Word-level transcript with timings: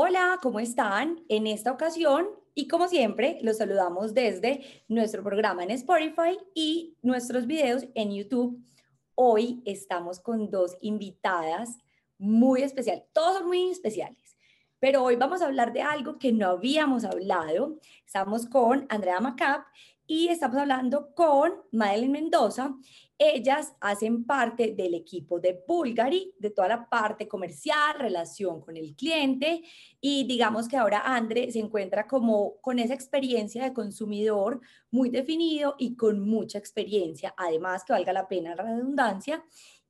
Hola, 0.00 0.38
¿cómo 0.42 0.60
están? 0.60 1.24
En 1.28 1.46
esta 1.46 1.72
ocasión, 1.72 2.28
y 2.54 2.66
como 2.66 2.88
siempre, 2.88 3.38
los 3.42 3.58
saludamos 3.58 4.14
desde 4.14 4.84
nuestro 4.88 5.22
programa 5.22 5.64
en 5.64 5.70
Spotify 5.72 6.38
y 6.54 6.96
nuestros 7.02 7.46
videos 7.46 7.86
en 7.94 8.12
YouTube. 8.12 8.58
Hoy 9.14 9.62
estamos 9.64 10.20
con 10.20 10.50
dos 10.50 10.76
invitadas 10.80 11.78
muy 12.16 12.62
especiales, 12.62 13.04
todos 13.12 13.44
muy 13.44 13.70
especiales, 13.70 14.27
pero 14.80 15.02
hoy 15.02 15.16
vamos 15.16 15.42
a 15.42 15.46
hablar 15.46 15.72
de 15.72 15.82
algo 15.82 16.18
que 16.18 16.32
no 16.32 16.48
habíamos 16.48 17.04
hablado. 17.04 17.78
Estamos 18.06 18.46
con 18.46 18.86
Andrea 18.88 19.20
Macap 19.20 19.64
y 20.06 20.28
estamos 20.28 20.56
hablando 20.56 21.14
con 21.14 21.52
Madeline 21.72 22.12
Mendoza. 22.12 22.74
Ellas 23.18 23.74
hacen 23.80 24.24
parte 24.24 24.74
del 24.74 24.94
equipo 24.94 25.40
de 25.40 25.64
Bulgari, 25.66 26.32
de 26.38 26.50
toda 26.50 26.68
la 26.68 26.88
parte 26.88 27.26
comercial, 27.26 27.98
relación 27.98 28.60
con 28.60 28.76
el 28.76 28.94
cliente 28.94 29.62
y 30.00 30.24
digamos 30.24 30.68
que 30.68 30.76
ahora 30.76 31.00
Andre 31.04 31.50
se 31.50 31.58
encuentra 31.58 32.06
como 32.06 32.60
con 32.60 32.78
esa 32.78 32.94
experiencia 32.94 33.64
de 33.64 33.72
consumidor 33.72 34.60
muy 34.92 35.10
definido 35.10 35.74
y 35.78 35.96
con 35.96 36.20
mucha 36.20 36.58
experiencia, 36.58 37.34
además 37.36 37.84
que 37.84 37.92
valga 37.92 38.12
la 38.12 38.28
pena 38.28 38.54
la 38.54 38.62
redundancia. 38.62 39.44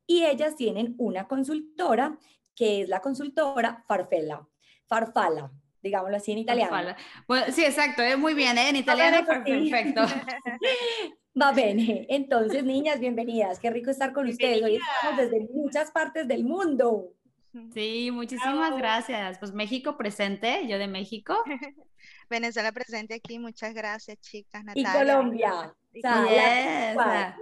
Y 0.06 0.24
ellas 0.24 0.56
tienen 0.56 0.94
una 0.96 1.28
consultora 1.28 2.18
que 2.54 2.82
es 2.82 2.88
la 2.88 3.00
consultora 3.00 3.84
Farfella, 3.86 4.47
Farfala 4.88 5.50
digámoslo 5.82 6.16
así 6.16 6.32
en 6.32 6.38
italiano. 6.38 6.94
Bueno, 7.26 7.46
sí, 7.52 7.64
exacto, 7.64 8.02
es 8.02 8.18
muy 8.18 8.34
bien, 8.34 8.58
¿eh? 8.58 8.68
en 8.68 8.76
italiano 8.76 9.24
perfecto. 9.26 10.02
Va 11.40 11.52
bene. 11.52 12.04
Entonces, 12.08 12.64
niñas, 12.64 12.98
bienvenidas. 12.98 13.60
Qué 13.60 13.70
rico 13.70 13.90
estar 13.90 14.12
con 14.12 14.26
ustedes. 14.26 14.60
Hoy 14.62 14.76
estamos 14.76 15.16
desde 15.18 15.46
muchas 15.52 15.92
partes 15.92 16.26
del 16.26 16.42
mundo. 16.42 17.12
Sí, 17.72 18.10
muchísimas 18.12 18.76
gracias. 18.76 19.38
Pues 19.38 19.52
México 19.52 19.96
presente, 19.96 20.66
yo 20.66 20.78
de 20.78 20.88
México. 20.88 21.36
Venezuela 22.30 22.72
presente 22.72 23.14
aquí, 23.14 23.38
muchas 23.38 23.72
gracias, 23.72 24.18
chicas. 24.20 24.64
Natalia. 24.64 24.90
Y 24.90 24.98
Colombia. 24.98 25.74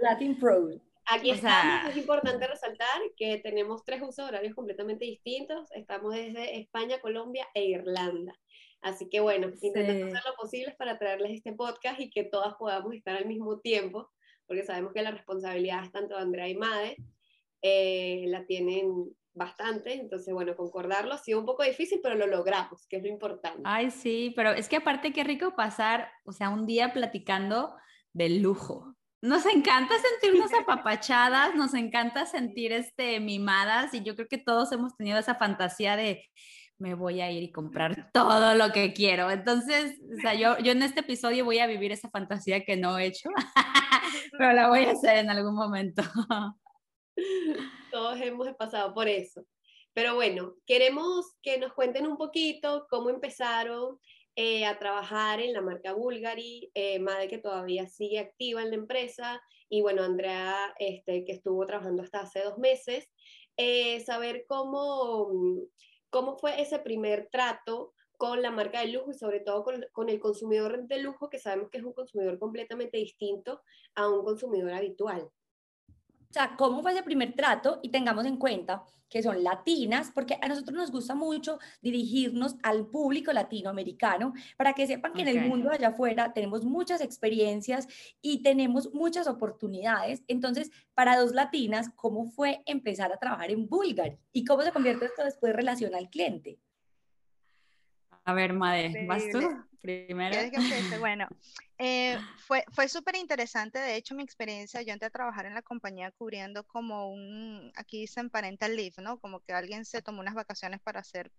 Latin, 0.01 0.37
Pro. 0.37 0.69
Aquí 1.09 1.31
estamos, 1.31 1.89
es 1.89 1.97
importante 1.97 2.47
resaltar 2.47 3.01
que 3.15 3.37
tenemos 3.37 3.83
tres 3.85 4.01
usos 4.01 4.27
horarios 4.27 4.53
completamente 4.53 5.05
distintos. 5.05 5.71
Estamos 5.71 6.13
desde 6.13 6.59
España, 6.59 6.99
Colombia 6.99 7.47
e 7.53 7.65
Irlanda. 7.65 8.33
Así 8.81 9.09
que 9.09 9.19
bueno, 9.19 9.49
intentamos 9.61 10.13
hacer 10.13 10.29
lo 10.29 10.35
posible 10.35 10.75
para 10.77 10.99
traerles 10.99 11.31
este 11.31 11.53
podcast 11.53 11.99
y 11.99 12.09
que 12.09 12.23
todas 12.23 12.55
podamos 12.55 12.93
estar 12.93 13.15
al 13.15 13.25
mismo 13.25 13.59
tiempo, 13.59 14.11
porque 14.45 14.63
sabemos 14.63 14.93
que 14.93 15.01
la 15.01 15.11
responsabilidad 15.11 15.83
es 15.83 15.91
tanto 15.91 16.15
de 16.15 16.21
Andrea 16.21 16.49
y 16.49 16.55
Made, 16.55 16.97
eh, 17.61 18.25
la 18.27 18.45
tienen 18.45 18.91
bastante, 19.33 19.93
entonces 19.93 20.33
bueno, 20.33 20.55
concordarlo 20.55 21.13
ha 21.13 21.17
sido 21.17 21.39
un 21.39 21.45
poco 21.45 21.63
difícil, 21.63 21.99
pero 22.01 22.15
lo 22.15 22.27
logramos, 22.27 22.85
que 22.87 22.97
es 22.97 23.03
lo 23.03 23.09
importante. 23.09 23.61
Ay, 23.63 23.91
sí, 23.91 24.33
pero 24.35 24.51
es 24.51 24.67
que 24.67 24.77
aparte 24.77 25.13
qué 25.13 25.23
rico 25.23 25.55
pasar, 25.55 26.11
o 26.25 26.31
sea, 26.31 26.49
un 26.49 26.65
día 26.65 26.91
platicando 26.91 27.75
del 28.13 28.41
lujo, 28.41 28.95
nos 29.27 29.45
encanta 29.45 29.95
sentirnos 29.99 30.51
apapachadas, 30.61 31.55
nos 31.55 31.73
encanta 31.73 32.25
sentir 32.25 32.71
este, 32.71 33.19
mimadas 33.19 33.93
y 33.93 34.03
yo 34.03 34.15
creo 34.15 34.27
que 34.27 34.37
todos 34.37 34.71
hemos 34.71 34.95
tenido 34.95 35.19
esa 35.19 35.35
fantasía 35.35 35.95
de 35.95 36.25
me 36.79 36.93
voy 36.93 37.21
a 37.21 37.31
ir 37.31 37.43
y 37.43 37.51
comprar 37.51 38.11
todo 38.13 38.53
lo 38.55 38.71
que 38.71 38.93
quiero. 38.93 39.31
Entonces, 39.31 39.99
o 40.15 40.21
sea, 40.21 40.35
yo, 40.35 40.59
yo 40.59 40.73
en 40.73 40.83
este 40.83 40.99
episodio 40.99 41.43
voy 41.43 41.59
a 41.59 41.67
vivir 41.67 41.91
esa 41.91 42.09
fantasía 42.09 42.63
que 42.63 42.77
no 42.77 42.97
he 42.97 43.07
hecho, 43.07 43.29
pero 44.37 44.53
la 44.53 44.69
voy 44.69 44.85
a 44.85 44.91
hacer 44.91 45.17
en 45.17 45.29
algún 45.29 45.55
momento. 45.55 46.03
Todos 47.91 48.21
hemos 48.21 48.47
pasado 48.55 48.93
por 48.93 49.07
eso. 49.07 49.43
Pero 49.93 50.13
bueno, 50.13 50.53
queremos 50.67 51.25
que 51.41 51.57
nos 51.57 51.73
cuenten 51.73 52.05
un 52.05 52.17
poquito 52.17 52.85
cómo 52.91 53.09
empezaron, 53.09 53.99
eh, 54.39 54.67
a 54.67 54.77
trabajar 54.77 55.39
en 55.39 55.51
la 55.51 55.61
marca 55.61 55.93
Bulgari, 55.93 56.69
eh, 56.75 56.99
Madre 56.99 57.27
que 57.27 57.39
todavía 57.39 57.87
sigue 57.87 58.19
activa 58.19 58.61
en 58.61 58.69
la 58.69 58.75
empresa 58.75 59.41
y 59.67 59.81
bueno, 59.81 60.03
Andrea 60.03 60.75
este, 60.77 61.25
que 61.25 61.31
estuvo 61.31 61.65
trabajando 61.65 62.03
hasta 62.03 62.19
hace 62.19 62.43
dos 62.43 62.59
meses, 62.59 63.09
eh, 63.57 63.99
saber 64.01 64.45
cómo, 64.47 65.31
cómo 66.11 66.37
fue 66.37 66.61
ese 66.61 66.77
primer 66.77 67.29
trato 67.31 67.95
con 68.19 68.43
la 68.43 68.51
marca 68.51 68.81
de 68.81 68.89
lujo 68.89 69.09
y 69.09 69.15
sobre 69.15 69.39
todo 69.39 69.63
con, 69.63 69.83
con, 69.91 70.07
el 70.07 70.19
consumidor 70.19 70.87
de 70.87 70.99
lujo 70.99 71.31
que 71.31 71.39
sabemos 71.39 71.71
que 71.71 71.79
es 71.79 71.83
un 71.83 71.93
consumidor 71.93 72.37
completamente 72.37 72.99
distinto 72.99 73.63
a 73.95 74.07
un 74.07 74.23
consumidor 74.23 74.71
habitual. 74.71 75.31
O 76.37 76.39
sea, 76.39 76.55
cómo 76.55 76.83
fue 76.83 76.91
ese 76.91 77.01
primer 77.01 77.33
trato 77.33 77.79
y 77.81 77.89
tengamos 77.89 78.23
en 78.27 78.37
cuenta 78.37 78.83
que 79.09 79.23
son 79.23 79.43
latinas, 79.43 80.11
porque 80.13 80.37
a 80.39 80.47
nosotros 80.47 80.77
nos 80.77 80.91
gusta 80.91 81.15
mucho 81.15 81.57
dirigirnos 81.81 82.57
al 82.61 82.85
público 82.85 83.33
latinoamericano 83.33 84.33
para 84.55 84.73
que 84.73 84.85
sepan 84.85 85.13
que 85.13 85.23
en 85.23 85.29
el 85.29 85.49
mundo 85.49 85.71
allá 85.71 85.87
afuera 85.87 86.33
tenemos 86.33 86.63
muchas 86.63 87.01
experiencias 87.01 87.87
y 88.21 88.43
tenemos 88.43 88.93
muchas 88.93 89.25
oportunidades. 89.25 90.23
Entonces, 90.27 90.69
para 90.93 91.17
dos 91.17 91.33
latinas, 91.33 91.89
¿cómo 91.95 92.27
fue 92.27 92.61
empezar 92.67 93.11
a 93.11 93.17
trabajar 93.17 93.49
en 93.49 93.67
Bulgari? 93.67 94.19
¿Y 94.31 94.45
cómo 94.45 94.61
se 94.61 94.71
convierte 94.71 95.05
esto 95.05 95.23
después 95.23 95.49
en 95.49 95.57
relación 95.57 95.95
al 95.95 96.07
cliente? 96.07 96.59
A 98.25 98.33
ver, 98.35 98.53
Made, 98.53 99.07
¿vas 99.07 99.23
tú 99.31 99.39
primero? 99.81 100.35
Bueno, 100.99 101.27
eh, 101.77 102.17
fue, 102.37 102.63
fue 102.71 102.87
súper 102.87 103.15
interesante, 103.15 103.79
de 103.79 103.95
hecho, 103.95 104.15
mi 104.15 104.23
experiencia, 104.23 104.81
yo 104.81 104.93
entré 104.93 105.07
a 105.07 105.11
trabajar 105.11 105.45
en 105.45 105.53
la 105.53 105.61
compañía 105.61 106.11
cubriendo 106.11 106.63
como 106.63 107.11
un, 107.11 107.71
aquí 107.75 108.01
dicen 108.01 108.29
parental 108.29 108.75
leave, 108.75 108.95
¿no? 108.97 109.19
Como 109.19 109.39
que 109.41 109.53
alguien 109.53 109.85
se 109.85 110.01
tomó 110.01 110.21
unas 110.21 110.35
vacaciones 110.35 110.79
para 110.81 111.03
ser 111.03 111.31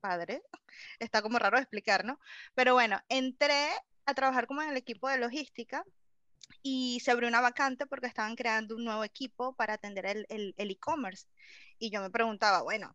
padre. 0.00 0.42
Está 0.98 1.22
como 1.22 1.38
raro 1.38 1.56
de 1.56 1.62
explicar, 1.62 2.04
¿no? 2.04 2.18
Pero 2.54 2.74
bueno, 2.74 3.00
entré 3.08 3.68
a 4.06 4.14
trabajar 4.14 4.46
como 4.46 4.62
en 4.62 4.70
el 4.70 4.76
equipo 4.76 5.08
de 5.08 5.18
logística 5.18 5.84
y 6.62 7.00
se 7.00 7.10
abrió 7.10 7.28
una 7.28 7.40
vacante 7.40 7.86
porque 7.86 8.06
estaban 8.06 8.34
creando 8.34 8.76
un 8.76 8.84
nuevo 8.84 9.04
equipo 9.04 9.54
para 9.54 9.74
atender 9.74 10.06
el 10.06 10.54
e-commerce. 10.56 11.26
y 11.78 11.90
yo 11.90 12.02
me 12.02 12.10
preguntaba, 12.10 12.62
bueno, 12.62 12.94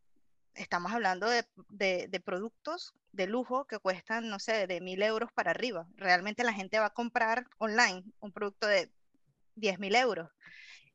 estamos 0.56 0.92
hablando 0.92 1.28
de, 1.30 2.22
productos 2.24 2.94
de 3.12 3.28
lujo 3.28 3.66
que 3.68 3.80
cuestan, 3.80 4.30
no 4.30 4.40
sé, 4.40 4.68
de 4.68 4.82
mil 4.82 5.02
euros 5.02 5.32
para 5.34 5.52
arriba. 5.52 5.88
Realmente 5.96 6.44
la 6.44 6.54
gente 6.54 6.80
va 6.80 6.88
a 6.88 6.94
comprar 6.94 7.48
online 7.58 8.04
un 8.20 8.32
producto 8.32 8.68
de 8.68 8.92
10 9.56 9.80
mil 9.80 9.96
euros. 9.96 10.30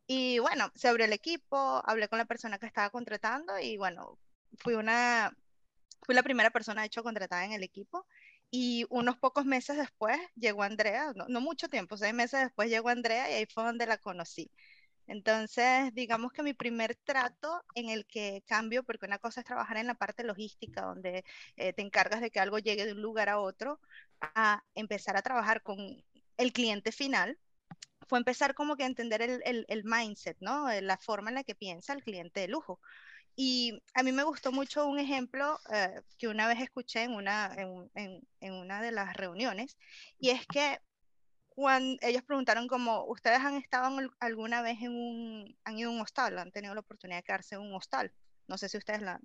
Y 0.06 0.38
bueno, 0.40 0.70
se 0.74 0.88
abrió 0.88 1.06
el 1.06 1.12
equipo, 1.12 1.82
hablé 1.86 2.08
con 2.08 2.18
la 2.18 2.24
persona 2.24 2.58
que 2.58 2.66
estaba 2.66 2.90
contratando 2.90 3.58
y 3.58 3.76
bueno, 3.76 4.18
fui 4.58 4.74
una, 4.74 5.32
fui 6.02 6.14
la 6.14 6.22
primera 6.22 6.50
persona, 6.50 6.82
de 6.82 6.88
hecho, 6.88 7.02
contratada 7.02 7.44
en 7.44 7.52
el 7.52 7.62
equipo. 7.62 8.06
Y 8.50 8.84
unos 8.90 9.16
pocos 9.18 9.44
meses 9.44 9.76
después 9.76 10.18
llegó 10.34 10.64
Andrea, 10.64 11.12
no, 11.14 11.26
no 11.28 11.40
mucho 11.40 11.68
tiempo, 11.68 11.96
seis 11.96 12.12
meses 12.14 12.40
después 12.40 12.68
llegó 12.68 12.88
Andrea 12.88 13.30
y 13.30 13.34
ahí 13.34 13.46
fue 13.46 13.62
donde 13.64 13.86
la 13.86 13.98
conocí. 13.98 14.50
Entonces, 15.10 15.92
digamos 15.92 16.32
que 16.32 16.44
mi 16.44 16.54
primer 16.54 16.94
trato 16.94 17.64
en 17.74 17.90
el 17.90 18.06
que 18.06 18.44
cambio, 18.46 18.84
porque 18.84 19.06
una 19.06 19.18
cosa 19.18 19.40
es 19.40 19.46
trabajar 19.46 19.76
en 19.76 19.88
la 19.88 19.94
parte 19.96 20.22
logística, 20.22 20.82
donde 20.82 21.24
eh, 21.56 21.72
te 21.72 21.82
encargas 21.82 22.20
de 22.20 22.30
que 22.30 22.38
algo 22.38 22.60
llegue 22.60 22.86
de 22.86 22.92
un 22.92 23.02
lugar 23.02 23.28
a 23.28 23.40
otro, 23.40 23.80
a 24.20 24.62
empezar 24.76 25.16
a 25.16 25.22
trabajar 25.22 25.64
con 25.64 25.78
el 26.36 26.52
cliente 26.52 26.92
final, 26.92 27.36
fue 28.08 28.20
empezar 28.20 28.54
como 28.54 28.76
que 28.76 28.84
a 28.84 28.86
entender 28.86 29.20
el, 29.22 29.84
mindset, 29.84 30.36
¿no? 30.40 30.70
Eh, 30.70 30.80
la 30.80 30.96
forma 30.96 31.30
en 31.30 31.36
la 31.36 31.44
que 31.44 31.56
piensa 31.56 31.92
el 31.92 32.04
cliente 32.04 32.40
de 32.40 32.48
lujo. 32.48 32.80
Y 33.34 33.82
a 33.94 34.04
mí 34.04 34.12
me 34.12 34.22
gustó 34.22 34.52
mucho 34.52 34.86
un 34.86 35.00
ejemplo 35.00 35.58
eh, 35.72 36.02
que 36.18 36.28
una 36.28 36.46
vez 36.46 36.60
escuché 36.60 37.02
en 37.02 37.14
una, 37.14 37.52
en 37.56 38.52
una 38.54 38.80
de 38.80 38.92
las 38.92 39.16
reuniones, 39.16 39.76
y 40.20 40.30
es 40.30 40.46
que 40.46 40.78
cuando 41.50 41.98
ellos 42.02 42.22
preguntaron 42.22 42.66
como, 42.68 43.04
¿ustedes 43.04 43.40
han 43.40 43.56
estado 43.56 43.98
alguna 44.18 44.62
vez 44.62 44.80
en 44.80 44.92
un, 44.92 45.58
han 45.64 45.78
ido 45.78 45.90
a 45.90 45.92
un 45.92 46.00
hostal, 46.00 46.38
han 46.38 46.52
tenido 46.52 46.74
la 46.74 46.80
oportunidad 46.80 47.18
de 47.18 47.24
quedarse 47.24 47.56
en 47.56 47.60
un 47.60 47.74
hostal? 47.74 48.12
No 48.46 48.58
sé 48.58 48.68
si 48.68 48.78
ustedes 48.78 49.02
la, 49.02 49.20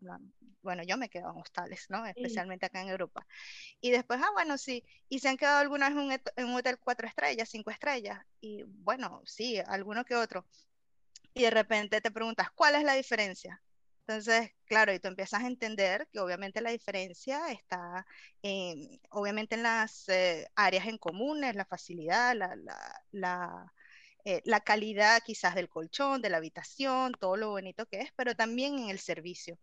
bueno, 0.62 0.84
yo 0.84 0.98
me 0.98 1.08
he 1.08 1.10
quedado 1.10 1.34
en 1.34 1.42
hostales, 1.42 1.88
¿no? 1.90 2.06
Especialmente 2.06 2.66
acá 2.66 2.82
en 2.82 2.90
Europa. 2.90 3.26
Y 3.82 3.90
después, 3.92 4.20
ah, 4.22 4.30
bueno, 4.34 4.58
sí. 4.58 4.84
¿Y 5.10 5.20
se 5.20 5.30
han 5.30 5.38
quedado 5.38 5.60
alguna 5.60 5.90
vez 5.90 6.22
en 6.36 6.46
un 6.46 6.56
hotel 6.56 6.78
cuatro 6.78 7.08
estrellas, 7.08 7.50
cinco 7.50 7.72
estrellas? 7.72 8.20
Y 8.40 8.64
bueno, 8.64 9.22
sí, 9.26 9.60
alguno 9.66 10.06
que 10.06 10.16
otro. 10.16 10.46
Y 11.34 11.44
de 11.44 11.50
repente 11.50 12.02
te 12.02 12.12
preguntas, 12.12 12.52
¿cuál 12.52 12.76
es 12.76 12.84
la 12.84 12.94
diferencia? 12.94 13.62
Entonces, 14.08 14.52
claro, 14.66 14.94
y 14.94 15.00
tú 15.00 15.08
empiezas 15.08 15.44
a 15.44 15.48
entender 15.48 16.08
que 16.12 16.20
obviamente 16.20 16.62
la 16.62 16.70
diferencia 16.70 17.52
está 17.52 18.06
en, 18.44 19.00
obviamente 19.10 19.56
en 19.56 19.64
las 19.64 20.08
eh, 20.10 20.48
áreas 20.56 20.88
en 20.88 21.00
comunes, 21.00 21.56
la 21.56 21.66
facilidad, 21.66 22.36
la, 22.36 22.56
la, 23.12 23.74
eh, 24.26 24.42
la, 24.46 24.60
calidad 24.62 25.22
quizás 25.26 25.56
del 25.56 25.70
colchón, 25.70 26.22
de 26.22 26.30
la 26.30 26.38
habitación, 26.38 27.14
todo 27.20 27.36
lo 27.38 27.50
bonito 27.50 27.88
que 27.88 28.02
es, 28.02 28.12
pero 28.16 28.36
también 28.36 28.78
en 28.78 28.90
el 28.90 29.00
servicio. 29.00 29.58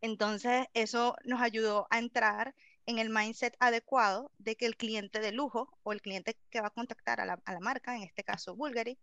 Entonces, 0.00 0.66
eso 0.74 1.16
nos 1.24 1.40
ayudó 1.42 1.86
a 1.90 1.98
entrar 1.98 2.54
en 2.86 2.98
el 2.98 3.10
mindset 3.10 3.54
adecuado 3.60 4.30
de 4.38 4.56
que 4.56 4.66
el 4.66 4.76
cliente 4.76 5.20
de 5.20 5.32
lujo 5.32 5.76
o 5.82 5.92
el 5.92 6.02
cliente 6.02 6.36
que 6.50 6.60
va 6.60 6.68
a 6.68 6.70
contactar 6.70 7.20
a 7.20 7.26
la, 7.26 7.38
marca, 7.60 7.96
en 7.96 8.02
este 8.02 8.24
caso 8.24 8.56
Bulgari, 8.56 8.98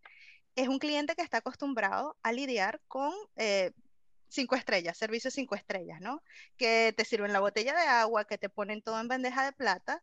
es 0.56 0.68
un 0.68 0.80
cliente 0.80 1.16
que 1.16 1.22
está 1.22 1.38
acostumbrado 1.38 2.18
a 2.24 2.32
lidiar 2.34 2.82
con 2.88 3.14
eh, 3.38 3.72
cinco 4.30 4.56
estrellas, 4.56 4.98
servicios 4.98 5.34
cinco 5.34 5.56
estrellas, 5.56 6.00
¿no? 6.02 6.24
Que 6.58 6.94
te 6.96 7.04
sirven 7.04 7.34
la 7.34 7.40
botella 7.40 7.74
de 7.74 7.88
agua, 7.88 8.26
que 8.26 8.38
te 8.38 8.50
ponen 8.50 8.82
todo 8.82 9.00
en 9.00 9.08
bandeja 9.08 9.44
de 9.44 9.52
plata. 9.52 10.02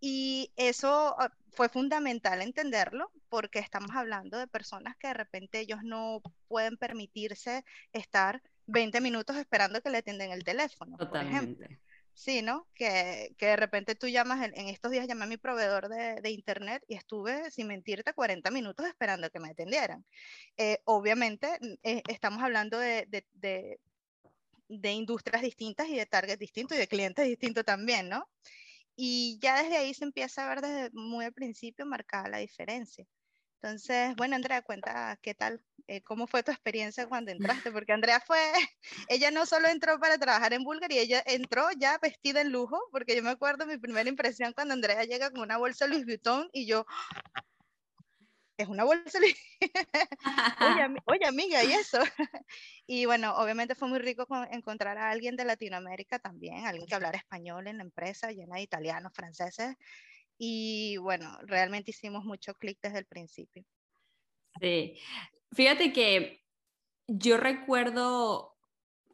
Y 0.00 0.52
eso 0.56 1.16
ah, 1.18 1.32
fue 1.52 1.68
fundamental 1.68 2.42
entenderlo 2.42 3.10
porque 3.28 3.58
estamos 3.58 3.90
hablando 3.94 4.38
de 4.38 4.46
personas 4.46 4.96
que 4.96 5.08
de 5.08 5.14
repente 5.14 5.60
ellos 5.60 5.80
no 5.82 6.22
pueden 6.46 6.76
permitirse 6.76 7.64
estar 7.92 8.42
20 8.66 9.00
minutos 9.00 9.36
esperando 9.36 9.80
que 9.80 9.90
le 9.90 9.98
atienden 9.98 10.30
el 10.30 10.44
teléfono, 10.44 10.96
por 10.96 11.16
ejemplo. 11.16 11.66
Sí, 12.18 12.42
¿no? 12.42 12.66
Que, 12.74 13.34
que, 13.38 13.46
de 13.46 13.56
repente 13.56 13.94
tú 13.94 14.08
llamas, 14.08 14.44
en, 14.44 14.68
estos 14.68 14.90
días 14.90 15.06
llamé 15.06 15.24
a 15.24 15.28
mi 15.28 15.36
proveedor 15.36 15.88
de, 15.88 16.20
de, 16.20 16.30
internet 16.30 16.82
y 16.88 16.96
estuve, 16.96 17.48
sin 17.52 17.68
mentirte, 17.68 18.12
40 18.12 18.50
minutos 18.50 18.86
esperando 18.86 19.30
que 19.30 19.38
me 19.38 19.50
atendieran. 19.50 20.04
Eh, 20.56 20.80
obviamente, 20.84 21.48
eh, 21.84 22.02
estamos 22.08 22.42
hablando 22.42 22.76
de, 22.80 23.06
de, 23.06 23.78
de, 24.68 24.92
industrias 24.92 25.42
distintas 25.42 25.88
y 25.88 25.96
de 25.96 26.06
targets 26.06 26.40
distintos 26.40 26.76
y 26.76 26.80
de 26.80 26.88
clientes 26.88 27.24
distintos 27.24 27.64
también, 27.64 28.08
¿no? 28.08 28.28
Y 28.96 29.38
ya 29.40 29.62
desde 29.62 29.76
ahí 29.78 29.94
se 29.94 30.04
empieza 30.04 30.44
a 30.44 30.48
ver 30.48 30.60
desde 30.62 30.90
muy 30.94 31.24
al 31.26 31.32
principio 31.32 31.86
marcada 31.86 32.28
la 32.28 32.38
diferencia. 32.38 33.06
Entonces, 33.62 34.16
bueno, 34.16 34.36
Andrea, 34.36 34.62
cuenta 34.62 35.18
qué 35.22 35.34
tal, 35.34 35.62
eh, 35.88 36.02
cómo 36.02 36.26
fue 36.26 36.42
tu 36.42 36.52
experiencia 36.52 37.08
cuando 37.08 37.32
entraste, 37.66 37.72
porque 37.72 37.92
Andrea 37.92 38.20
fue, 38.20 38.38
ella 39.08 39.30
no 39.30 39.46
solo 39.46 39.68
entró 39.68 39.98
para 39.98 40.18
trabajar 40.18 40.52
en 40.52 40.62
Bulgari, 40.62 40.98
ella 40.98 41.22
entró 41.26 41.66
ya 41.76 41.98
vestida 41.98 42.42
en 42.42 42.52
lujo, 42.52 42.78
porque 42.92 43.16
yo 43.16 43.22
me 43.22 43.30
acuerdo 43.30 43.66
mi 43.66 43.78
primera 43.78 44.08
impresión 44.08 44.52
cuando 44.52 44.74
Andrea 44.74 45.04
llega 45.04 45.30
con 45.30 45.40
una 45.40 45.56
bolsa 45.56 45.86
Louis 45.86 46.04
Vuitton 46.04 46.48
y 46.52 46.66
yo, 46.66 46.84
es 48.58 48.68
una 48.68 48.84
bolsa 48.84 49.18
Louis 49.18 49.36
oye, 50.60 50.96
oye, 51.06 51.26
amiga, 51.26 51.64
¿y 51.64 51.72
eso? 51.72 52.00
y 52.86 53.06
bueno, 53.06 53.34
obviamente 53.36 53.74
fue 53.74 53.88
muy 53.88 53.98
rico 53.98 54.26
encontrar 54.50 54.98
a 54.98 55.10
alguien 55.10 55.36
de 55.36 55.46
Latinoamérica 55.46 56.18
también, 56.18 56.66
alguien 56.66 56.86
que 56.86 56.94
hablara 56.94 57.16
español 57.16 57.66
en 57.66 57.78
la 57.78 57.84
empresa, 57.84 58.30
llena 58.30 58.56
de 58.56 58.62
italianos, 58.62 59.12
franceses, 59.14 59.74
y 60.36 60.98
bueno, 60.98 61.36
realmente 61.42 61.92
hicimos 61.92 62.24
mucho 62.24 62.52
clic 62.54 62.78
desde 62.82 62.98
el 62.98 63.06
principio. 63.06 63.64
Sí, 64.60 64.98
fíjate 65.52 65.92
que 65.92 66.44
yo 67.06 67.36
recuerdo 67.36 68.56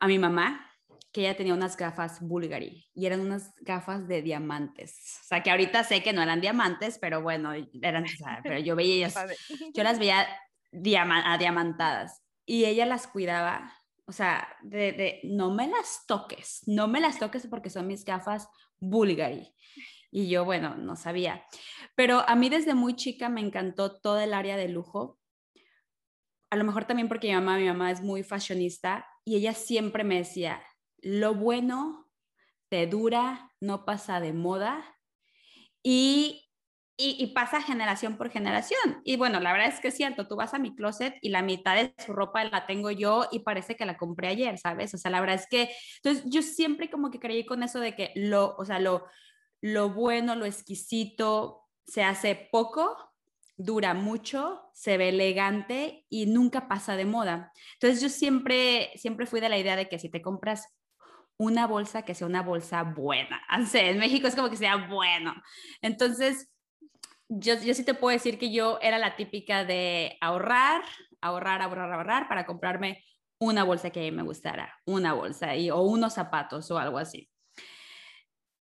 a 0.01 0.07
mi 0.07 0.19
mamá 0.19 0.71
que 1.13 1.21
ella 1.21 1.37
tenía 1.37 1.55
unas 1.55 1.77
gafas 1.77 2.21
Bulgari 2.21 2.91
y 2.93 3.07
eran 3.07 3.21
unas 3.21 3.55
gafas 3.61 4.09
de 4.09 4.21
diamantes. 4.21 5.21
O 5.23 5.27
sea, 5.29 5.43
que 5.45 5.51
ahorita 5.51 5.85
sé 5.85 6.03
que 6.03 6.13
no 6.13 6.21
eran 6.23 6.41
diamantes, 6.41 6.99
pero 6.99 7.23
bueno, 7.23 7.53
eran, 7.83 8.05
pero 8.43 8.59
yo 8.59 8.75
veía 8.75 8.95
ellas, 9.07 9.15
yo 9.73 9.85
las 9.85 10.01
veía 10.01 10.27
diamantadas 10.73 12.25
y 12.45 12.65
ella 12.65 12.85
las 12.85 13.07
cuidaba. 13.07 13.73
O 14.07 14.13
sea, 14.13 14.49
de, 14.63 14.93
de, 14.93 15.21
no 15.23 15.55
me 15.55 15.69
las 15.69 16.05
toques, 16.07 16.63
no 16.67 16.89
me 16.89 17.01
las 17.01 17.19
toques 17.19 17.47
porque 17.47 17.71
son 17.71 17.87
mis 17.87 18.05
gafas 18.05 18.49
Bulgari. 18.81 19.55
Y 20.11 20.29
yo, 20.29 20.45
bueno, 20.45 20.77
no 20.77 20.97
sabía. 20.97 21.45
Pero 21.95 22.29
a 22.29 22.37
mí 22.37 22.49
desde 22.49 22.75
muy 22.75 22.95
chica 22.95 23.29
me 23.29 23.41
encantó 23.41 24.01
todo 24.01 24.21
el 24.21 24.35
área 24.35 24.57
de 24.57 24.69
lujo. 24.69 25.19
A 26.51 26.57
lo 26.57 26.65
mejor 26.65 26.85
también 26.85 27.09
porque 27.09 27.29
mi 27.29 27.35
mamá, 27.35 27.59
mi 27.59 27.67
mamá 27.67 27.91
es 27.91 28.01
muy 28.01 28.23
fashionista 28.23 29.07
y 29.25 29.37
ella 29.37 29.55
siempre 29.55 30.05
me 30.05 30.19
decía, 30.19 30.63
lo 31.03 31.35
bueno 31.35 32.11
te 32.69 32.87
dura, 32.87 33.53
no 33.61 33.85
pasa 33.85 34.21
de 34.21 34.33
moda 34.33 34.85
y, 35.83 36.49
y, 36.97 37.27
pasa 37.29 37.61
generación 37.61 38.17
por 38.17 38.31
generación. 38.31 39.01
Y 39.05 39.17
bueno, 39.17 39.41
la 39.41 39.53
verdad 39.53 39.69
es 39.69 39.81
que 39.81 39.89
es 39.89 39.97
cierto, 39.97 40.27
tú 40.27 40.37
vas 40.37 40.55
a 40.55 40.59
mi 40.59 40.75
closet 40.75 41.15
y 41.21 41.29
la 41.29 41.43
mitad 41.43 41.77
de 41.77 41.95
su 42.05 42.13
ropa 42.13 42.45
la 42.45 42.67
tengo 42.67 42.91
yo 42.91 43.27
y 43.31 43.41
parece 43.41 43.77
que 43.77 43.85
la 43.85 43.97
compré 43.97 44.29
ayer, 44.29 44.59
¿sabes? 44.59 44.95
O 44.95 44.99
sea, 44.99 45.11
la 45.11 45.21
verdad 45.21 45.37
es 45.37 45.47
que, 45.49 45.71
entonces 46.03 46.25
yo 46.27 46.43
siempre 46.43 46.91
como 46.91 47.11
que 47.11 47.21
creí 47.21 47.45
con 47.45 47.63
eso 47.63 47.81
de 47.81 47.95
que 47.95 48.13
lo, 48.15 48.55
o 48.57 48.65
sea, 48.65 48.79
lo, 48.79 49.07
lo 49.61 49.91
bueno, 49.91 50.35
lo 50.37 50.47
exquisito, 50.47 51.65
se 51.87 52.03
hace 52.03 52.49
poco, 52.51 52.97
dura 53.57 53.95
mucho, 53.95 54.63
se 54.73 54.97
ve 54.97 55.11
elegante 55.11 56.07
y 56.09 56.27
nunca 56.27 56.69
pasa 56.69 56.97
de 56.97 57.05
moda. 57.05 57.53
Entonces 57.75 58.01
yo 58.01 58.09
siempre, 58.09 58.91
siempre 58.97 59.27
fui 59.27 59.41
de 59.41 59.49
la 59.49 59.59
idea 59.59 59.77
de 59.77 59.89
que 59.89 59.99
si 59.99 60.09
te 60.09 60.23
compras 60.23 60.69
una 61.37 61.67
bolsa, 61.67 62.03
que 62.03 62.15
sea 62.15 62.27
una 62.27 62.43
bolsa 62.43 62.83
buena. 62.83 63.41
en 63.75 63.99
México 63.99 64.27
es 64.27 64.37
como 64.37 64.51
que 64.51 64.57
sea 64.57 64.89
bueno. 64.89 65.35
Entonces, 65.83 66.51
yo, 67.29 67.55
yo 67.61 67.75
sí 67.75 67.85
te 67.85 67.95
puedo 67.95 68.13
decir 68.13 68.39
que 68.39 68.53
yo 68.53 68.79
era 68.81 68.99
la 68.99 69.17
típica 69.17 69.65
de 69.65 70.17
ahorrar, 70.21 70.83
ahorrar, 71.21 71.63
ahorrar, 71.63 71.93
ahorrar 71.93 72.29
para 72.29 72.47
comprarme 72.47 73.05
una 73.39 73.65
bolsa 73.65 73.91
que 73.91 74.01
a 74.01 74.03
mí 74.03 74.11
me 74.11 74.23
gustara, 74.23 74.75
una 74.87 75.13
bolsa 75.13 75.57
y, 75.57 75.71
o 75.71 75.81
unos 75.83 76.15
zapatos 76.15 76.71
o 76.71 76.79
algo 76.79 76.99
así. 76.99 77.29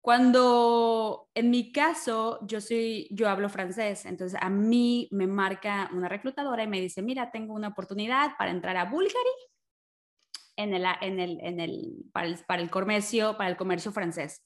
Cuando 0.01 1.29
en 1.35 1.51
mi 1.51 1.73
caso 1.73 2.39
yo 2.47 2.61
soy, 2.61 3.09
yo 3.11 3.29
hablo 3.29 3.49
francés, 3.49 4.07
entonces 4.07 4.39
a 4.41 4.49
mí 4.49 5.09
me 5.11 5.27
marca 5.27 5.91
una 5.93 6.09
reclutadora 6.09 6.63
y 6.63 6.69
me 6.69 6.81
dice, 6.81 7.03
mira, 7.03 7.31
tengo 7.31 7.55
una 7.55 7.69
oportunidad 7.69 8.33
para 8.39 8.51
entrar 8.51 8.77
a 8.77 8.85
Bulgari 8.85 9.19
en 10.57 10.75
el, 10.75 10.85
en 11.01 11.21
el, 11.21 11.39
en 11.41 11.61
el, 11.61 11.93
para, 12.13 12.27
el, 12.29 12.39
para 12.47 12.63
el 12.63 12.71
comercio, 12.71 13.37
para 13.37 13.51
el 13.51 13.57
comercio 13.57 13.93
francés. 13.93 14.45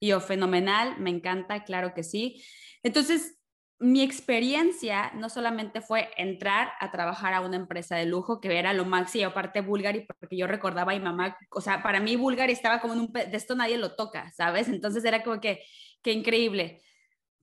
Y 0.00 0.08
yo, 0.08 0.20
fenomenal, 0.20 0.98
me 1.00 1.10
encanta, 1.10 1.64
claro 1.64 1.94
que 1.94 2.02
sí. 2.02 2.42
Entonces, 2.82 3.37
mi 3.80 4.02
experiencia 4.02 5.12
no 5.14 5.28
solamente 5.28 5.80
fue 5.80 6.10
entrar 6.16 6.72
a 6.80 6.90
trabajar 6.90 7.32
a 7.34 7.40
una 7.40 7.56
empresa 7.56 7.94
de 7.96 8.06
lujo, 8.06 8.40
que 8.40 8.58
era 8.58 8.72
lo 8.72 8.84
máximo, 8.84 9.26
aparte 9.26 9.60
Bulgari, 9.60 10.04
porque 10.20 10.36
yo 10.36 10.48
recordaba 10.48 10.92
a 10.92 10.94
mi 10.96 11.04
mamá, 11.04 11.38
o 11.50 11.60
sea, 11.60 11.82
para 11.82 12.00
mí 12.00 12.16
Bulgari 12.16 12.52
estaba 12.52 12.80
como 12.80 12.94
en 12.94 13.00
un, 13.00 13.12
de 13.12 13.28
esto 13.32 13.54
nadie 13.54 13.78
lo 13.78 13.94
toca, 13.94 14.32
¿sabes? 14.32 14.68
Entonces 14.68 15.04
era 15.04 15.22
como 15.22 15.40
que, 15.40 15.62
qué 16.02 16.12
increíble. 16.12 16.82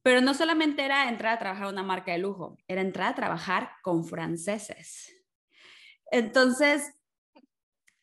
Pero 0.01 0.21
no 0.21 0.33
solamente 0.33 0.83
era 0.83 1.09
entrar 1.09 1.33
a 1.35 1.39
trabajar 1.39 1.65
a 1.65 1.69
una 1.69 1.83
marca 1.83 2.11
de 2.11 2.17
lujo, 2.17 2.57
era 2.67 2.81
entrar 2.81 3.13
a 3.13 3.15
trabajar 3.15 3.71
con 3.81 4.05
franceses. 4.05 5.11
Entonces, 6.11 6.93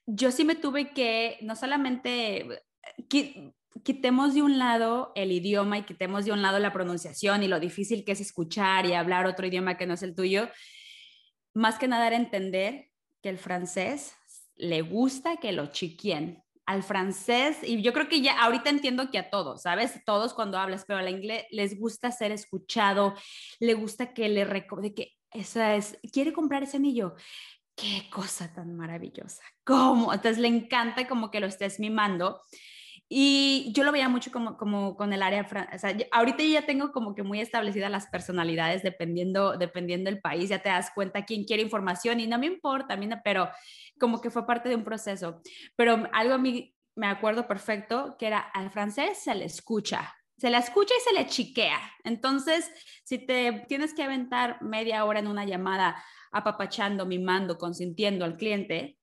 yo 0.07 0.33
sí 0.33 0.45
me 0.45 0.55
tuve 0.55 0.93
que, 0.93 1.39
no 1.43 1.55
solamente 1.55 2.63
quitemos 3.83 4.35
de 4.35 4.43
un 4.43 4.59
lado 4.59 5.13
el 5.15 5.33
idioma 5.33 5.79
y 5.79 5.83
quitemos 5.83 6.25
de 6.25 6.33
un 6.33 6.43
lado 6.43 6.59
la 6.59 6.73
pronunciación 6.73 7.43
y 7.43 7.49
lo 7.49 7.61
difícil 7.61 8.05
que 8.05 8.13
es 8.13 8.21
escuchar 8.21 8.87
y 8.87 8.95
hablar 8.95 9.27
otro 9.27 9.47
idioma 9.47 9.77
que 9.77 9.87
no 9.87 9.95
es 9.95 10.03
el 10.03 10.15
tuyo, 10.15 10.49
más 11.55 11.79
que 11.79 11.89
nada 11.89 12.07
era 12.07 12.17
entender 12.17 12.91
que 13.23 13.29
el 13.29 13.39
francés 13.39 14.15
le 14.57 14.83
gusta 14.83 15.37
que 15.37 15.53
lo 15.53 15.67
chiquien. 15.67 16.43
Al 16.65 16.85
francés, 16.85 17.59
y 17.65 17.83
yo 17.83 17.93
creo 17.93 18.09
que 18.09 18.21
ya 18.21 18.41
ahorita 18.41 18.71
entiendo 18.71 19.11
que 19.11 19.19
a 19.19 19.31
todos, 19.31 19.63
¿sabes? 19.63 20.01
Todos 20.05 20.33
cuando 20.33 20.59
hablas, 20.59 20.85
pero 20.87 21.01
al 21.01 21.09
inglés 21.09 21.45
les 21.51 21.79
gusta 21.79 22.13
ser 22.13 22.31
escuchado, 22.31 23.15
le 23.59 23.75
gusta 23.75 24.15
que 24.15 24.29
le 24.29 24.45
recuerde 24.45 24.95
que 24.95 25.13
esa 25.33 25.75
es, 25.75 25.99
quiere 26.13 26.33
comprar 26.33 26.63
ese 26.63 26.77
anillo. 26.77 27.17
Qué 27.75 28.09
cosa 28.11 28.53
tan 28.53 28.77
maravillosa. 28.77 29.43
¿Cómo? 29.65 30.13
Entonces 30.13 30.39
le 30.39 30.49
encanta 30.49 31.09
como 31.09 31.31
que 31.31 31.41
lo 31.41 31.47
estés 31.47 31.81
mimando. 31.81 32.41
Y 33.15 33.71
yo 33.75 33.85
lo 33.85 33.93
veía 33.93 34.09
mucho 34.09 34.33
como, 34.33 34.57
como 34.57 34.97
con 34.97 35.13
el 35.13 35.23
área, 35.23 35.43
o 35.43 35.79
sea, 35.79 35.95
ahorita 36.13 36.43
ya 36.45 36.65
tengo 36.65 36.93
como 36.93 37.15
que 37.15 37.23
muy 37.23 37.43
establecidas 37.43 37.91
las 37.91 38.07
personalidades 38.07 38.83
dependiendo, 38.83 39.59
dependiendo 39.59 40.11
del 40.11 40.23
país, 40.23 40.49
ya 40.49 40.63
te 40.63 40.71
das 40.71 40.91
cuenta 40.95 41.27
quién 41.27 41.45
quiere 41.45 41.63
información 41.63 42.21
y 42.21 42.27
no 42.27 42.39
me 42.39 42.47
importa, 42.47 42.99
pero 43.23 43.51
como 44.01 44.23
que 44.23 44.31
fue 44.31 44.47
parte 44.47 44.71
de 44.71 44.77
un 44.77 44.83
proceso. 44.83 45.43
Pero 45.77 46.09
algo 46.15 46.33
a 46.33 46.39
mí 46.39 46.75
me 46.95 47.07
acuerdo 47.07 47.47
perfecto 47.47 48.17
que 48.19 48.29
era 48.29 48.39
al 48.39 48.71
francés 48.71 49.19
se 49.19 49.35
le 49.35 49.45
escucha, 49.45 50.15
se 50.39 50.49
le 50.49 50.57
escucha 50.57 50.95
y 50.97 51.11
se 51.11 51.13
le 51.13 51.27
chiquea. 51.27 51.81
Entonces, 52.05 52.71
si 53.05 53.19
te 53.19 53.67
tienes 53.69 53.93
que 53.93 54.05
aventar 54.05 54.63
media 54.63 55.05
hora 55.05 55.19
en 55.19 55.27
una 55.27 55.45
llamada 55.45 56.03
apapachando, 56.31 57.05
mimando, 57.05 57.59
consintiendo 57.59 58.25
al 58.25 58.39
cliente, 58.39 58.97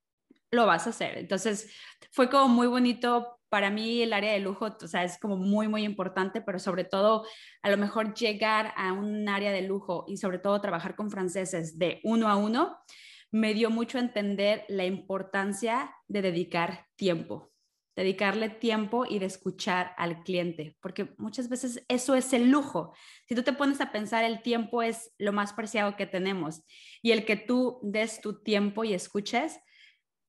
lo 0.49 0.65
vas 0.65 0.87
a 0.87 0.89
hacer. 0.89 1.19
Entonces, 1.19 1.71
fue 2.09 2.27
como 2.27 2.47
muy 2.47 2.65
bonito 2.65 3.38
para 3.49 3.69
mí 3.69 4.01
el 4.01 4.13
área 4.13 4.33
de 4.33 4.39
lujo, 4.39 4.77
o 4.81 4.87
sea, 4.87 5.03
es 5.03 5.17
como 5.19 5.37
muy, 5.37 5.67
muy 5.67 5.83
importante, 5.83 6.41
pero 6.41 6.59
sobre 6.59 6.83
todo 6.83 7.25
a 7.61 7.69
lo 7.69 7.77
mejor 7.77 8.13
llegar 8.13 8.73
a 8.77 8.93
un 8.93 9.27
área 9.27 9.51
de 9.51 9.63
lujo 9.63 10.05
y 10.07 10.17
sobre 10.17 10.39
todo 10.39 10.61
trabajar 10.61 10.95
con 10.95 11.09
franceses 11.09 11.77
de 11.77 11.99
uno 12.03 12.29
a 12.29 12.35
uno, 12.35 12.77
me 13.31 13.53
dio 13.53 13.69
mucho 13.69 13.97
a 13.97 14.01
entender 14.01 14.65
la 14.69 14.85
importancia 14.85 15.93
de 16.07 16.21
dedicar 16.21 16.87
tiempo, 16.95 17.51
dedicarle 17.95 18.49
tiempo 18.49 19.05
y 19.07 19.19
de 19.19 19.25
escuchar 19.25 19.93
al 19.97 20.23
cliente, 20.23 20.77
porque 20.79 21.13
muchas 21.17 21.49
veces 21.49 21.83
eso 21.87 22.15
es 22.15 22.33
el 22.33 22.49
lujo. 22.49 22.93
Si 23.27 23.35
tú 23.35 23.43
te 23.43 23.53
pones 23.53 23.81
a 23.81 23.91
pensar, 23.91 24.23
el 24.23 24.41
tiempo 24.41 24.81
es 24.81 25.13
lo 25.17 25.33
más 25.33 25.53
preciado 25.53 25.95
que 25.95 26.07
tenemos 26.07 26.63
y 27.01 27.11
el 27.11 27.25
que 27.25 27.35
tú 27.35 27.79
des 27.83 28.21
tu 28.21 28.41
tiempo 28.41 28.83
y 28.83 28.93
escuches, 28.93 29.59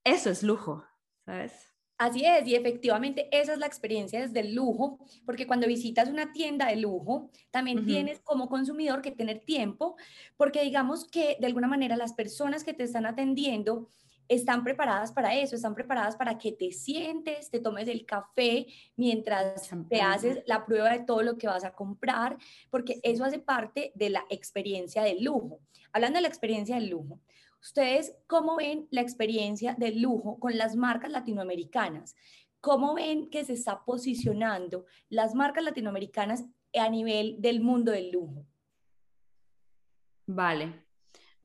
eso 0.05 0.31
es 0.31 0.43
lujo, 0.43 0.85
¿sabes? 1.25 1.70
Así 2.00 2.25
es, 2.25 2.47
y 2.47 2.54
efectivamente 2.54 3.28
esa 3.30 3.52
es 3.52 3.59
la 3.59 3.66
experiencia 3.66 4.23
desde 4.23 4.40
el 4.40 4.54
lujo, 4.54 4.99
porque 5.26 5.47
cuando 5.47 5.66
visitas 5.66 6.09
una 6.09 6.33
tienda 6.33 6.69
de 6.69 6.76
lujo, 6.76 7.28
también 7.50 7.85
tienes 7.85 8.21
como 8.21 8.49
consumidor 8.49 9.02
que 9.02 9.11
tener 9.11 9.40
tiempo, 9.40 9.97
porque 10.38 10.62
digamos 10.62 11.04
que 11.04 11.37
de 11.38 11.47
alguna 11.47 11.69
manera 11.69 11.99
las 11.99 12.14
personas 12.14 12.64
que 12.64 12.73
te 12.73 12.85
están 12.85 13.04
atendiendo 13.04 13.90
están 14.28 14.64
preparadas 14.64 15.12
para 15.12 15.35
eso, 15.35 15.57
están 15.57 15.75
preparadas 15.75 16.16
para 16.16 16.38
que 16.38 16.52
te 16.52 16.73
sientes, 16.73 17.50
te 17.50 17.61
tomes 17.61 17.87
el 17.87 18.07
café 18.07 18.66
mientras 18.97 19.71
te 19.90 20.00
haces 20.00 20.42
la 20.47 20.64
prueba 20.64 20.92
de 20.92 21.00
todo 21.00 21.23
lo 21.23 21.37
que 21.37 21.49
vas 21.49 21.64
a 21.64 21.75
comprar, 21.75 22.38
porque 22.71 22.99
eso 23.02 23.26
hace 23.26 23.40
parte 23.40 23.92
de 23.95 24.09
la 24.09 24.25
experiencia 24.30 25.02
del 25.02 25.23
lujo. 25.23 25.61
Hablando 25.92 26.16
de 26.16 26.23
la 26.23 26.28
experiencia 26.28 26.76
del 26.76 26.88
lujo, 26.88 27.21
¿Ustedes 27.62 28.17
cómo 28.26 28.57
ven 28.57 28.88
la 28.90 29.02
experiencia 29.02 29.75
del 29.75 30.00
lujo 30.00 30.38
con 30.38 30.57
las 30.57 30.76
marcas 30.76 31.11
latinoamericanas? 31.11 32.17
¿Cómo 32.61 32.95
ven 32.95 33.29
que 33.31 33.45
se 33.45 33.52
está 33.52 33.85
posicionando 33.85 34.87
las 35.09 35.35
marcas 35.35 35.64
latinoamericanas 35.64 36.45
a 36.75 36.88
nivel 36.88 37.37
del 37.40 37.61
mundo 37.61 37.93
del 37.93 38.11
lujo? 38.12 38.47
Vale. 40.26 40.85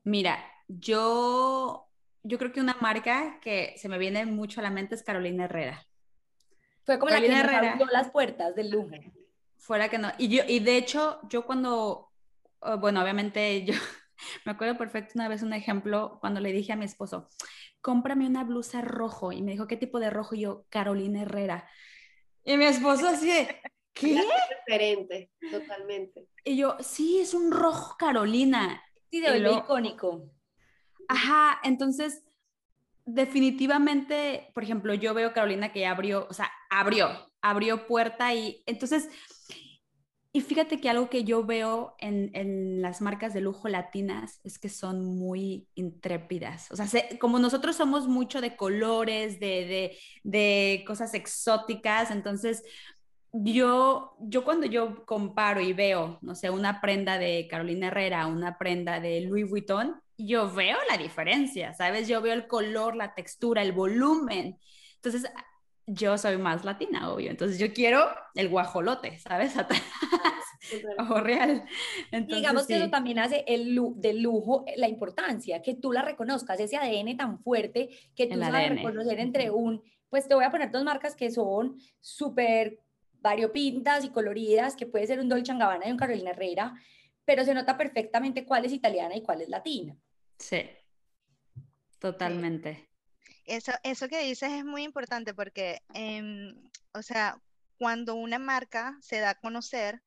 Mira, 0.04 0.38
yo, 0.68 1.88
yo 2.22 2.38
creo 2.38 2.52
que 2.52 2.60
una 2.60 2.76
marca 2.80 3.38
que 3.40 3.74
se 3.76 3.88
me 3.88 3.98
viene 3.98 4.24
mucho 4.24 4.60
a 4.60 4.62
la 4.62 4.70
mente 4.70 4.94
es 4.94 5.02
Carolina 5.02 5.44
Herrera. 5.44 5.86
Fue 6.84 6.98
como 6.98 7.10
Carolina 7.10 7.42
la 7.42 7.42
que 7.42 7.56
Herrera, 7.56 7.72
abrió 7.72 7.86
las 7.86 8.10
puertas 8.10 8.54
del 8.54 8.70
lujo. 8.70 8.90
Fuera 9.58 9.88
que 9.88 9.98
no. 9.98 10.12
Y, 10.18 10.28
yo, 10.28 10.44
y 10.46 10.60
de 10.60 10.76
hecho, 10.76 11.20
yo 11.28 11.44
cuando, 11.44 12.12
oh, 12.60 12.78
bueno, 12.78 13.02
obviamente 13.02 13.64
yo 13.64 13.74
me 14.44 14.52
acuerdo 14.52 14.78
perfecto 14.78 15.12
una 15.14 15.28
vez 15.28 15.42
un 15.42 15.52
ejemplo 15.52 16.18
cuando 16.20 16.40
le 16.40 16.52
dije 16.52 16.72
a 16.72 16.76
mi 16.76 16.84
esposo, 16.84 17.28
cómprame 17.80 18.26
una 18.26 18.44
blusa 18.44 18.80
rojo. 18.80 19.32
Y 19.32 19.42
me 19.42 19.52
dijo, 19.52 19.66
¿qué 19.66 19.76
tipo 19.76 20.00
de 20.00 20.10
rojo? 20.10 20.34
Y 20.34 20.40
yo, 20.40 20.66
Carolina 20.68 21.22
Herrera. 21.22 21.68
Y 22.44 22.56
mi 22.56 22.64
esposo 22.64 23.08
así 23.08 23.30
¿qué? 23.92 24.22
diferente, 24.66 25.30
totalmente. 25.50 26.28
Y 26.44 26.56
yo, 26.56 26.76
sí, 26.80 27.20
es 27.20 27.34
un 27.34 27.50
rojo 27.50 27.96
Carolina. 27.98 28.82
Sí, 29.10 29.20
de 29.20 29.38
lo 29.40 29.58
icónico. 29.58 30.30
Ajá, 31.08 31.60
entonces, 31.62 32.24
definitivamente, 33.04 34.50
por 34.54 34.64
ejemplo, 34.64 34.94
yo 34.94 35.14
veo 35.14 35.32
Carolina 35.32 35.72
que 35.72 35.80
ya 35.80 35.92
abrió, 35.92 36.26
o 36.28 36.32
sea, 36.32 36.50
abrió, 36.70 37.08
abrió 37.40 37.86
puerta 37.86 38.34
y 38.34 38.62
entonces 38.66 39.08
y 40.36 40.42
fíjate 40.42 40.82
que 40.82 40.90
algo 40.90 41.08
que 41.08 41.24
yo 41.24 41.46
veo 41.46 41.96
en, 41.98 42.82
las 42.82 43.00
marcas 43.00 43.32
de 43.32 43.40
lujo 43.40 43.70
latinas 43.70 44.38
es 44.44 44.58
que 44.58 44.68
son 44.68 45.02
muy 45.02 45.66
intrépidas. 45.74 46.70
O 46.70 46.76
sea, 46.76 46.86
como 47.18 47.38
nosotros 47.38 47.74
somos 47.74 48.06
mucho 48.06 48.42
de 48.42 48.54
colores, 48.54 49.40
de, 49.40 50.84
cosas 50.86 51.14
exóticas, 51.14 52.10
entonces 52.10 52.62
yo, 53.32 54.14
yo 54.20 54.44
cuando 54.44 54.66
yo 54.66 55.06
comparo 55.06 55.62
y 55.62 55.72
veo, 55.72 56.18
no 56.20 56.34
sé, 56.34 56.50
una 56.50 56.82
prenda 56.82 57.16
de 57.16 57.48
Carolina 57.48 57.86
Herrera, 57.86 58.26
una 58.26 58.58
prenda 58.58 59.00
de 59.00 59.22
Louis 59.22 59.48
Vuitton, 59.48 59.98
yo 60.18 60.52
veo 60.52 60.76
la 60.90 60.98
diferencia, 60.98 61.72
¿sabes? 61.72 62.08
Yo 62.08 62.20
veo 62.20 62.34
el 62.34 62.46
color, 62.46 62.94
la 62.94 63.14
textura, 63.14 63.62
el 63.62 63.72
volumen. 63.72 64.58
Entonces, 64.96 65.32
yo 65.86 66.18
soy 66.18 66.36
más 66.36 66.64
latina, 66.64 67.12
obvio. 67.12 67.30
Entonces 67.30 67.58
yo 67.58 67.72
quiero 67.72 68.04
el 68.34 68.48
guajolote, 68.48 69.18
¿sabes? 69.18 69.54
o 71.10 71.20
real. 71.20 71.64
Digamos 72.10 72.66
que 72.66 72.76
eso 72.76 72.90
también 72.90 73.18
hace 73.18 73.44
el 73.46 73.78
del 73.96 74.22
lujo 74.22 74.64
la 74.76 74.88
importancia, 74.88 75.62
que 75.62 75.74
tú 75.74 75.92
la 75.92 76.02
reconozcas, 76.02 76.58
ese 76.58 76.76
ADN 76.76 77.16
tan 77.16 77.38
fuerte 77.38 77.90
que 78.14 78.26
tú 78.26 78.38
sabes 78.40 78.70
reconocer 78.70 79.20
entre 79.20 79.50
un, 79.50 79.82
pues 80.08 80.26
te 80.28 80.34
voy 80.34 80.44
a 80.44 80.50
poner 80.50 80.70
dos 80.70 80.84
marcas 80.84 81.14
que 81.14 81.30
son 81.30 81.78
súper 82.00 82.80
variopintas 83.20 84.04
y 84.04 84.10
coloridas, 84.10 84.76
que 84.76 84.86
puede 84.86 85.06
ser 85.06 85.20
un 85.20 85.28
Dolce 85.28 85.54
Gabbana 85.54 85.88
y 85.88 85.92
un 85.92 85.98
Carolina 85.98 86.30
Herrera, 86.30 86.74
pero 87.24 87.44
se 87.44 87.54
nota 87.54 87.76
perfectamente 87.76 88.44
cuál 88.44 88.64
es 88.64 88.72
italiana 88.72 89.16
y 89.16 89.22
cuál 89.22 89.42
es 89.42 89.48
latina. 89.48 89.96
Sí, 90.38 90.62
totalmente. 91.98 92.88
Eso, 93.46 93.72
eso 93.82 94.08
que 94.08 94.24
dices 94.24 94.50
es 94.52 94.64
muy 94.64 94.82
importante 94.82 95.34
porque, 95.34 95.80
em, 95.94 96.54
o 96.92 97.02
sea, 97.02 97.40
cuando 97.78 98.14
una 98.14 98.38
marca 98.38 98.98
se 99.00 99.20
da 99.20 99.30
a 99.30 99.34
conocer, 99.40 100.02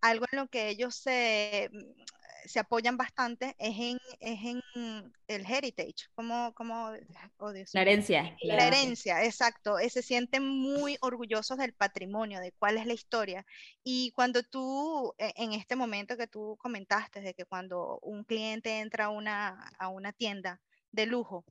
algo 0.00 0.26
en 0.30 0.38
lo 0.38 0.48
que 0.48 0.68
ellos 0.68 0.94
se, 0.94 1.70
mm, 1.72 2.04
se 2.46 2.60
apoyan 2.60 2.96
bastante 2.96 3.56
es 3.58 3.76
en, 3.78 3.98
es 4.20 4.38
en 4.44 5.12
el 5.26 5.50
heritage, 5.50 6.08
como, 6.14 6.54
como 6.54 6.90
oh, 7.38 7.52
la 7.72 7.82
herencia. 7.82 8.36
La 8.42 8.66
herencia, 8.68 9.24
exacto. 9.24 9.78
Eh, 9.78 9.90
se 9.90 10.02
sienten 10.02 10.46
muy 10.46 10.96
orgullosos 11.00 11.58
del 11.58 11.72
patrimonio, 11.72 12.40
de 12.40 12.52
cuál 12.52 12.78
es 12.78 12.86
la 12.86 12.94
historia. 12.94 13.44
Y 13.82 14.12
cuando 14.12 14.42
tú, 14.42 15.14
e, 15.18 15.32
en 15.36 15.52
este 15.52 15.76
momento 15.76 16.16
que 16.16 16.26
tú 16.26 16.56
comentaste, 16.60 17.20
de 17.20 17.34
que 17.34 17.44
cuando 17.44 17.98
un 18.02 18.24
cliente 18.24 18.78
entra 18.78 19.08
una, 19.08 19.70
a 19.78 19.88
una 19.88 20.12
tienda 20.12 20.60
de 20.92 21.06
lujo, 21.06 21.44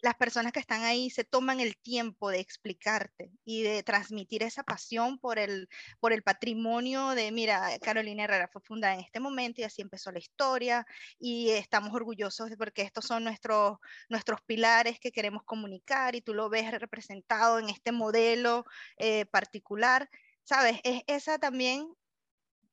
las 0.00 0.14
personas 0.14 0.52
que 0.52 0.60
están 0.60 0.82
ahí 0.82 1.10
se 1.10 1.24
toman 1.24 1.60
el 1.60 1.76
tiempo 1.76 2.30
de 2.30 2.40
explicarte 2.40 3.32
y 3.44 3.62
de 3.62 3.82
transmitir 3.82 4.42
esa 4.42 4.62
pasión 4.62 5.18
por 5.18 5.38
el, 5.38 5.68
por 6.00 6.12
el 6.12 6.22
patrimonio 6.22 7.10
de, 7.10 7.32
mira, 7.32 7.78
Carolina 7.80 8.24
Herrera 8.24 8.48
fue 8.52 8.62
fundada 8.62 8.94
en 8.94 9.00
este 9.00 9.20
momento 9.20 9.60
y 9.60 9.64
así 9.64 9.82
empezó 9.82 10.12
la 10.12 10.20
historia 10.20 10.86
y 11.18 11.50
estamos 11.50 11.92
orgullosos 11.94 12.50
porque 12.56 12.82
estos 12.82 13.06
son 13.06 13.24
nuestros, 13.24 13.78
nuestros 14.08 14.40
pilares 14.42 15.00
que 15.00 15.12
queremos 15.12 15.42
comunicar 15.44 16.14
y 16.14 16.20
tú 16.20 16.34
lo 16.34 16.48
ves 16.48 16.70
representado 16.78 17.58
en 17.58 17.68
este 17.68 17.92
modelo 17.92 18.64
eh, 18.98 19.26
particular. 19.26 20.08
¿Sabes? 20.44 20.80
Es 20.82 21.02
esa 21.06 21.38
también 21.38 21.92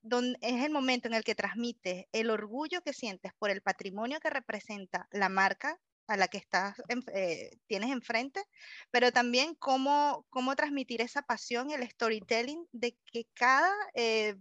donde 0.01 0.37
es 0.41 0.63
el 0.63 0.71
momento 0.71 1.07
en 1.07 1.15
el 1.15 1.23
que 1.23 1.35
transmites 1.35 2.05
el 2.13 2.29
orgullo 2.29 2.81
que 2.81 2.93
sientes 2.93 3.33
por 3.37 3.49
el 3.49 3.61
patrimonio 3.61 4.19
que 4.19 4.29
representa 4.29 5.07
la 5.11 5.29
marca 5.29 5.79
a 6.07 6.17
la 6.17 6.27
que 6.27 6.37
estás, 6.37 6.75
eh, 7.13 7.57
tienes 7.67 7.91
enfrente, 7.91 8.43
pero 8.91 9.11
también 9.11 9.55
cómo, 9.55 10.25
cómo 10.29 10.55
transmitir 10.55 11.01
esa 11.01 11.23
pasión 11.23 11.71
el 11.71 11.87
storytelling 11.89 12.67
de 12.71 12.97
que 13.05 13.27
cada 13.33 13.73
eh, 13.93 14.35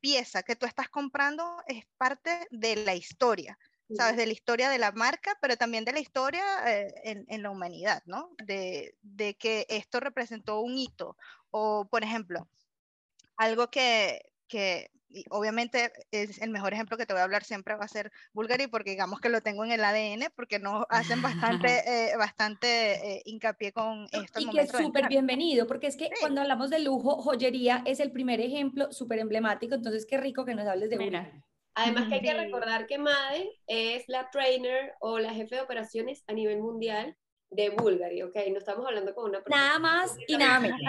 pieza 0.00 0.42
que 0.42 0.56
tú 0.56 0.66
estás 0.66 0.88
comprando 0.88 1.44
es 1.66 1.86
parte 1.96 2.46
de 2.50 2.76
la 2.76 2.94
historia, 2.94 3.58
¿sabes? 3.96 4.16
De 4.16 4.26
la 4.26 4.32
historia 4.32 4.68
de 4.68 4.78
la 4.78 4.92
marca, 4.92 5.38
pero 5.40 5.56
también 5.56 5.84
de 5.84 5.92
la 5.92 6.00
historia 6.00 6.44
eh, 6.66 6.92
en, 7.04 7.24
en, 7.28 7.42
la 7.42 7.50
humanidad, 7.50 8.02
¿no? 8.06 8.34
De, 8.44 8.96
de 9.02 9.34
que 9.34 9.66
esto 9.68 10.00
representó 10.00 10.60
un 10.60 10.76
hito. 10.76 11.16
O, 11.50 11.86
por 11.86 12.02
ejemplo, 12.02 12.48
algo 13.36 13.70
que, 13.70 14.32
que 14.48 14.90
y 15.12 15.24
obviamente 15.30 15.92
es 16.10 16.40
el 16.40 16.50
mejor 16.50 16.72
ejemplo 16.72 16.96
que 16.96 17.06
te 17.06 17.12
voy 17.12 17.20
a 17.20 17.24
hablar 17.24 17.44
siempre 17.44 17.74
va 17.74 17.84
a 17.84 17.88
ser 17.88 18.10
Bulgari 18.32 18.66
porque 18.66 18.90
digamos 18.90 19.20
que 19.20 19.28
lo 19.28 19.40
tengo 19.40 19.64
en 19.64 19.72
el 19.72 19.84
ADN 19.84 20.32
porque 20.34 20.58
nos 20.58 20.84
hacen 20.88 21.22
bastante, 21.22 21.82
eh, 22.12 22.16
bastante 22.16 23.16
eh, 23.16 23.22
hincapié 23.24 23.72
con 23.72 24.06
esto. 24.12 24.40
Y 24.40 24.50
que 24.50 24.62
es 24.62 24.70
súper 24.70 25.08
bienvenido 25.08 25.66
porque 25.66 25.86
es 25.86 25.96
que 25.96 26.10
cuando 26.20 26.40
hablamos 26.40 26.70
de 26.70 26.80
lujo, 26.80 27.22
joyería 27.22 27.82
es 27.86 28.00
el 28.00 28.12
primer 28.12 28.40
ejemplo 28.40 28.92
súper 28.92 29.18
emblemático, 29.18 29.74
entonces 29.74 30.06
qué 30.06 30.16
rico 30.16 30.44
que 30.44 30.54
nos 30.54 30.66
hables 30.66 30.90
de 30.90 30.98
Bulgari. 30.98 31.42
Además 31.74 32.08
que 32.08 32.14
hay 32.16 32.20
que 32.20 32.34
recordar 32.34 32.86
que 32.86 32.98
Made 32.98 33.48
es 33.66 34.04
la 34.06 34.28
trainer 34.30 34.94
o 35.00 35.18
la 35.18 35.32
jefe 35.32 35.56
de 35.56 35.62
operaciones 35.62 36.22
a 36.26 36.34
nivel 36.34 36.60
mundial 36.60 37.16
de 37.52 37.70
Bulgari, 37.70 38.22
¿ok? 38.22 38.34
No 38.50 38.58
estamos 38.58 38.86
hablando 38.86 39.14
con 39.14 39.30
una 39.30 39.40
persona. 39.40 39.66
Nada 39.66 39.78
más 39.78 40.16
y 40.26 40.36
nada 40.36 40.60
menos. 40.60 40.80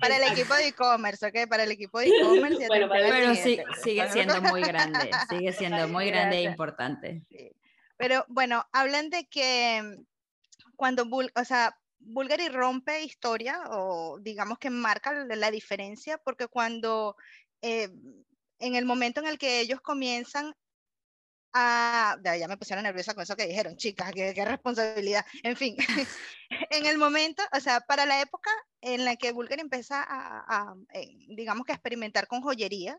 para 0.00 0.16
el 0.16 0.32
equipo 0.32 0.54
de 0.54 0.68
e-commerce, 0.68 1.26
¿ok? 1.26 1.48
Para 1.48 1.64
el 1.64 1.70
equipo 1.70 2.00
de 2.00 2.08
e-commerce. 2.08 2.66
bueno, 2.68 2.88
pero 2.90 3.34
sí, 3.34 3.58
sigue 3.82 4.08
siendo 4.10 4.40
muy 4.42 4.62
grande, 4.62 5.10
sigue 5.30 5.52
siendo 5.52 5.88
muy 5.88 6.06
grande 6.08 6.38
e 6.38 6.42
importante. 6.42 7.22
Pero 7.96 8.24
bueno, 8.28 8.66
hablan 8.72 9.10
de 9.10 9.26
que 9.26 9.98
cuando, 10.74 11.04
o 11.04 11.44
sea, 11.44 11.76
Bulgari 11.98 12.48
rompe 12.48 13.02
historia 13.02 13.60
o 13.70 14.18
digamos 14.20 14.58
que 14.58 14.70
marca 14.70 15.12
la 15.12 15.50
diferencia 15.50 16.18
porque 16.18 16.46
cuando 16.46 17.16
eh, 17.62 17.88
en 18.58 18.74
el 18.74 18.84
momento 18.84 19.20
en 19.20 19.26
el 19.26 19.38
que 19.38 19.60
ellos 19.60 19.80
comienzan 19.80 20.54
ya 22.38 22.48
me 22.48 22.56
pusieron 22.56 22.84
nerviosa 22.84 23.14
con 23.14 23.22
eso 23.22 23.36
que 23.36 23.46
dijeron, 23.46 23.76
chicas, 23.76 24.12
qué, 24.12 24.44
responsabilidad. 24.44 25.24
En 25.42 25.56
fin, 25.56 25.76
en 26.70 26.86
el 26.86 26.98
momento, 26.98 27.42
o 27.52 27.60
sea, 27.60 27.80
para 27.80 28.06
la 28.06 28.20
época 28.20 28.50
en 28.80 29.04
la 29.04 29.16
que 29.16 29.32
Bulgari 29.32 29.60
empieza 29.60 30.04
a, 30.06 30.74
eh, 30.92 31.16
digamos 31.28 31.66
que 31.66 31.72
experimentar 31.72 32.26
con 32.26 32.42
joyería, 32.42 32.98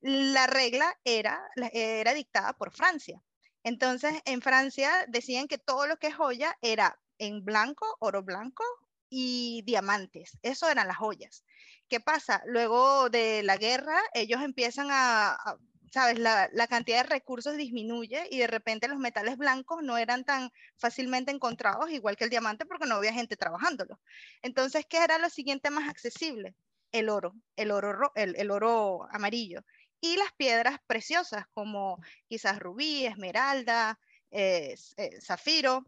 la 0.00 0.46
regla 0.46 0.98
era, 1.04 1.40
era 1.72 2.14
dictada 2.14 2.52
por 2.54 2.72
Francia. 2.72 3.20
Entonces, 3.62 4.14
en 4.24 4.40
Francia 4.40 5.04
decían 5.08 5.46
que 5.46 5.58
todo 5.58 5.86
lo 5.86 5.98
que 5.98 6.08
es 6.08 6.14
joya 6.14 6.56
era 6.62 6.98
en 7.18 7.44
blanco, 7.44 7.96
oro 8.00 8.22
blanco 8.22 8.64
y 9.10 9.62
diamantes. 9.66 10.38
Eso 10.42 10.68
eran 10.68 10.88
las 10.88 10.96
joyas. 10.96 11.44
¿Qué 11.88 12.00
pasa? 12.00 12.42
Luego 12.46 13.10
de 13.10 13.42
la 13.42 13.56
guerra, 13.56 14.00
ellos 14.14 14.40
empiezan 14.42 14.88
a 14.90 15.58
¿sabes? 15.90 16.18
La, 16.18 16.48
cantidad 16.68 17.02
de 17.02 17.10
recursos 17.10 17.56
disminuye 17.56 18.26
y 18.30 18.38
de 18.38 18.46
repente 18.46 18.88
los 18.88 18.98
metales 18.98 19.36
blancos 19.36 19.82
no 19.82 19.98
eran 19.98 20.24
tan 20.24 20.50
fácilmente 20.76 21.32
encontrados, 21.32 21.90
igual 21.90 22.16
que 22.16 22.24
el 22.24 22.30
diamante, 22.30 22.66
porque 22.66 22.86
no 22.86 22.96
había 22.96 23.12
gente 23.12 23.36
trabajándolo. 23.36 24.00
Entonces, 24.42 24.86
¿qué 24.86 24.98
era 25.04 25.18
lo 25.18 25.28
siguiente 25.30 25.70
más 25.70 25.88
accesible? 25.88 26.54
El 26.92 27.08
oro, 27.08 27.34
el 27.56 27.70
oro, 27.70 28.12
el, 28.14 28.34
el 28.36 28.50
oro 28.50 29.08
amarillo. 29.12 29.64
Y 30.00 30.16
las 30.16 30.32
piedras 30.32 30.78
preciosas, 30.86 31.46
como 31.52 32.00
quizás 32.28 32.58
rubí, 32.58 33.04
esmeralda, 33.04 33.98
eh, 34.30 34.74
eh, 34.96 35.20
zafiro, 35.20 35.84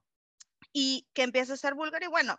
y 0.73 1.07
que 1.13 1.23
empieza 1.23 1.55
a 1.55 1.57
ser 1.57 1.75
búlgaro 1.75 2.05
y 2.05 2.09
bueno, 2.09 2.39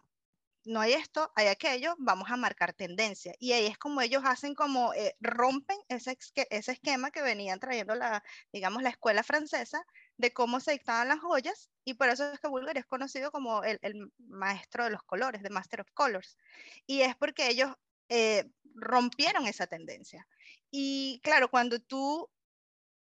no 0.65 0.79
hay 0.79 0.93
esto, 0.93 1.31
hay 1.35 1.47
aquello, 1.47 1.95
vamos 1.97 2.29
a 2.31 2.37
marcar 2.37 2.73
tendencia. 2.73 3.33
Y 3.39 3.51
ahí 3.53 3.65
es 3.65 3.77
como 3.77 4.01
ellos 4.01 4.23
hacen 4.25 4.55
como, 4.55 4.93
eh, 4.93 5.15
rompen 5.19 5.77
ese, 5.89 6.17
ese 6.49 6.71
esquema 6.71 7.11
que 7.11 7.21
venían 7.21 7.59
trayendo 7.59 7.95
la, 7.95 8.23
digamos, 8.51 8.83
la 8.83 8.89
escuela 8.89 9.23
francesa 9.23 9.83
de 10.17 10.31
cómo 10.31 10.59
se 10.59 10.71
dictaban 10.71 11.09
las 11.09 11.19
joyas, 11.19 11.69
y 11.85 11.95
por 11.95 12.09
eso 12.09 12.31
es 12.31 12.39
que 12.39 12.47
Bulgari 12.47 12.79
es 12.79 12.85
conocido 12.85 13.31
como 13.31 13.63
el, 13.63 13.79
el, 13.81 14.11
maestro 14.17 14.85
de 14.85 14.91
los 14.91 15.03
colores, 15.03 15.43
de 15.43 15.49
Master 15.49 15.81
of 15.81 15.91
Colors. 15.93 16.37
Y 16.87 17.01
es 17.01 17.15
porque 17.15 17.49
ellos 17.49 17.73
eh, 18.09 18.49
rompieron 18.75 19.47
esa 19.47 19.67
tendencia. 19.67 20.27
Y 20.71 21.19
claro, 21.23 21.49
cuando 21.49 21.79
tú 21.79 22.29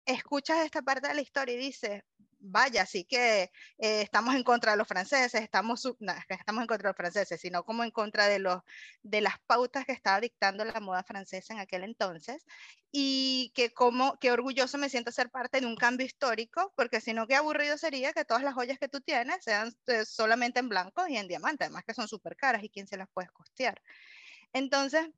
escuchas 0.05 0.65
esta 0.65 0.81
parte 0.81 1.07
de 1.07 1.13
la 1.13 1.21
historia 1.21 1.55
y 1.55 1.57
dices, 1.57 2.03
vaya, 2.43 2.83
así 2.83 3.05
que 3.05 3.43
eh, 3.77 4.01
estamos 4.01 4.35
en 4.35 4.43
contra 4.43 4.71
de 4.73 4.77
los 4.77 4.87
franceses, 4.87 5.41
estamos, 5.41 5.85
no, 5.99 6.13
estamos 6.29 6.61
en 6.61 6.67
contra 6.67 6.89
de 6.89 6.91
los 6.91 6.97
franceses, 6.97 7.39
sino 7.39 7.63
como 7.63 7.83
en 7.83 7.91
contra 7.91 8.27
de, 8.27 8.39
los, 8.39 8.61
de 9.01 9.21
las 9.21 9.35
pautas 9.47 9.85
que 9.85 9.93
estaba 9.93 10.19
dictando 10.19 10.65
la 10.65 10.79
moda 10.79 11.03
francesa 11.03 11.53
en 11.53 11.59
aquel 11.59 11.83
entonces, 11.83 12.45
y 12.91 13.51
que 13.55 13.71
como, 13.73 14.17
qué 14.19 14.31
orgulloso 14.31 14.77
me 14.77 14.89
siento 14.89 15.11
ser 15.11 15.29
parte 15.29 15.61
de 15.61 15.67
un 15.67 15.75
cambio 15.75 16.05
histórico, 16.05 16.73
porque 16.75 17.01
si 17.01 17.13
no, 17.13 17.27
qué 17.27 17.35
aburrido 17.35 17.77
sería 17.77 18.13
que 18.13 18.25
todas 18.25 18.43
las 18.43 18.53
joyas 18.53 18.77
que 18.77 18.89
tú 18.89 19.01
tienes 19.01 19.43
sean 19.43 19.73
eh, 19.87 20.05
solamente 20.05 20.59
en 20.59 20.69
blanco 20.69 21.07
y 21.07 21.17
en 21.17 21.27
diamante, 21.27 21.63
además 21.63 21.83
que 21.85 21.93
son 21.93 22.07
súper 22.07 22.35
caras 22.35 22.63
y 22.63 22.69
quién 22.69 22.87
se 22.87 22.97
las 22.97 23.07
puede 23.13 23.29
costear. 23.29 23.81
Entonces, 24.51 25.09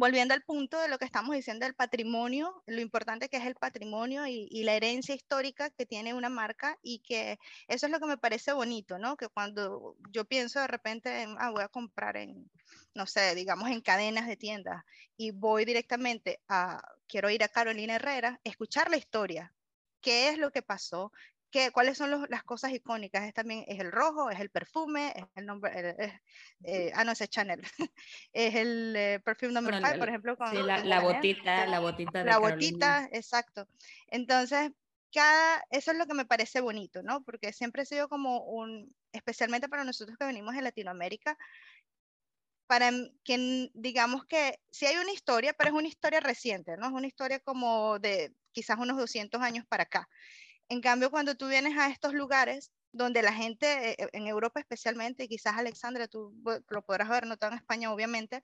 volviendo 0.00 0.32
al 0.32 0.42
punto 0.42 0.80
de 0.80 0.88
lo 0.88 0.98
que 0.98 1.04
estamos 1.04 1.36
diciendo 1.36 1.66
del 1.66 1.74
patrimonio, 1.74 2.62
lo 2.66 2.80
importante 2.80 3.28
que 3.28 3.36
es 3.36 3.44
el 3.44 3.54
patrimonio 3.54 4.26
y, 4.26 4.48
la 4.64 4.72
herencia 4.72 5.14
histórica 5.14 5.68
que 5.68 5.84
tiene 5.84 6.14
una 6.14 6.30
marca 6.30 6.78
y 6.82 7.00
que 7.00 7.38
eso 7.68 7.86
es 7.86 7.92
lo 7.92 8.00
que 8.00 8.06
me 8.06 8.16
parece 8.16 8.54
bonito, 8.54 8.98
¿no? 8.98 9.18
Que 9.18 9.28
cuando 9.28 9.96
yo 10.10 10.24
pienso 10.24 10.58
de 10.58 10.68
repente 10.68 11.22
en, 11.22 11.36
ah, 11.38 11.50
voy 11.50 11.62
a 11.62 11.68
comprar 11.68 12.16
en, 12.16 12.50
no 12.94 13.06
sé, 13.06 13.34
digamos 13.34 13.68
en 13.68 13.82
cadenas 13.82 14.26
de 14.26 14.36
tiendas 14.36 14.84
y 15.18 15.32
voy 15.32 15.66
directamente 15.66 16.40
a, 16.48 16.82
quiero 17.06 17.28
ir 17.28 17.44
a 17.44 17.48
Carolina 17.48 17.96
Herrera, 17.96 18.40
escuchar 18.42 18.90
la 18.90 18.96
historia, 18.96 19.52
qué 20.00 20.30
es 20.30 20.38
lo 20.38 20.50
que 20.50 20.62
pasó, 20.62 21.12
¿Qué, 21.50 21.70
¿Cuáles 21.72 21.98
son 21.98 22.26
las 22.28 22.44
cosas 22.44 22.72
icónicas? 22.72 23.24
Es 23.24 23.34
también 23.34 23.64
es 23.66 23.80
el 23.80 23.90
rojo, 23.90 24.30
es 24.30 24.38
el 24.38 24.50
perfume, 24.50 25.12
es 25.16 25.24
el 25.34 25.46
nombre, 25.46 25.96
eh, 26.64 26.92
ah, 26.94 27.04
no, 27.04 27.12
es 27.12 27.18
Chanel, 27.28 27.60
es 28.32 28.54
el 28.54 28.94
eh, 28.96 29.20
perfume 29.24 29.52
number 29.52 29.74
5, 29.74 29.98
por 29.98 30.08
ejemplo. 30.08 30.36
Con, 30.36 30.50
sí, 30.50 30.62
la, 30.62 31.00
botita, 31.00 31.66
la 31.66 31.80
botita. 31.80 32.18
De 32.20 32.24
la 32.24 32.38
botita, 32.38 33.08
exacto. 33.12 33.66
Entonces, 34.06 34.70
cada, 35.12 35.64
eso 35.70 35.90
es 35.90 35.98
lo 35.98 36.06
que 36.06 36.14
me 36.14 36.24
parece 36.24 36.60
bonito, 36.60 37.02
¿no? 37.02 37.22
Porque 37.22 37.52
siempre 37.52 37.82
ha 37.82 37.86
sido 37.86 38.08
como 38.08 38.44
un, 38.44 38.94
especialmente 39.12 39.68
para 39.68 39.84
nosotros 39.84 40.16
que 40.16 40.26
venimos 40.26 40.54
de 40.54 40.62
Latinoamérica, 40.62 41.36
para 42.70 42.92
que 43.24 43.68
digamos 43.74 44.24
que 44.26 44.60
sí 44.70 44.86
hay 44.86 44.96
una 44.96 45.12
historia, 45.12 45.52
pero 45.54 45.70
es 45.70 45.76
una 45.76 45.88
historia 45.88 46.20
reciente, 46.20 46.76
¿no? 46.76 46.86
Es 46.86 46.92
una 46.92 47.08
historia 47.08 47.40
como 47.40 47.98
de 47.98 48.32
quizás 48.52 48.78
unos 48.78 48.96
200 48.96 49.40
años 49.42 49.66
para 49.66 49.82
acá. 49.82 50.08
En 50.70 50.80
cambio, 50.80 51.10
cuando 51.10 51.34
tú 51.34 51.48
vienes 51.48 51.76
a 51.76 51.88
estos 51.88 52.14
lugares 52.14 52.70
donde 52.92 53.22
la 53.22 53.32
gente, 53.32 54.00
eh, 54.00 54.08
en 54.12 54.28
Europa 54.28 54.60
especialmente, 54.60 55.24
y 55.24 55.28
quizás 55.28 55.58
Alexandra, 55.58 56.06
tú 56.06 56.32
lo 56.68 56.82
podrás 56.82 57.08
ver, 57.08 57.26
no 57.26 57.36
en 57.40 57.54
España 57.54 57.92
obviamente, 57.92 58.40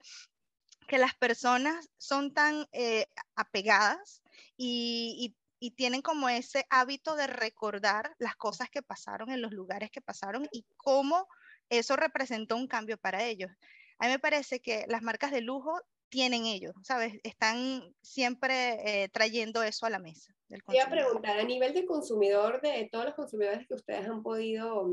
que 0.89 0.97
las 0.97 1.15
personas 1.15 1.89
son 1.97 2.33
tan 2.33 2.67
eh, 2.73 3.07
apegadas 3.35 4.21
y, 4.57 5.35
y, 5.59 5.71
tienen 5.71 6.01
como 6.01 6.29
ese 6.29 6.65
hábito 6.69 7.15
de 7.15 7.27
recordar 7.27 8.13
las 8.19 8.35
cosas 8.35 8.69
que 8.69 8.83
pasaron 8.83 9.31
en 9.31 9.41
los 9.41 9.51
lugares 9.51 9.89
que 9.89 10.01
pasaron 10.01 10.47
y 10.51 10.65
cómo 10.75 11.27
eso 11.69 11.95
representó 11.95 12.57
un 12.57 12.67
cambio 12.67 12.97
para 12.97 13.23
ellos. 13.23 13.51
A 13.99 14.05
mí 14.05 14.11
me 14.11 14.19
parece 14.19 14.59
que 14.61 14.85
las 14.87 15.01
marcas 15.01 15.31
de 15.31 15.41
lujo 15.41 15.81
tienen 16.09 16.45
ellos, 16.45 16.73
¿sabes? 16.83 17.13
Están 17.23 17.81
siempre 18.01 19.03
eh, 19.03 19.09
trayendo 19.09 19.63
eso 19.63 19.85
a 19.85 19.89
la 19.89 19.99
mesa. 19.99 20.33
Del 20.47 20.61
a 20.61 20.89
preguntar, 20.89 21.39
a 21.39 21.43
nivel 21.43 21.73
de 21.73 21.85
consumidor, 21.85 22.61
de 22.61 22.87
todos 22.91 23.05
los 23.05 23.15
consumidores 23.15 23.67
que 23.67 23.73
ustedes 23.73 24.07
han 24.07 24.23
podido 24.23 24.87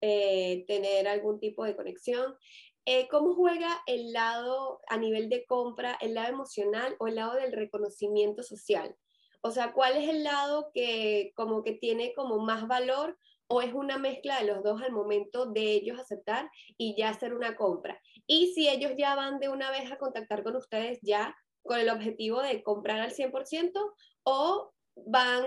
eh, 0.00 0.64
tener 0.66 1.08
algún 1.08 1.40
tipo 1.40 1.64
de 1.64 1.74
conexión, 1.74 2.34
eh, 2.84 3.08
¿cómo 3.08 3.34
juega 3.34 3.82
el 3.86 4.12
lado 4.12 4.80
a 4.88 4.98
nivel 4.98 5.30
de 5.30 5.46
compra, 5.46 5.96
el 6.02 6.12
lado 6.12 6.28
emocional 6.28 6.96
o 6.98 7.08
el 7.08 7.14
lado 7.14 7.34
del 7.34 7.52
reconocimiento 7.52 8.42
social? 8.42 8.94
O 9.40 9.50
sea, 9.50 9.72
¿cuál 9.72 9.96
es 9.96 10.08
el 10.08 10.22
lado 10.22 10.70
que 10.74 11.32
como 11.34 11.62
que 11.62 11.72
tiene 11.72 12.12
como 12.14 12.38
más 12.38 12.68
valor 12.68 13.18
o 13.46 13.60
es 13.60 13.72
una 13.72 13.98
mezcla 13.98 14.38
de 14.38 14.46
los 14.46 14.62
dos 14.62 14.82
al 14.82 14.92
momento 14.92 15.46
de 15.46 15.72
ellos 15.72 15.98
aceptar 15.98 16.50
y 16.76 16.96
ya 16.96 17.10
hacer 17.10 17.34
una 17.34 17.56
compra? 17.56 18.00
Y 18.26 18.52
si 18.54 18.68
ellos 18.68 18.92
ya 18.96 19.14
van 19.14 19.38
de 19.38 19.48
una 19.48 19.70
vez 19.70 19.90
a 19.90 19.98
contactar 19.98 20.42
con 20.42 20.56
ustedes 20.56 20.98
ya 21.02 21.36
con 21.62 21.78
el 21.78 21.88
objetivo 21.88 22.42
de 22.42 22.62
comprar 22.62 23.00
al 23.00 23.12
100% 23.12 23.72
o 24.24 24.72
van 24.96 25.44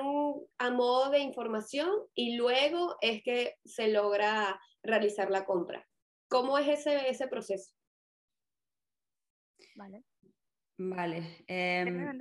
a 0.58 0.72
modo 0.72 1.10
de 1.10 1.20
información 1.20 1.90
y 2.14 2.36
luego 2.36 2.98
es 3.02 3.24
que 3.24 3.56
se 3.66 3.88
logra 3.88 4.60
realizar 4.84 5.30
la 5.30 5.46
compra. 5.46 5.88
¿Cómo 6.28 6.58
es 6.58 6.68
ese, 6.68 7.10
ese 7.10 7.28
proceso? 7.28 7.74
Vale. 9.76 10.04
Vale. 10.78 11.44
Em, 11.48 12.20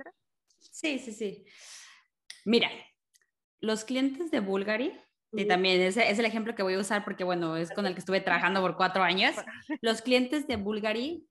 sí, 0.59 0.99
sí, 0.99 1.11
sí. 1.11 1.45
Mira, 2.45 2.71
los 3.59 3.83
clientes 3.83 4.31
de 4.31 4.39
Bulgari, 4.39 4.97
y 5.33 5.45
también 5.45 5.81
ese 5.81 6.09
es 6.09 6.19
el 6.19 6.25
ejemplo 6.25 6.55
que 6.55 6.63
voy 6.63 6.75
a 6.75 6.79
usar 6.79 7.03
porque, 7.03 7.23
bueno, 7.23 7.57
es 7.57 7.71
con 7.71 7.85
el 7.85 7.93
que 7.93 7.99
estuve 7.99 8.21
trabajando 8.21 8.61
por 8.61 8.77
cuatro 8.77 9.03
años. 9.03 9.35
Los 9.81 10.01
clientes 10.01 10.47
de 10.47 10.55
Bulgari 10.55 11.27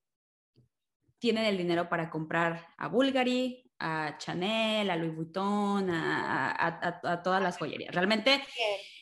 tienen 1.18 1.44
el 1.44 1.56
dinero 1.56 1.88
para 1.88 2.10
comprar 2.10 2.66
a 2.76 2.88
Bulgari, 2.88 3.70
a 3.78 4.16
Chanel, 4.18 4.90
a 4.90 4.96
Louis 4.96 5.14
Vuitton, 5.14 5.88
a, 5.90 7.20
todas 7.22 7.42
las 7.42 7.58
joyerías. 7.58 7.94
Realmente 7.94 8.42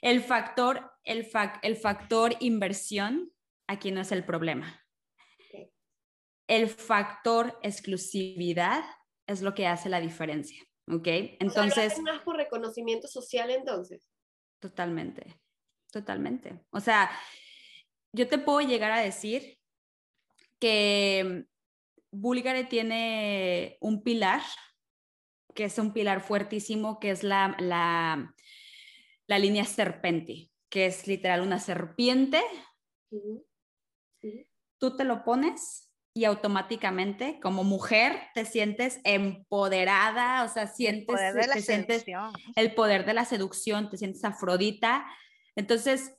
el 0.00 0.22
factor, 0.22 0.92
el, 1.04 1.28
el 1.62 1.76
factor 1.76 2.37
inversión 2.40 3.33
aquí 3.66 3.90
no 3.90 4.00
es 4.00 4.12
el 4.12 4.24
problema. 4.24 4.80
El 6.46 6.68
factor 6.68 7.59
exclusividad 7.62 8.85
es 9.26 9.40
lo 9.40 9.54
que 9.54 9.66
hace 9.66 9.88
la 9.88 10.00
diferencia. 10.00 10.62
¿Ok? 10.87 11.07
Entonces... 11.40 11.98
más 12.00 12.20
por 12.22 12.37
reconocimiento 12.37 13.09
social 13.09 13.50
entonces. 13.50 14.13
Totalmente, 14.64 15.27
totalmente. 15.92 16.59
O 16.70 16.81
sea, 16.81 17.11
yo 18.14 18.27
te 18.29 18.38
puedo 18.38 18.66
llegar 18.66 18.92
a 18.92 19.00
decir 19.00 19.59
que 20.59 21.44
Bulgare 22.11 22.64
tiene 22.64 23.77
un 23.83 24.03
pilar, 24.03 24.40
que 25.55 25.64
es 25.64 25.79
un 25.79 25.92
pilar 25.92 26.22
fuertísimo, 26.22 26.98
que 26.98 27.11
es 27.11 27.22
la, 27.22 27.55
la, 27.59 28.35
la 29.27 29.38
línea 29.38 29.66
serpente, 29.66 30.50
que 30.70 30.87
es 30.87 31.07
literal 31.07 31.42
una 31.42 31.59
serpiente. 31.59 32.40
Tú 34.79 34.96
te 34.96 35.05
lo 35.05 35.24
pones 35.24 35.84
y 36.16 36.24
automáticamente 36.27 37.40
como 37.40 37.64
mujer 37.64 38.16
te 38.35 38.44
sientes 38.44 39.00
empoderada, 39.03 40.44
o 40.44 40.48
sea, 40.48 40.68
sientes, 40.68 41.16
te 41.53 41.61
sientes 41.61 42.05
el 42.55 42.74
poder 42.74 43.05
de 43.05 43.14
la 43.14 43.24
seducción, 43.24 43.90
te 43.90 43.96
sientes 43.96 44.24
afrodita. 44.24 45.05
Entonces, 45.57 46.16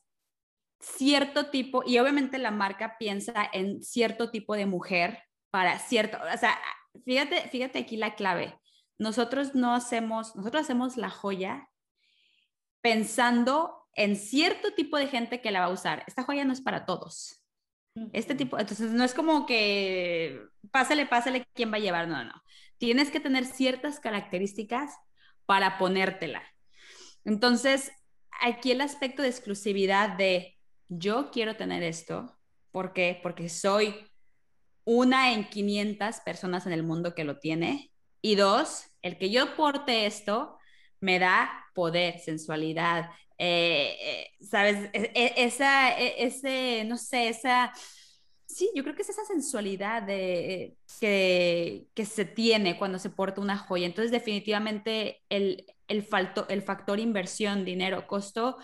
cierto 0.82 1.50
tipo, 1.50 1.82
y 1.86 1.98
obviamente 2.00 2.38
la 2.38 2.52
marca 2.52 2.98
piensa 3.00 3.50
en 3.54 3.82
cierto 3.82 4.30
tipo 4.32 4.56
de 4.56 4.66
mujer 4.66 5.24
para 5.50 5.80
cierto, 5.80 6.18
o 6.34 6.38
sea, 6.38 6.60
fíjate, 7.06 7.48
fíjate 7.50 7.80
aquí 7.80 7.96
la 7.96 8.16
clave. 8.16 8.60
Nosotros 8.98 9.56
no 9.56 9.74
hacemos, 9.74 10.36
nosotros 10.36 10.64
hacemos 10.64 10.98
la 10.98 11.10
joya 11.10 11.70
pensando 12.82 13.88
en 13.94 14.18
cierto 14.18 14.74
tipo 14.74 14.98
de 14.98 15.08
gente 15.08 15.40
que 15.40 15.52
la 15.52 15.62
va 15.62 15.68
a 15.68 15.74
usar. 15.74 16.04
Esta 16.06 16.24
joya 16.24 16.44
no 16.44 16.52
es 16.52 16.62
para 16.62 16.86
todos. 16.86 17.45
Este 18.12 18.36
tipo, 18.36 18.60
entonces 18.60 18.92
no 18.92 19.04
es 19.04 19.14
como 19.14 19.46
que 19.46 20.42
pásale, 20.72 21.06
pásale 21.06 21.46
quién 21.54 21.72
va 21.72 21.78
a 21.78 21.80
llevar, 21.80 22.08
no, 22.08 22.24
no. 22.24 22.34
Tienes 22.78 23.10
que 23.10 23.22
tener 23.22 23.46
ciertas 23.46 24.00
características 24.00 24.96
para 25.46 25.78
ponértela. 25.78 26.44
Entonces, 27.24 27.92
aquí 28.42 28.72
el 28.72 28.82
aspecto 28.82 29.22
de 29.22 29.30
exclusividad 29.30 30.18
de 30.18 30.58
yo 30.90 31.32
quiero 31.32 31.56
tener 31.56 31.84
esto, 31.84 32.38
¿por 32.72 32.94
qué? 32.94 33.20
Porque 33.24 33.50
soy 33.50 33.96
una 34.84 35.34
en 35.34 35.50
500 35.50 36.20
personas 36.22 36.66
en 36.66 36.74
el 36.74 36.84
mundo 36.84 37.16
que 37.16 37.24
lo 37.24 37.40
tiene 37.40 37.92
Y 38.22 38.36
dos, 38.36 38.86
el 39.02 39.18
que 39.18 39.30
yo 39.32 39.56
porte 39.56 40.06
esto 40.06 40.58
me 41.00 41.20
da 41.20 41.50
poder, 41.74 42.20
sensualidad, 42.20 43.10
eh, 43.38 43.98
eh, 44.02 44.46
¿sabes? 44.46 44.90
E, 44.94 45.12
e, 45.14 45.34
esa, 45.46 46.00
e, 46.00 46.26
ese, 46.26 46.84
no 46.86 46.98
sé, 46.98 47.30
esa, 47.30 47.74
sí, 48.46 48.70
yo 48.76 48.84
creo 48.84 48.96
que 48.96 49.02
es 49.04 49.10
esa 49.10 49.26
sensualidad 49.26 50.04
de, 50.04 50.78
que, 51.00 51.88
que 51.94 52.06
se 52.06 52.26
tiene 52.26 52.78
cuando 52.78 53.00
se 53.00 53.10
porta 53.10 53.42
una 53.42 53.58
joya. 53.58 53.86
Entonces, 53.86 54.12
definitivamente 54.12 55.24
el, 55.30 55.66
el, 55.88 56.04
falto, 56.04 56.48
el 56.50 56.62
factor 56.62 57.00
inversión, 57.00 57.66
dinero, 57.66 58.08
costo, 58.08 58.58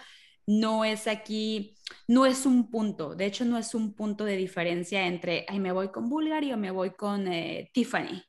no 0.48 0.86
es 0.86 1.08
aquí, 1.08 1.76
no 2.08 2.26
es 2.26 2.46
un 2.46 2.70
punto, 2.72 3.16
de 3.16 3.26
hecho 3.26 3.46
no 3.46 3.58
es 3.58 3.76
un 3.76 3.94
punto 3.94 4.26
de 4.26 4.38
diferencia 4.38 5.08
entre, 5.08 5.46
ay, 5.48 5.60
me 5.60 5.72
voy 5.72 5.90
con 5.92 6.10
Bulgari 6.10 6.52
o 6.54 6.58
me 6.58 6.72
voy 6.72 6.92
con 6.92 7.28
eh, 7.28 7.70
Tiffany. 7.74 8.24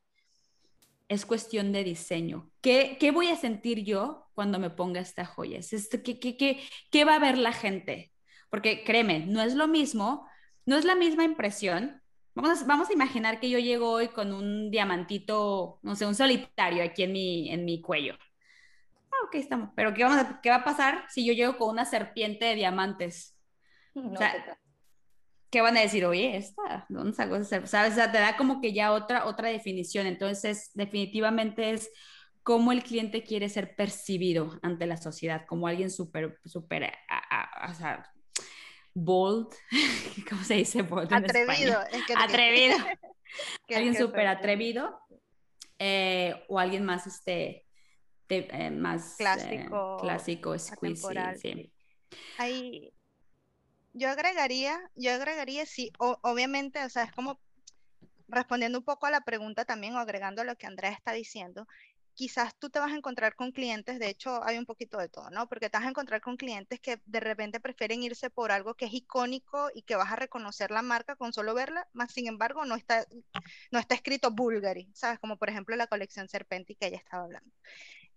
Es 1.12 1.26
cuestión 1.26 1.72
de 1.72 1.84
diseño. 1.84 2.50
¿Qué, 2.62 2.96
¿Qué, 2.98 3.10
voy 3.10 3.28
a 3.28 3.36
sentir 3.36 3.84
yo 3.84 4.30
cuando 4.32 4.58
me 4.58 4.70
ponga 4.70 4.98
esta 4.98 5.26
joya? 5.26 5.60
¿Qué, 6.02 6.18
qué, 6.18 6.38
qué, 6.38 6.62
¿Qué 6.90 7.04
va 7.04 7.16
a 7.16 7.18
ver 7.18 7.36
la 7.36 7.52
gente? 7.52 8.14
Porque 8.48 8.82
créeme, 8.82 9.26
no 9.26 9.42
es 9.42 9.54
lo 9.54 9.68
mismo, 9.68 10.26
no 10.64 10.76
es 10.76 10.86
la 10.86 10.94
misma 10.94 11.24
impresión. 11.24 12.00
Vamos 12.34 12.62
a, 12.62 12.64
vamos 12.64 12.88
a 12.88 12.94
imaginar 12.94 13.40
que 13.40 13.50
yo 13.50 13.58
llego 13.58 13.90
hoy 13.90 14.08
con 14.08 14.32
un 14.32 14.70
diamantito, 14.70 15.80
no 15.82 15.96
sé, 15.96 16.06
un 16.06 16.14
solitario 16.14 16.82
aquí 16.82 17.02
en 17.02 17.12
mi, 17.12 17.50
en 17.50 17.66
mi 17.66 17.82
cuello 17.82 18.16
Ah, 19.10 19.26
ok, 19.26 19.34
estamos. 19.34 19.68
Pero 19.76 19.92
¿qué, 19.92 20.04
vamos 20.04 20.24
¿qué 20.42 20.48
va 20.48 20.56
a 20.56 20.64
pasar 20.64 21.04
si 21.10 21.26
yo 21.26 21.34
llego 21.34 21.58
con 21.58 21.68
una 21.68 21.84
serpiente 21.84 22.46
de 22.46 22.54
diamantes? 22.54 23.36
o 23.94 24.16
sea, 24.16 24.58
¿qué 25.52 25.60
van 25.60 25.76
a 25.76 25.80
decir? 25.80 26.06
Oye, 26.06 26.36
esta, 26.36 26.86
¿dónde 26.88 27.12
sacó 27.12 27.44
¿Sabes? 27.44 27.92
O 27.92 27.94
sea, 27.94 28.10
te 28.10 28.18
da 28.18 28.36
como 28.38 28.60
que 28.60 28.72
ya 28.72 28.90
otra, 28.90 29.26
otra 29.26 29.50
definición. 29.50 30.06
Entonces, 30.06 30.70
definitivamente 30.74 31.70
es 31.70 31.90
cómo 32.42 32.72
el 32.72 32.82
cliente 32.82 33.22
quiere 33.22 33.50
ser 33.50 33.76
percibido 33.76 34.58
ante 34.62 34.86
la 34.86 34.96
sociedad, 34.96 35.44
como 35.46 35.68
alguien 35.68 35.90
súper, 35.90 36.40
súper, 36.44 36.90
o 37.68 37.74
sea, 37.74 38.10
bold, 38.94 39.48
¿cómo 40.28 40.42
se 40.42 40.54
dice? 40.54 40.82
Bold 40.82 41.12
atrevido. 41.12 41.78
atrevido. 42.16 42.78
alguien 43.68 43.94
súper 43.94 44.26
atrevido. 44.26 44.98
Eh, 45.78 46.34
o 46.48 46.58
alguien 46.58 46.84
más, 46.84 47.06
este, 47.06 47.66
eh, 48.28 48.70
más 48.70 49.14
eh, 49.14 49.16
clásico, 49.18 49.96
clásico 50.00 50.58
sí. 50.58 51.72
Ahí, 52.38 52.92
yo 53.92 54.08
agregaría, 54.10 54.80
yo 54.94 55.12
agregaría, 55.12 55.66
sí, 55.66 55.92
obviamente, 55.98 56.84
o 56.84 56.88
sea, 56.88 57.04
es 57.04 57.12
como 57.12 57.40
respondiendo 58.28 58.78
un 58.78 58.84
poco 58.84 59.06
a 59.06 59.10
la 59.10 59.22
pregunta 59.22 59.64
también 59.64 59.94
o 59.94 59.98
agregando 59.98 60.42
lo 60.44 60.56
que 60.56 60.66
Andrea 60.66 60.90
está 60.90 61.12
diciendo, 61.12 61.66
quizás 62.14 62.54
tú 62.58 62.70
te 62.70 62.78
vas 62.78 62.92
a 62.92 62.96
encontrar 62.96 63.34
con 63.34 63.52
clientes, 63.52 63.98
de 63.98 64.08
hecho 64.08 64.42
hay 64.44 64.58
un 64.58 64.66
poquito 64.66 64.98
de 64.98 65.08
todo, 65.08 65.30
¿no? 65.30 65.48
Porque 65.48 65.70
te 65.70 65.78
vas 65.78 65.86
a 65.86 65.90
encontrar 65.90 66.20
con 66.20 66.36
clientes 66.36 66.80
que 66.80 67.00
de 67.06 67.20
repente 67.20 67.60
prefieren 67.60 68.02
irse 68.02 68.30
por 68.30 68.52
algo 68.52 68.74
que 68.74 68.86
es 68.86 68.94
icónico 68.94 69.70
y 69.74 69.82
que 69.82 69.96
vas 69.96 70.12
a 70.12 70.16
reconocer 70.16 70.70
la 70.70 70.82
marca 70.82 71.16
con 71.16 71.32
solo 71.32 71.54
verla, 71.54 71.88
más 71.92 72.12
sin 72.12 72.26
embargo 72.26 72.64
no 72.64 72.74
está, 72.74 73.06
no 73.70 73.78
está 73.78 73.94
escrito 73.94 74.30
Bulgari, 74.30 74.90
¿sabes? 74.94 75.18
Como 75.18 75.36
por 75.38 75.48
ejemplo 75.50 75.76
la 75.76 75.86
colección 75.86 76.28
Serpenti 76.28 76.74
que 76.74 76.86
ella 76.86 76.98
estaba 76.98 77.24
hablando. 77.24 77.50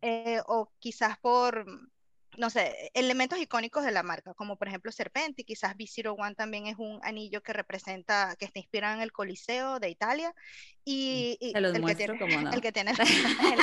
Eh, 0.02 0.42
o 0.48 0.72
quizás 0.80 1.18
por, 1.20 1.66
no 2.38 2.50
sé, 2.50 2.92
elementos 2.94 3.40
icónicos 3.40 3.84
de 3.84 3.92
la 3.92 4.04
marca, 4.04 4.34
como 4.34 4.58
por 4.58 4.68
ejemplo 4.68 4.92
Serpenti, 4.92 5.44
quizás 5.44 5.76
B01 5.76 6.36
también 6.36 6.68
es 6.68 6.78
un 6.78 7.00
anillo 7.04 7.42
que 7.42 7.54
representa, 7.54 8.36
que 8.38 8.46
está 8.46 8.60
inspirado 8.60 8.96
en 8.96 9.02
el 9.02 9.12
Coliseo 9.12 9.80
de 9.80 9.90
Italia. 9.90 10.34
Y, 10.88 11.38
el, 11.42 11.64
que 11.84 11.96
tiene, 11.96 12.14
no. 12.44 12.52
el 12.52 12.62
que 12.62 12.72
tiene, 12.72 12.92
el 12.92 12.98
que 12.98 13.12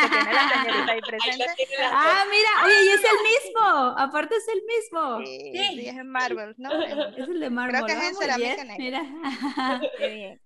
tiene 0.09 0.33
la 0.33 0.49
señorita 0.51 0.93
ahí 0.93 1.01
presente. 1.01 1.47
ah, 1.85 2.25
mira, 2.29 2.51
oye, 2.65 2.85
y 2.85 2.89
es 2.89 3.01
el 3.05 3.45
mismo, 3.45 3.95
aparte 3.97 4.35
es 4.37 4.49
el 4.49 4.63
mismo. 4.67 5.19
Sí, 5.25 5.53
sí. 5.55 5.89
es 5.89 5.97
en 5.97 6.09
Marvel, 6.09 6.55
¿no? 6.59 6.71
Es 7.17 7.29
el 7.29 7.41
de 7.41 7.51
Marvel. 7.51 7.85
Creo 7.85 7.87
que 7.87 7.93
es 7.93 8.09
en 8.11 8.17
cerámica 8.17 8.65
negra. 8.65 9.03
Mira. 9.03 9.81
Qué 9.99 10.09
bien. 10.09 10.41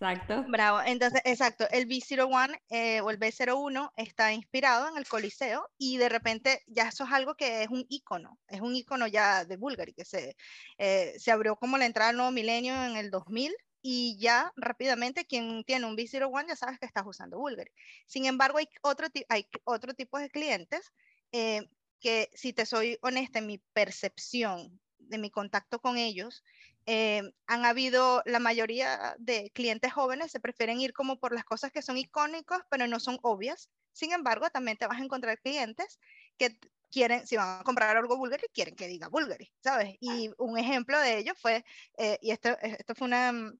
Exacto. 0.00 0.44
Bravo. 0.46 0.80
Entonces, 0.86 1.20
exacto, 1.24 1.66
el 1.72 1.88
B01 1.88 2.56
eh, 2.70 2.98
el 2.98 3.18
B01 3.18 3.92
está 3.96 4.32
inspirado 4.32 4.88
en 4.88 4.96
el 4.96 5.08
Coliseo 5.08 5.68
y 5.76 5.96
de 5.96 6.08
repente 6.08 6.62
ya 6.68 6.88
eso 6.88 7.02
es 7.02 7.10
algo 7.10 7.34
que 7.34 7.64
es 7.64 7.68
un 7.68 7.84
icono, 7.88 8.38
es 8.46 8.60
un 8.60 8.76
icono 8.76 9.08
ya 9.08 9.44
de 9.44 9.56
Bulgari, 9.56 9.94
que 9.94 10.04
se, 10.04 10.36
eh, 10.78 11.14
se 11.18 11.32
abrió 11.32 11.56
como 11.56 11.78
la 11.78 11.86
entrada 11.86 12.10
al 12.10 12.16
nuevo 12.16 12.30
milenio 12.30 12.74
en 12.84 12.96
el 12.96 13.10
2000 13.10 13.52
y 13.82 14.16
ya 14.20 14.52
rápidamente 14.54 15.24
quien 15.24 15.64
tiene 15.64 15.86
un 15.86 15.96
B01 15.96 16.46
ya 16.46 16.54
sabes 16.54 16.78
que 16.78 16.86
estás 16.86 17.04
usando 17.04 17.38
Bulgari. 17.38 17.72
Sin 18.06 18.26
embargo, 18.26 18.58
hay 18.58 18.68
otro, 18.82 19.08
hay 19.28 19.48
otro 19.64 19.94
tipo 19.94 20.18
de 20.20 20.30
clientes 20.30 20.92
eh, 21.32 21.68
que, 21.98 22.30
si 22.34 22.52
te 22.52 22.66
soy 22.66 22.98
honesta, 23.02 23.40
en 23.40 23.46
mi 23.48 23.58
percepción 23.72 24.80
de 24.98 25.18
mi 25.18 25.30
contacto 25.30 25.80
con 25.80 25.96
ellos, 25.96 26.44
eh, 26.90 27.22
han 27.46 27.66
habido 27.66 28.22
la 28.24 28.38
mayoría 28.38 29.14
de 29.18 29.50
clientes 29.50 29.92
jóvenes 29.92 30.32
se 30.32 30.40
prefieren 30.40 30.80
ir 30.80 30.94
como 30.94 31.20
por 31.20 31.34
las 31.34 31.44
cosas 31.44 31.70
que 31.70 31.82
son 31.82 31.98
icónicas, 31.98 32.62
pero 32.70 32.86
no 32.86 32.98
son 32.98 33.18
obvias. 33.20 33.68
Sin 33.92 34.12
embargo, 34.12 34.48
también 34.48 34.78
te 34.78 34.86
vas 34.86 34.98
a 34.98 35.04
encontrar 35.04 35.38
clientes 35.38 35.98
que 36.38 36.58
quieren, 36.90 37.26
si 37.26 37.36
van 37.36 37.60
a 37.60 37.62
comprar 37.62 37.94
algo 37.94 38.16
Bulgari, 38.16 38.46
quieren 38.54 38.74
que 38.74 38.88
diga 38.88 39.08
Bulgari, 39.08 39.52
¿sabes? 39.62 39.96
Y 40.00 40.30
un 40.38 40.56
ejemplo 40.56 40.98
de 40.98 41.18
ello 41.18 41.34
fue, 41.34 41.62
eh, 41.98 42.18
y 42.22 42.30
esto, 42.30 42.56
esto 42.62 42.94
fue 42.94 43.06
una, 43.06 43.52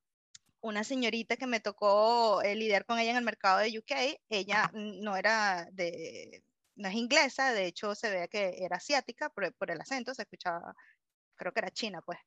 una 0.62 0.82
señorita 0.82 1.36
que 1.36 1.46
me 1.46 1.60
tocó 1.60 2.40
eh, 2.40 2.54
lidiar 2.54 2.86
con 2.86 2.98
ella 2.98 3.10
en 3.10 3.18
el 3.18 3.24
mercado 3.24 3.58
de 3.58 3.78
UK. 3.78 4.18
Ella 4.30 4.70
no 4.72 5.18
era 5.18 5.68
de, 5.72 6.42
no 6.76 6.88
es 6.88 6.94
inglesa, 6.94 7.52
de 7.52 7.66
hecho 7.66 7.94
se 7.94 8.08
veía 8.08 8.28
que 8.28 8.64
era 8.64 8.76
asiática 8.78 9.28
por, 9.28 9.52
por 9.52 9.70
el 9.70 9.82
acento, 9.82 10.14
se 10.14 10.22
escuchaba, 10.22 10.74
creo 11.36 11.52
que 11.52 11.60
era 11.60 11.70
china, 11.70 12.00
pues 12.00 12.18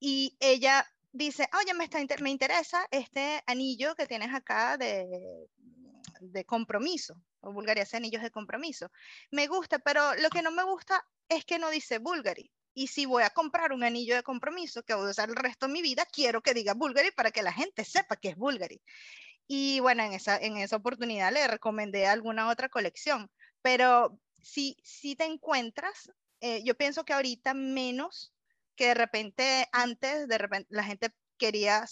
y 0.00 0.36
ella 0.40 0.86
dice, 1.12 1.48
oye, 1.60 1.74
me, 1.74 1.84
está, 1.84 1.98
me 2.20 2.30
interesa 2.30 2.86
este 2.90 3.42
anillo 3.46 3.94
que 3.94 4.06
tienes 4.06 4.34
acá 4.34 4.76
de, 4.76 5.06
de 6.20 6.44
compromiso, 6.44 7.14
o 7.40 7.52
Bulgari 7.52 7.80
hace 7.80 7.96
anillos 7.96 8.22
de 8.22 8.30
compromiso. 8.30 8.90
Me 9.30 9.46
gusta, 9.46 9.78
pero 9.78 10.14
lo 10.16 10.30
que 10.30 10.42
no 10.42 10.50
me 10.50 10.64
gusta 10.64 11.04
es 11.28 11.44
que 11.44 11.58
no 11.58 11.70
dice 11.70 11.98
Bulgari. 11.98 12.50
Y 12.72 12.86
si 12.86 13.04
voy 13.04 13.24
a 13.24 13.30
comprar 13.30 13.72
un 13.72 13.84
anillo 13.84 14.14
de 14.14 14.22
compromiso 14.22 14.82
que 14.82 14.94
voy 14.94 15.08
a 15.08 15.10
usar 15.10 15.28
el 15.28 15.36
resto 15.36 15.66
de 15.66 15.72
mi 15.72 15.82
vida, 15.82 16.06
quiero 16.06 16.40
que 16.40 16.54
diga 16.54 16.74
Bulgari 16.74 17.10
para 17.10 17.30
que 17.30 17.42
la 17.42 17.52
gente 17.52 17.84
sepa 17.84 18.16
que 18.16 18.28
es 18.28 18.36
Bulgari. 18.36 18.80
Y 19.46 19.80
bueno, 19.80 20.04
en 20.04 20.12
esa, 20.12 20.38
en 20.38 20.56
esa 20.56 20.76
oportunidad 20.76 21.32
le 21.32 21.46
recomendé 21.48 22.06
alguna 22.06 22.48
otra 22.48 22.68
colección. 22.68 23.28
Pero 23.62 24.18
si, 24.40 24.76
si 24.84 25.16
te 25.16 25.24
encuentras, 25.24 26.12
eh, 26.40 26.62
yo 26.62 26.76
pienso 26.76 27.04
que 27.04 27.12
ahorita 27.12 27.52
menos 27.52 28.32
que 28.80 28.86
de 28.86 28.94
repente 28.94 29.68
antes, 29.72 30.26
de 30.26 30.38
repente 30.38 30.66
la 30.70 30.82
gente 30.82 31.10
quería, 31.36 31.84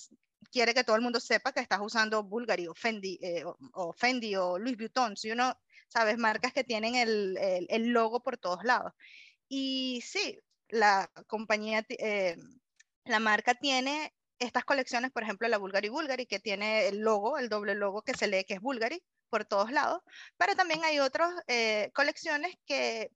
quiere 0.51 0.73
que 0.73 0.85
todo 0.85 0.97
el 0.97 1.03
mundo 1.03 1.21
sepa 1.21 1.53
que 1.53 1.61
estás 1.61 1.81
usando 1.83 2.23
Bulgari 2.23 2.67
o 2.67 2.75
Fendi, 2.75 3.19
eh, 3.21 3.45
o, 3.45 3.93
Fendi 3.93 4.35
o 4.37 4.59
Louis 4.59 4.79
Vuitton, 4.79 5.15
si 5.15 5.31
uno, 5.31 5.55
sabes, 5.89 6.17
marcas 6.17 6.55
que 6.55 6.65
tienen 6.65 6.95
el, 6.95 7.37
el, 7.69 7.89
logo 7.89 8.23
por 8.23 8.39
todos 8.39 8.65
lados. 8.65 8.95
Y 9.49 10.03
sí, 10.03 10.41
la 10.71 11.11
compañía, 11.27 11.85
eh, 11.91 12.39
la 13.05 13.19
marca 13.19 13.55
tiene 13.55 14.15
estas 14.39 14.65
colecciones, 14.65 15.11
por 15.11 15.25
ejemplo, 15.25 15.47
la 15.47 15.59
Bulgari 15.59 15.91
Bulgari, 15.91 16.25
que 16.25 16.41
tiene 16.41 16.89
el 16.89 17.01
logo, 17.01 17.37
el 17.37 17.51
doble 17.51 17.75
logo 17.75 18.01
que 18.01 18.15
se 18.15 18.29
lee 18.29 18.45
que 18.45 18.55
es 18.55 18.63
Bulgari 18.63 19.03
por 19.29 19.45
todos 19.45 19.71
lados, 19.73 20.01
pero 20.39 20.57
también 20.57 20.85
hay 20.85 21.01
otras 21.01 21.35
eh, 21.49 21.91
colecciones 21.95 22.55
que 22.65 23.11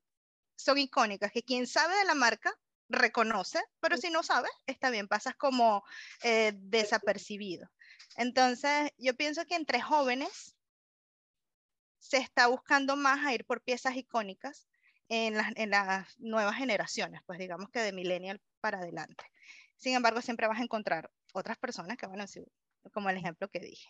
son 0.56 0.76
icónicas, 0.76 1.32
que 1.32 1.42
quien 1.42 1.66
sabe 1.66 1.96
de 1.96 2.04
la 2.04 2.14
marca 2.14 2.54
reconoce, 2.92 3.60
pero 3.80 3.96
si 3.96 4.10
no 4.10 4.22
sabes, 4.22 4.50
está 4.66 4.90
bien, 4.90 5.08
pasas 5.08 5.34
como 5.36 5.82
eh, 6.22 6.52
desapercibido. 6.54 7.68
Entonces, 8.16 8.90
yo 8.98 9.14
pienso 9.14 9.44
que 9.46 9.56
entre 9.56 9.80
jóvenes 9.80 10.56
se 11.98 12.18
está 12.18 12.46
buscando 12.48 12.96
más 12.96 13.24
a 13.24 13.32
ir 13.32 13.44
por 13.44 13.62
piezas 13.62 13.96
icónicas 13.96 14.68
en 15.08 15.34
las, 15.34 15.52
en 15.56 15.70
las 15.70 16.18
nuevas 16.18 16.56
generaciones, 16.56 17.20
pues 17.26 17.38
digamos 17.38 17.70
que 17.70 17.80
de 17.80 17.92
millennial 17.92 18.40
para 18.60 18.78
adelante. 18.78 19.24
Sin 19.76 19.94
embargo, 19.94 20.20
siempre 20.20 20.46
vas 20.46 20.60
a 20.60 20.64
encontrar 20.64 21.10
otras 21.32 21.58
personas 21.58 21.96
que, 21.96 22.06
bueno, 22.06 22.24
como 22.92 23.10
el 23.10 23.16
ejemplo 23.16 23.48
que 23.48 23.60
dije, 23.60 23.88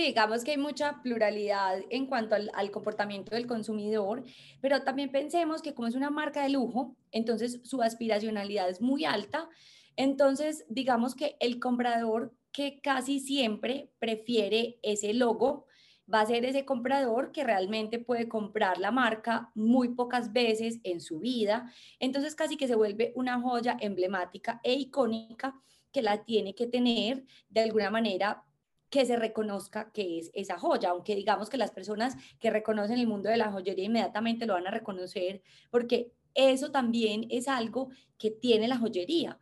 digamos 0.00 0.44
que 0.44 0.52
hay 0.52 0.58
mucha 0.58 1.00
pluralidad 1.02 1.80
en 1.90 2.06
cuanto 2.06 2.34
al, 2.34 2.70
comportamiento 2.70 3.34
del 3.34 3.46
consumidor, 3.46 4.22
pero 4.60 4.82
también 4.82 5.10
pensemos 5.10 5.62
que 5.62 5.74
como 5.74 5.88
es 5.88 5.94
una 5.94 6.10
marca 6.10 6.42
de 6.42 6.50
lujo, 6.50 6.96
entonces 7.12 7.60
su 7.64 7.82
aspiracionalidad 7.82 8.68
es 8.68 8.80
muy 8.80 9.04
alta. 9.04 9.48
Entonces, 9.96 10.66
digamos 10.68 11.14
que 11.14 11.36
el 11.40 11.58
comprador 11.58 12.34
que 12.52 12.80
casi 12.80 13.20
siempre 13.20 13.90
prefiere 13.98 14.78
ese 14.82 15.14
logo 15.14 15.66
va 16.12 16.20
a 16.20 16.26
ser 16.26 16.44
ese 16.44 16.64
comprador 16.64 17.32
que 17.32 17.42
realmente 17.42 17.98
puede 17.98 18.28
comprar 18.28 18.78
la 18.78 18.92
marca 18.92 19.50
muy 19.54 19.88
pocas 19.94 20.32
veces 20.32 20.78
en 20.84 21.00
su 21.00 21.18
vida. 21.20 21.72
Entonces, 21.98 22.34
casi 22.34 22.56
que 22.56 22.68
se 22.68 22.76
vuelve 22.76 23.12
una 23.16 23.40
joya 23.40 23.76
emblemática 23.80 24.60
e 24.62 24.74
icónica 24.74 25.54
que 25.90 26.02
la 26.02 26.24
tiene 26.24 26.54
que 26.54 26.66
tener 26.66 27.24
de 27.48 27.62
alguna 27.62 27.90
manera 27.90 28.44
que 28.90 29.04
se 29.04 29.16
reconozca 29.16 29.90
que 29.92 30.18
es 30.18 30.30
esa 30.34 30.58
joya, 30.58 30.90
aunque 30.90 31.16
digamos 31.16 31.50
que 31.50 31.56
las 31.56 31.70
personas 31.70 32.14
que 32.38 32.50
reconocen 32.50 32.98
el 32.98 33.06
mundo 33.06 33.28
de 33.28 33.36
la 33.36 33.50
joyería 33.50 33.84
inmediatamente 33.84 34.46
lo 34.46 34.54
van 34.54 34.66
a 34.66 34.70
reconocer, 34.70 35.42
porque 35.70 36.12
eso 36.34 36.70
también 36.70 37.26
es 37.30 37.48
algo 37.48 37.90
que 38.18 38.30
tiene 38.30 38.68
la 38.68 38.78
joyería, 38.78 39.38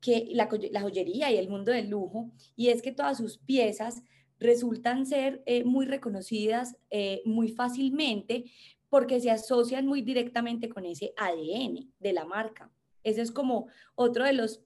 que 0.00 0.28
la, 0.32 0.48
joyería 0.80 1.30
y 1.30 1.36
el 1.36 1.48
mundo 1.48 1.72
del 1.72 1.88
lujo, 1.88 2.30
y 2.54 2.68
es 2.68 2.82
que 2.82 2.92
todas 2.92 3.18
sus 3.18 3.38
piezas 3.38 4.02
resultan 4.38 5.06
ser 5.06 5.42
eh, 5.46 5.64
muy 5.64 5.86
reconocidas 5.86 6.76
eh, 6.90 7.22
muy 7.24 7.48
fácilmente 7.48 8.44
porque 8.88 9.20
se 9.20 9.30
asocian 9.30 9.86
muy 9.86 10.02
directamente 10.02 10.68
con 10.68 10.84
ese 10.84 11.12
ADN 11.16 11.92
de 11.98 12.12
la 12.12 12.24
marca. 12.24 12.70
Ese 13.02 13.22
es 13.22 13.30
como 13.30 13.68
otro 13.94 14.24
de 14.24 14.32
los 14.32 14.60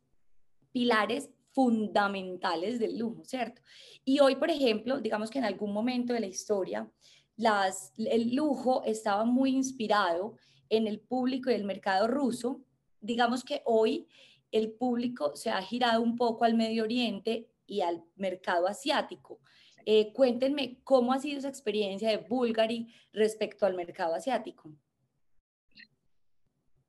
pilares 0.72 1.30
fundamentales 1.52 2.78
del 2.78 2.98
lujo, 2.98 3.24
¿cierto? 3.24 3.62
Y 4.04 4.20
hoy, 4.20 4.36
por 4.36 4.50
ejemplo, 4.50 5.00
digamos 5.00 5.30
que 5.30 5.38
en 5.38 5.44
algún 5.44 5.72
momento 5.72 6.12
de 6.12 6.20
la 6.20 6.26
historia, 6.26 6.90
las, 7.36 7.92
el 7.96 8.34
lujo 8.34 8.82
estaba 8.84 9.24
muy 9.24 9.50
inspirado 9.50 10.36
en 10.68 10.86
el 10.86 11.00
público 11.00 11.50
y 11.50 11.54
el 11.54 11.64
mercado 11.64 12.06
ruso. 12.06 12.62
Digamos 13.00 13.44
que 13.44 13.62
hoy 13.64 14.06
el 14.52 14.72
público 14.72 15.34
se 15.36 15.50
ha 15.50 15.60
girado 15.62 16.02
un 16.02 16.16
poco 16.16 16.44
al 16.44 16.54
Medio 16.54 16.84
Oriente 16.84 17.50
y 17.66 17.80
al 17.80 18.04
mercado 18.16 18.66
asiático. 18.66 19.40
Eh, 19.86 20.12
cuéntenme 20.12 20.80
cómo 20.84 21.12
ha 21.12 21.18
sido 21.18 21.38
esa 21.38 21.48
experiencia 21.48 22.10
de 22.10 22.18
Bulgari 22.18 22.92
respecto 23.12 23.66
al 23.66 23.74
mercado 23.74 24.14
asiático. 24.14 24.72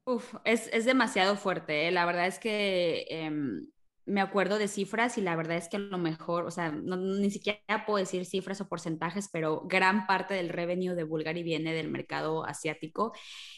Uf, 0.05 0.35
es, 0.43 0.67
es 0.73 0.85
demasiado 0.85 1.35
fuerte. 1.35 1.87
¿eh? 1.87 1.91
La 1.91 2.05
verdad 2.05 2.27
es 2.27 2.39
que 2.39 3.05
em, 3.09 3.71
me 4.05 4.21
acuerdo 4.21 4.57
de 4.57 4.67
cifras 4.67 5.17
y 5.17 5.21
la 5.21 5.35
verdad 5.35 5.57
es 5.57 5.69
que 5.69 5.77
a 5.77 5.79
lo 5.79 5.97
mejor, 5.97 6.45
o 6.45 6.51
sea, 6.51 6.71
ni 6.71 7.29
siquiera 7.31 7.85
puedo 7.85 7.97
decir 7.97 8.25
cifras 8.25 8.61
o 8.61 8.67
porcentajes, 8.67 9.29
pero 9.31 9.61
gran 9.65 10.07
parte 10.07 10.33
del 10.33 10.49
revenue 10.49 10.95
de 10.95 11.03
Bulgari 11.03 11.43
viene 11.43 11.73
del 11.73 11.89
mercado 11.89 12.45
asiático 12.45 13.13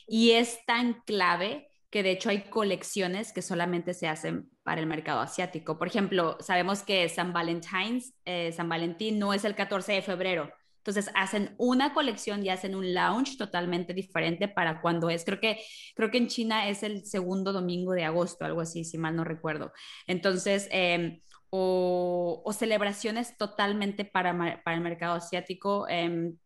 y 0.07 0.31
es 0.31 0.65
tan 0.65 1.01
clave 1.05 1.69
que 1.89 2.03
de 2.03 2.11
hecho 2.11 2.29
hay 2.29 2.41
colecciones 2.49 3.31
que 3.33 3.43
solamente 3.43 3.93
se 3.93 4.07
hacen 4.07 4.49
para 4.63 4.81
el 4.81 4.87
mercado 4.87 5.19
asiático. 5.19 5.77
Por 5.77 5.87
ejemplo, 5.87 6.37
sabemos 6.39 6.81
que 6.81 7.07
San 7.07 7.33
Valentine's, 7.33 8.15
eh, 8.25 8.51
San 8.51 8.67
Valentín 8.67 9.19
no 9.19 9.33
es 9.33 9.45
el 9.45 9.53
14 9.53 9.93
de 9.93 10.01
febrero, 10.01 10.51
entonces 10.83 11.09
hacen 11.15 11.55
una 11.57 11.93
colección 11.93 12.45
y 12.45 12.49
hacen 12.49 12.75
un 12.75 12.93
launch 12.93 13.37
totalmente 13.37 13.93
diferente 13.93 14.49
para 14.49 14.81
cuando 14.81 15.09
es. 15.09 15.23
Creo 15.23 15.39
que, 15.39 15.63
creo 15.95 16.11
que 16.11 16.17
en 16.17 16.27
China 16.27 16.67
es 16.67 16.83
el 16.83 17.05
segundo 17.05 17.53
domingo 17.53 17.93
de 17.93 18.03
agosto, 18.03 18.43
algo 18.43 18.59
así, 18.59 18.83
si 18.83 18.97
mal 18.97 19.15
no 19.15 19.23
recuerdo. 19.23 19.71
Entonces, 20.07 20.67
em, 20.71 21.21
o, 21.49 22.51
celebraciones 22.53 23.37
totalmente 23.37 24.03
para, 24.03 24.37
para, 24.63 24.75
el 24.75 24.83
mercado 24.83 25.15
asiático. 25.15 25.87
Em, 25.87 26.37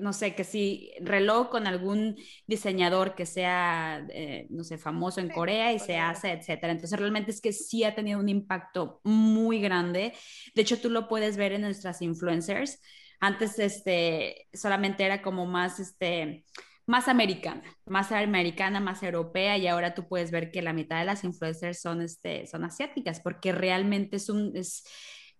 no 0.00 0.12
sé, 0.12 0.34
que 0.34 0.42
si 0.42 0.90
reloj 1.00 1.48
con 1.50 1.68
algún 1.68 2.16
diseñador 2.46 3.14
que 3.14 3.24
sea, 3.24 4.04
eh, 4.10 4.48
no 4.50 4.64
sé, 4.64 4.78
famoso 4.78 5.20
en 5.20 5.28
Corea 5.30 5.72
y 5.72 5.78
se 5.78 5.96
hace, 5.96 6.32
etcétera. 6.32 6.72
Entonces, 6.72 6.98
realmente 6.98 7.30
es 7.30 7.40
que 7.40 7.52
sí 7.52 7.84
ha 7.84 7.94
tenido 7.94 8.18
un 8.18 8.28
impacto 8.28 9.00
muy 9.04 9.60
grande. 9.60 10.12
De 10.56 10.62
hecho, 10.62 10.80
tú 10.80 10.90
lo 10.90 11.06
puedes 11.08 11.36
ver 11.36 11.52
en 11.52 11.62
nuestras 11.62 12.02
influencers. 12.02 12.80
Antes 13.20 13.58
este, 13.58 14.48
solamente 14.52 15.04
era 15.04 15.22
como 15.22 15.46
más, 15.46 15.80
este, 15.80 16.44
más 16.86 17.08
americana, 17.08 17.62
más 17.84 18.12
americana, 18.12 18.80
más 18.80 19.02
europea 19.02 19.58
y 19.58 19.66
ahora 19.66 19.94
tú 19.94 20.08
puedes 20.08 20.30
ver 20.30 20.50
que 20.50 20.62
la 20.62 20.72
mitad 20.72 20.98
de 20.98 21.04
las 21.04 21.24
influencers 21.24 21.80
son, 21.80 22.02
este, 22.02 22.46
son 22.46 22.64
asiáticas 22.64 23.20
porque 23.20 23.52
realmente 23.52 24.16
es 24.16 24.28
un, 24.28 24.52
es, 24.56 24.84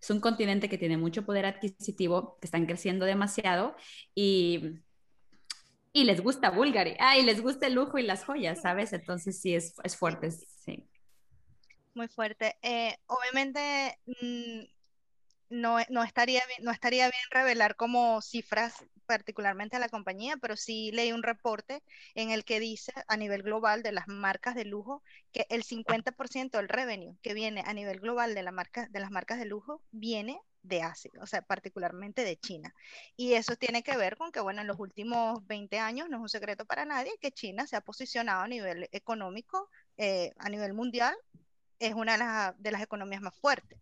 es 0.01 0.11
un 0.11 0.21
continente 0.21 0.69
que 0.69 0.79
tiene 0.79 0.97
mucho 0.97 1.25
poder 1.25 1.47
adquisitivo, 1.47 2.39
que 2.41 2.47
están 2.47 2.67
creciendo 2.67 3.07
demasiado 3.07 3.77
y, 4.15 4.81
y 5.93 6.05
les 6.05 6.21
gusta 6.21 6.51
Bulgari, 6.51 6.97
ah, 6.99 7.17
y 7.17 7.23
les 7.23 7.41
gusta 7.41 7.69
el 7.69 7.75
lujo 7.75 7.99
y 7.99 8.03
las 8.03 8.25
joyas, 8.25 8.63
¿sabes? 8.63 8.93
Entonces 8.93 9.41
sí, 9.41 9.55
es, 9.55 9.75
es 9.83 9.97
fuerte, 9.97 10.31
sí. 10.31 10.85
Muy 11.95 12.09
fuerte. 12.09 12.57
Eh, 12.61 12.95
obviamente, 13.07 13.99
mm, 14.05 14.76
no, 15.49 15.79
no, 15.91 16.03
estaría, 16.03 16.43
no 16.61 16.71
estaría 16.71 17.05
bien 17.05 17.23
revelar 17.31 17.77
como 17.77 18.21
cifras 18.23 18.85
particularmente 19.07 19.77
a 19.77 19.81
la 19.81 19.89
compañía, 19.89 20.37
pero 20.37 20.57
sí 20.57 20.91
leí 20.93 21.13
un 21.13 21.23
reporte 21.23 21.83
en 22.15 22.31
el 22.31 22.45
que 22.45 22.61
dice 22.61 22.93
a 23.09 23.17
nivel 23.17 23.43
global 23.43 23.83
de 23.83 23.93
las 23.93 24.09
marcas 24.09 24.55
de 24.55 24.65
lujo 24.65 25.03
que 25.33 25.47
el 25.49 25.63
50% 25.63 26.59
del 26.59 26.69
revenue 26.69 27.17
que 27.23 27.35
viene 27.35 27.63
a 27.65 27.73
nivel 27.75 28.01
global 28.01 28.35
de, 28.35 28.43
la 28.43 28.53
marca, 28.53 28.89
de 28.91 29.01
las 29.01 29.11
marcas 29.11 29.39
de 29.39 29.45
lujo 29.45 29.83
viene 29.93 30.41
de 30.63 30.83
Asia, 30.83 31.13
o 31.21 31.27
sea, 31.27 31.43
particularmente 31.43 32.25
de 32.25 32.37
China. 32.37 32.75
Y 33.17 33.35
eso 33.35 33.55
tiene 33.55 33.85
que 33.85 33.97
ver 33.97 34.17
con 34.17 34.33
que, 34.33 34.41
bueno, 34.41 34.63
en 34.63 34.67
los 34.67 34.81
últimos 34.81 35.47
20 35.47 35.79
años, 35.79 36.09
no 36.09 36.17
es 36.17 36.23
un 36.23 36.29
secreto 36.29 36.65
para 36.65 36.85
nadie, 36.85 37.13
que 37.21 37.31
China 37.31 37.69
se 37.69 37.77
ha 37.77 37.81
posicionado 37.81 38.43
a 38.43 38.49
nivel 38.49 38.89
económico, 38.91 39.71
eh, 39.97 40.33
a 40.39 40.49
nivel 40.49 40.73
mundial, 40.73 41.15
es 41.79 41.95
una 41.95 42.55
de 42.59 42.71
las 42.73 42.83
economías 42.83 43.23
más 43.23 43.37
fuertes. 43.37 43.79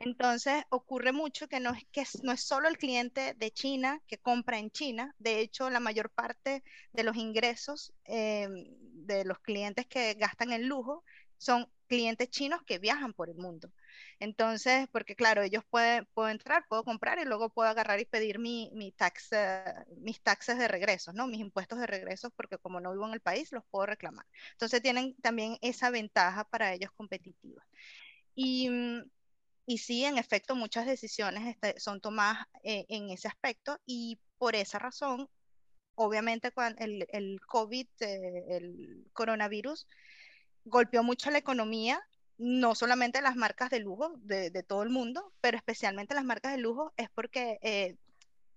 Entonces 0.00 0.64
ocurre 0.70 1.12
mucho 1.12 1.48
que 1.48 1.60
no 1.60 1.72
es, 1.72 1.84
que 1.90 2.04
no 2.22 2.32
es 2.32 2.42
solo 2.42 2.68
el 2.68 2.78
cliente 2.78 3.34
de 3.34 3.50
China 3.50 4.00
que 4.06 4.18
compra 4.18 4.58
en 4.58 4.70
China, 4.70 5.14
de 5.18 5.40
hecho 5.40 5.70
la 5.70 5.80
mayor 5.80 6.10
parte 6.10 6.62
de 6.92 7.02
los 7.02 7.16
ingresos 7.16 7.92
eh, 8.04 8.48
de 8.48 9.24
los 9.24 9.38
clientes 9.40 9.86
que 9.86 10.14
gastan 10.14 10.52
en 10.52 10.68
lujo 10.68 11.04
son 11.38 11.68
clientes 11.86 12.30
chinos 12.30 12.62
que 12.64 12.78
viajan 12.78 13.12
por 13.12 13.28
el 13.28 13.36
mundo. 13.36 13.72
Entonces, 14.18 14.88
porque 14.90 15.14
claro, 15.14 15.42
ellos 15.42 15.62
pueden, 15.70 16.06
puedo 16.14 16.28
entrar, 16.28 16.64
puedo 16.68 16.84
comprar 16.84 17.18
y 17.18 17.24
luego 17.24 17.50
puedo 17.50 17.68
agarrar 17.68 18.00
y 18.00 18.04
pedir 18.04 18.38
mi, 18.38 18.70
mi 18.74 18.92
tax, 18.92 19.30
mis 19.98 20.20
taxes 20.20 20.58
de 20.58 20.68
regreso, 20.68 21.12
¿no? 21.12 21.26
Mis 21.26 21.40
impuestos 21.40 21.78
de 21.78 21.86
regreso, 21.86 22.30
porque 22.30 22.58
como 22.58 22.80
no 22.80 22.92
vivo 22.92 23.06
en 23.06 23.12
el 23.12 23.20
país, 23.20 23.52
los 23.52 23.64
puedo 23.70 23.86
reclamar. 23.86 24.26
Entonces 24.52 24.82
tienen 24.82 25.14
también 25.22 25.58
esa 25.60 25.90
ventaja 25.90 26.44
para 26.44 26.72
ellos 26.72 26.90
competitiva. 26.92 27.62
Y 28.34 28.68
mm, 28.70 29.02
y 29.66 29.78
sí, 29.78 30.04
en 30.04 30.16
efecto, 30.16 30.54
muchas 30.54 30.86
decisiones 30.86 31.46
este, 31.48 31.78
son 31.80 32.00
tomadas 32.00 32.46
eh, 32.62 32.86
en 32.88 33.10
ese 33.10 33.26
aspecto 33.26 33.80
y 33.84 34.18
por 34.38 34.54
esa 34.54 34.78
razón, 34.78 35.28
obviamente, 35.96 36.52
cuando 36.52 36.82
el, 36.84 37.06
el 37.10 37.40
COVID, 37.40 37.86
eh, 38.00 38.44
el 38.48 39.06
coronavirus, 39.12 39.88
golpeó 40.64 41.02
mucho 41.02 41.30
la 41.30 41.38
economía, 41.38 42.00
no 42.38 42.74
solamente 42.74 43.22
las 43.22 43.34
marcas 43.34 43.70
de 43.70 43.80
lujo 43.80 44.14
de, 44.18 44.50
de, 44.50 44.62
todo 44.62 44.82
el 44.84 44.90
mundo, 44.90 45.32
pero 45.40 45.56
especialmente 45.56 46.14
las 46.14 46.24
marcas 46.24 46.52
de 46.52 46.58
lujo 46.58 46.92
es 46.96 47.08
porque 47.10 47.58
eh, 47.62 47.96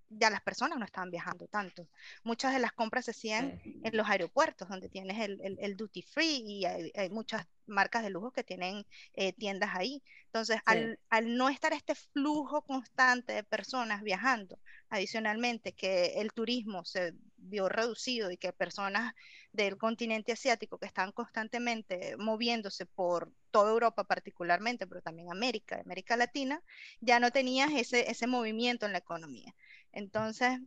ya 0.09 0.29
las 0.29 0.41
personas 0.41 0.79
no 0.79 0.85
estaban 0.85 1.11
viajando 1.11 1.47
tanto. 1.47 1.87
Muchas 2.23 2.53
de 2.53 2.59
las 2.59 2.71
compras 2.71 3.05
se 3.05 3.11
hacían 3.11 3.61
en 3.63 3.95
los 3.95 4.09
aeropuertos, 4.09 4.67
donde 4.67 4.89
tienes 4.89 5.19
el, 5.19 5.57
el, 5.59 5.77
duty 5.77 6.01
free 6.01 6.43
y 6.45 6.65
hay, 6.65 7.09
muchas 7.09 7.45
marcas 7.67 8.03
de 8.03 8.09
lujo 8.09 8.31
que 8.31 8.43
tienen 8.43 8.85
eh, 9.13 9.33
tiendas 9.33 9.75
ahí. 9.75 10.01
Entonces, 10.25 10.59
al, 10.65 10.99
al, 11.09 11.37
no 11.37 11.49
estar 11.49 11.73
este 11.73 11.95
flujo 11.95 12.63
constante 12.63 13.33
de 13.33 13.43
personas 13.43 14.01
viajando, 14.01 14.59
adicionalmente 14.89 15.73
que 15.73 16.19
el 16.19 16.33
turismo 16.33 16.83
se 16.85 17.13
vio 17.37 17.69
reducido 17.69 18.31
y 18.31 18.37
que 18.37 18.51
personas 18.51 19.13
del 19.51 19.77
continente 19.77 20.31
asiático 20.31 20.77
que 20.77 20.85
están 20.85 21.11
constantemente 21.11 22.15
moviéndose 22.17 22.85
por 22.85 23.31
toda 23.51 23.71
Europa 23.71 24.03
particularmente, 24.03 24.87
pero 24.87 25.01
también 25.01 25.31
América, 25.31 25.81
América 25.83 26.17
Latina, 26.17 26.61
ya 26.99 27.19
no 27.19 27.31
tenías 27.31 27.71
ese, 27.71 28.09
ese 28.09 28.27
movimiento 28.27 28.85
en 28.85 28.91
la 28.91 28.99
economía. 28.99 29.55
Entonces, 29.91 30.59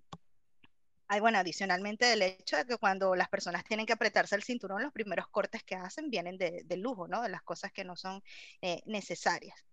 hay, 1.09 1.21
bueno, 1.21 1.39
adicionalmente 1.39 2.07
del 2.07 2.23
hecho 2.23 2.57
de 2.57 2.65
que 2.65 2.79
cuando 2.79 3.15
las 3.15 3.29
personas 3.29 3.65
tienen 3.65 3.87
que 3.87 3.93
apretarse 3.93 4.35
el 4.35 4.43
cinturón, 4.43 4.83
los 4.83 4.93
primeros 4.93 5.29
cortes 5.29 5.63
que 5.63 5.75
hacen 5.75 6.11
vienen 6.11 6.39
de, 6.39 6.77
lujo, 6.77 7.07
¿no? 7.07 7.23
De 7.23 7.29
las 7.29 7.43
cosas 7.43 7.73
que 7.73 7.85
no 7.85 7.97
son 7.97 8.23
eh, 8.63 8.83
necesarias. 8.87 9.65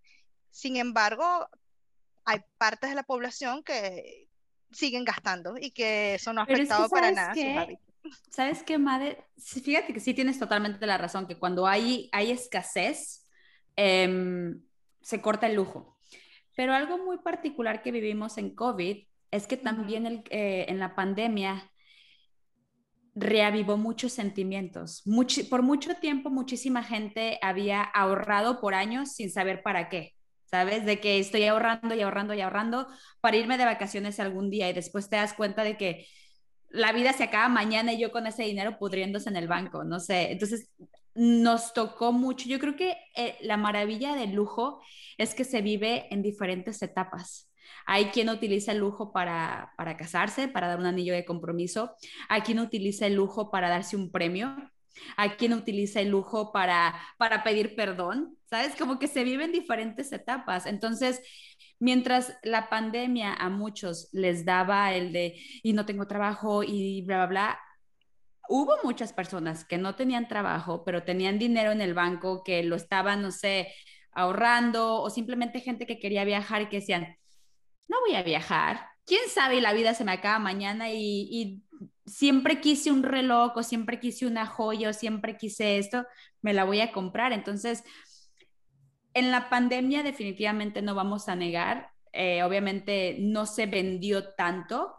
Sin 0.51 0.75
embargo, 0.75 1.47
hay 2.25 2.39
partes 2.57 2.89
de 2.89 2.95
la 2.95 3.03
población 3.03 3.63
que 3.63 4.27
siguen 4.71 5.05
gastando 5.05 5.55
y 5.57 5.71
que 5.71 6.15
eso 6.15 6.33
no 6.33 6.41
ha 6.41 6.43
afectado 6.43 6.89
para 6.89 7.11
nada 7.11 7.33
sus 7.33 7.43
hábitos. 7.43 7.89
¿Sabes 8.29 8.63
qué, 8.63 8.77
Madre? 8.77 9.25
Fíjate 9.37 9.93
que 9.93 9.99
sí 9.99 10.13
tienes 10.13 10.39
totalmente 10.39 10.85
la 10.85 10.97
razón, 10.97 11.27
que 11.27 11.37
cuando 11.37 11.67
hay, 11.67 12.09
hay 12.11 12.31
escasez, 12.31 13.27
em, 13.75 14.61
se 15.01 15.21
corta 15.21 15.47
el 15.47 15.55
lujo. 15.55 15.97
Pero 16.55 16.73
algo 16.73 16.97
muy 16.97 17.17
particular 17.19 17.81
que 17.81 17.91
vivimos 17.91 18.37
en 18.37 18.53
COVID 18.53 19.08
es 19.31 19.47
que 19.47 19.57
también 19.57 20.23
eh, 20.29 20.65
en 20.67 20.79
la 20.79 20.95
pandemia 20.95 21.71
reavivó 23.15 23.77
muchos 23.77 24.13
sentimientos. 24.13 25.03
por 25.49 25.61
mucho 25.61 25.95
tiempo 25.95 26.29
muchísima 26.29 26.83
gente 26.83 27.37
había 27.41 27.81
ahorrado 27.81 28.61
por 28.61 28.73
años 28.73 29.13
sin 29.13 29.31
saber 29.31 29.61
para 29.63 29.89
qué. 29.89 30.13
¿Sabes? 30.45 30.83
De 30.83 30.99
que 30.99 31.19
estoy 31.19 31.43
ahorrando 31.43 31.93
y 31.93 32.01
ahorrando 32.01 32.33
y 32.33 32.41
ahorrando 32.41 32.87
para 33.21 33.37
irme 33.37 33.59
de 33.59 33.65
vacaciones 33.65 34.19
algún 34.19 34.49
día 34.49 34.67
y 34.67 34.73
después 34.73 35.07
te 35.07 35.15
das 35.17 35.33
cuenta 35.33 35.63
de 35.63 35.77
que 35.77 36.07
la 36.69 36.91
vida 36.91 37.13
se 37.13 37.23
acaba 37.23 37.49
mañana 37.49 37.93
y 37.93 37.99
yo 37.99 38.11
con 38.11 38.25
ese 38.25 38.43
dinero 38.43 38.79
pudriéndose 38.79 39.29
en 39.29 39.35
el 39.35 39.47
banco, 39.47 39.83
no 39.83 39.99
sé. 39.99 40.31
Entonces, 40.31 40.71
nos 41.15 41.73
tocó 41.73 42.11
mucho. 42.11 42.47
Yo 42.47 42.59
creo 42.59 42.75
que 42.75 42.97
eh, 43.15 43.37
la 43.41 43.57
maravilla 43.57 44.15
del 44.15 44.33
lujo 44.33 44.81
es 45.17 45.35
que 45.35 45.43
se 45.43 45.61
vive 45.61 46.07
en 46.11 46.21
diferentes 46.21 46.81
etapas. 46.81 47.48
Hay 47.85 48.05
quien 48.05 48.29
utiliza 48.29 48.71
el 48.71 48.79
lujo 48.79 49.11
para, 49.11 49.73
para 49.77 49.97
casarse, 49.97 50.47
para 50.47 50.67
dar 50.67 50.79
un 50.79 50.85
anillo 50.85 51.13
de 51.13 51.25
compromiso. 51.25 51.95
Hay 52.27 52.41
quien 52.41 52.59
utiliza 52.59 53.05
el 53.05 53.15
lujo 53.15 53.51
para 53.51 53.69
darse 53.69 53.95
un 53.95 54.11
premio. 54.11 54.55
Hay 55.17 55.31
quien 55.31 55.53
utiliza 55.53 56.01
el 56.01 56.09
lujo 56.09 56.51
para, 56.51 56.99
para 57.17 57.43
pedir 57.43 57.75
perdón, 57.75 58.37
¿sabes? 58.49 58.75
Como 58.75 58.99
que 58.99 59.07
se 59.07 59.23
viven 59.23 59.51
diferentes 59.51 60.11
etapas. 60.11 60.65
Entonces, 60.65 61.21
mientras 61.79 62.37
la 62.43 62.69
pandemia 62.69 63.33
a 63.33 63.49
muchos 63.49 64.09
les 64.11 64.45
daba 64.45 64.93
el 64.93 65.13
de, 65.13 65.39
y 65.63 65.73
no 65.73 65.85
tengo 65.85 66.07
trabajo 66.07 66.63
y 66.63 67.01
bla, 67.03 67.17
bla, 67.17 67.27
bla, 67.27 67.59
hubo 68.49 68.75
muchas 68.83 69.13
personas 69.13 69.63
que 69.63 69.77
no 69.77 69.95
tenían 69.95 70.27
trabajo, 70.27 70.83
pero 70.83 71.03
tenían 71.03 71.39
dinero 71.39 71.71
en 71.71 71.81
el 71.81 71.93
banco, 71.93 72.43
que 72.43 72.63
lo 72.63 72.75
estaban, 72.75 73.21
no 73.21 73.31
sé, 73.31 73.71
ahorrando, 74.11 75.01
o 75.01 75.09
simplemente 75.09 75.61
gente 75.61 75.85
que 75.85 75.99
quería 75.99 76.25
viajar 76.25 76.63
y 76.63 76.69
que 76.69 76.77
decían, 76.77 77.15
no 77.89 77.99
voy 78.07 78.15
a 78.15 78.23
viajar, 78.23 78.87
quién 79.05 79.27
sabe, 79.29 79.59
la 79.59 79.73
vida 79.73 79.93
se 79.93 80.05
me 80.05 80.13
acaba 80.13 80.39
mañana 80.39 80.89
y, 80.89 81.27
y 81.29 81.63
siempre 82.05 82.61
quise 82.61 82.91
un 82.91 83.03
reloj 83.03 83.57
o 83.57 83.63
siempre 83.63 83.99
quise 83.99 84.25
una 84.25 84.45
joya 84.45 84.89
o 84.89 84.93
siempre 84.93 85.35
quise 85.35 85.77
esto, 85.77 86.05
me 86.41 86.53
la 86.53 86.63
voy 86.63 86.79
a 86.81 86.91
comprar. 86.91 87.33
Entonces, 87.33 87.83
en 89.13 89.31
la 89.31 89.49
pandemia 89.49 90.03
definitivamente 90.03 90.81
no 90.81 90.95
vamos 90.95 91.29
a 91.29 91.35
negar, 91.35 91.91
eh, 92.13 92.43
obviamente 92.43 93.17
no 93.19 93.45
se 93.45 93.65
vendió 93.65 94.33
tanto, 94.33 94.95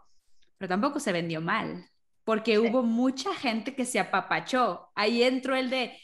pero 0.57 0.69
tampoco 0.69 0.99
se 0.99 1.11
vendió 1.11 1.41
mal, 1.41 1.89
porque 2.23 2.59
hubo 2.59 2.83
mucha 2.83 3.33
gente 3.33 3.75
que 3.75 3.85
se 3.85 3.99
apapachó. 3.99 4.89
Ahí 4.95 5.23
entró 5.23 5.55
el 5.55 5.69
de, 5.69 5.97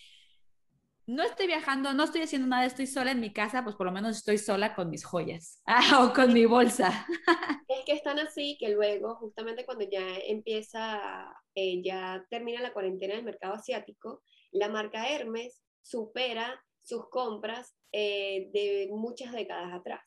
no 1.08 1.24
estoy 1.24 1.48
viajando, 1.48 1.94
no 1.94 2.04
estoy 2.04 2.22
haciendo 2.22 2.48
nada, 2.48 2.66
estoy 2.66 2.86
sola 2.86 3.12
en 3.12 3.22
mi 3.22 3.32
casa, 3.32 3.64
pues 3.64 3.78
por 3.78 3.86
lo 3.86 3.94
menos 3.94 4.18
estoy 4.18 4.38
sola 4.38 4.76
con 4.76 4.90
mis 4.90 5.06
joyas 5.06 5.62
ah, 5.66 6.06
o 6.06 6.14
con 6.14 6.34
mi 6.34 6.46
bolsa. 6.46 7.08
es 7.70 7.86
que 7.86 7.94
están 7.94 8.20
así 8.20 8.58
que 8.60 8.70
luego, 8.70 9.16
justamente 9.16 9.66
cuando 9.66 9.86
ya 9.90 10.06
empieza, 10.28 11.34
eh, 11.56 11.82
ya 11.82 12.26
termina 12.30 12.62
la 12.62 12.74
cuarentena 12.74 13.16
del 13.16 13.24
mercado 13.24 13.56
asiático, 13.56 14.22
la 14.52 14.68
marca 14.68 15.08
Hermes 15.10 15.62
supera 15.82 16.62
sus 16.84 17.10
compras 17.10 17.74
eh, 17.94 18.50
de 18.52 18.90
muchas 18.92 19.32
décadas 19.32 19.74
atrás. 19.74 20.02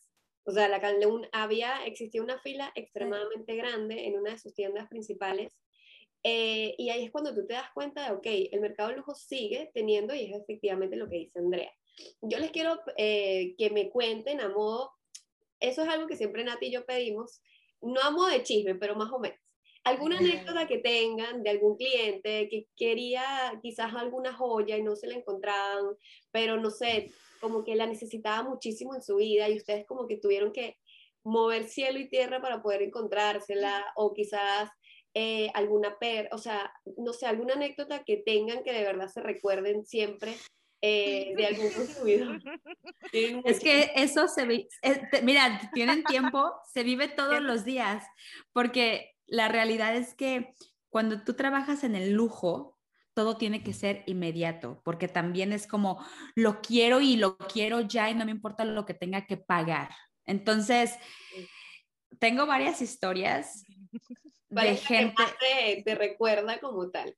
O 0.45 0.53
sea, 0.53 0.69
la, 0.69 0.81
había, 1.33 1.85
existía 1.87 2.23
una 2.23 2.39
fila 2.41 2.73
extremadamente 2.75 3.55
grande 3.57 4.07
en 4.07 4.19
una 4.19 4.33
de 4.33 4.39
sus 4.39 4.55
tiendas 4.55 4.89
principales 4.89 5.57
eh, 6.23 6.75
y 6.77 6.91
ahí 6.91 7.05
es 7.05 7.11
cuando 7.11 7.35
tú 7.35 7.47
te 7.47 7.55
das 7.55 7.71
cuenta 7.73 8.05
de, 8.05 8.13
ok, 8.13 8.27
el 8.53 8.61
mercado 8.61 8.91
de 8.91 8.97
lujo 8.97 9.15
sigue 9.15 9.71
teniendo, 9.75 10.15
y 10.15 10.33
es 10.33 10.41
efectivamente 10.41 10.97
lo 10.97 11.09
que 11.09 11.17
dice 11.17 11.39
Andrea. 11.39 11.73
Yo 12.23 12.39
les 12.39 12.51
quiero 12.51 12.81
eh, 12.97 13.55
que 13.59 13.71
me 13.71 13.91
cuenten 13.91 14.41
a 14.41 14.49
modo, 14.49 14.93
eso 15.61 15.83
es 15.83 15.89
algo 15.89 16.07
que 16.07 16.17
siempre 16.17 16.45
Nati 16.45 16.67
y 16.67 16.73
yo 16.73 16.85
pedimos, 16.87 17.43
no 17.83 18.01
a 18.01 18.11
modo 18.11 18.29
de 18.29 18.43
chisme, 18.43 18.75
pero 18.75 18.95
más 18.97 19.11
o 19.13 19.19
menos. 19.19 19.39
¿Alguna 19.83 20.19
anécdota 20.19 20.67
que 20.67 20.79
tengan 20.79 21.43
de 21.43 21.51
algún 21.51 21.77
cliente 21.77 22.49
que 22.51 22.67
quería 22.77 23.59
quizás 23.63 23.95
alguna 23.95 24.35
joya 24.35 24.77
y 24.77 24.83
no 24.83 24.95
se 24.95 25.07
la 25.07 25.15
encontraban, 25.15 25.97
pero 26.31 26.59
no 26.59 26.71
sé, 26.71 27.11
como 27.41 27.65
que 27.65 27.75
la 27.75 27.87
necesitaba 27.87 28.47
muchísimo 28.47 28.95
en 28.95 29.03
su 29.03 29.17
vida 29.17 29.49
y 29.49 29.57
ustedes 29.57 29.87
como 29.87 30.07
que 30.07 30.19
tuvieron 30.19 30.53
que 30.53 30.77
mover 31.25 31.65
cielo 31.65 31.99
y 31.99 32.09
tierra 32.09 32.43
para 32.43 32.63
poder 32.63 32.83
encontrársela 32.83 33.87
o 33.97 34.13
quizás 34.13 34.71
eh, 35.15 35.51
alguna 35.55 35.99
per, 35.99 36.29
o 36.33 36.39
sea, 36.39 36.73
no 36.97 37.13
sé, 37.13 37.27
alguna 37.27 37.55
anécdota 37.55 38.05
que 38.05 38.19
tengan 38.19 38.63
que 38.63 38.73
de 38.73 38.85
verdad 38.85 39.09
se 39.09 39.21
recuerden 39.21 39.85
siempre 39.85 40.37
eh, 40.83 41.35
de 41.37 41.47
algún 41.47 41.71
consumidor. 41.71 42.41
Es 43.45 43.61
que 43.61 43.93
eso 43.97 44.29
se 44.29 44.47
ve, 44.47 44.69
mira, 45.23 45.71
tienen 45.75 46.05
tiempo, 46.05 46.53
se 46.73 46.85
vive 46.85 47.09
todos 47.17 47.41
los 47.43 47.65
días, 47.65 48.05
porque 48.53 49.13
la 49.27 49.49
realidad 49.49 49.97
es 49.97 50.15
que 50.15 50.55
cuando 50.91 51.23
tú 51.23 51.35
trabajas 51.35 51.85
en 51.85 51.97
el 51.97 52.13
lujo, 52.13 52.79
todo 53.15 53.37
tiene 53.37 53.63
que 53.63 53.73
ser 53.73 54.05
inmediato, 54.07 54.81
porque 54.85 55.09
también 55.09 55.53
es 55.53 55.67
como, 55.67 56.05
lo 56.35 56.61
quiero 56.63 57.01
y 57.01 57.17
lo 57.17 57.37
quiero 57.37 57.81
ya 57.81 58.09
y 58.09 58.15
no 58.15 58.25
me 58.25 58.31
importa 58.31 58.65
lo 58.65 58.87
que 58.87 58.95
tenga 58.95 59.27
que 59.27 59.37
pagar. 59.37 59.91
Entonces, 60.25 60.95
tengo 62.19 62.47
varias 62.47 62.81
historias 62.81 63.65
de 64.51 64.77
gente. 64.77 65.23
Que 65.41 65.83
te, 65.85 65.95
recuerda 65.95 66.61
como 66.61 66.91
tal, 66.91 67.17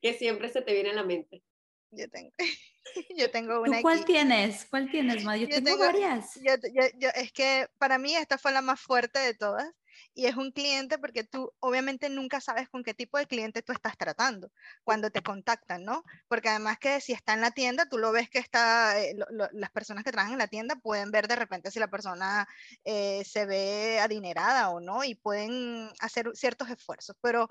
que 0.00 0.14
siempre 0.14 0.48
se 0.48 0.62
te 0.62 0.72
viene 0.72 0.90
a 0.90 0.94
la 0.94 1.04
mente. 1.04 1.42
Yo 1.90 2.08
tengo, 2.10 2.32
yo 3.16 3.30
tengo 3.30 3.60
una. 3.60 3.78
¿Tú 3.78 3.82
cuál 3.82 4.04
tienes? 4.04 4.66
¿Cuál 4.66 4.90
tienes, 4.90 5.24
Ma? 5.24 5.36
Yo, 5.36 5.48
tengo, 5.48 5.78
varias. 5.78 6.34
Yo, 6.42 7.08
es 7.14 7.32
que 7.32 7.68
para 7.78 7.98
mí 7.98 8.14
esta 8.14 8.38
fue 8.38 8.52
la 8.52 8.62
más 8.62 8.80
fuerte 8.80 9.18
de 9.18 9.34
todas 9.34 9.72
y 10.16 10.26
es 10.26 10.34
un 10.34 10.50
cliente 10.50 10.98
porque 10.98 11.24
tú 11.24 11.52
obviamente 11.60 12.08
nunca 12.08 12.40
sabes 12.40 12.70
con 12.70 12.82
qué 12.82 12.94
tipo 12.94 13.18
de 13.18 13.26
cliente 13.26 13.62
tú 13.62 13.72
estás 13.72 13.98
tratando 13.98 14.50
cuando 14.82 15.10
te 15.10 15.22
contactan, 15.22 15.84
¿no? 15.84 16.04
Porque 16.26 16.48
además 16.48 16.78
que 16.78 17.02
si 17.02 17.12
está 17.12 17.34
en 17.34 17.42
la 17.42 17.50
tienda, 17.50 17.86
tú 17.86 17.98
lo 17.98 18.12
ves 18.12 18.30
que 18.30 18.38
está, 18.38 18.98
eh, 18.98 19.14
las 19.52 19.70
personas 19.70 20.04
que 20.04 20.12
trabajan 20.12 20.32
en 20.32 20.38
la 20.38 20.48
tienda 20.48 20.74
pueden 20.76 21.10
ver 21.10 21.28
de 21.28 21.36
repente 21.36 21.70
si 21.70 21.78
la 21.78 21.90
persona 21.90 22.48
eh, 22.84 23.24
se 23.26 23.44
ve 23.44 24.00
adinerada 24.00 24.70
o 24.70 24.80
no 24.80 25.04
y 25.04 25.14
pueden 25.14 25.90
hacer 26.00 26.30
ciertos 26.34 26.70
esfuerzos, 26.70 27.14
pero 27.20 27.50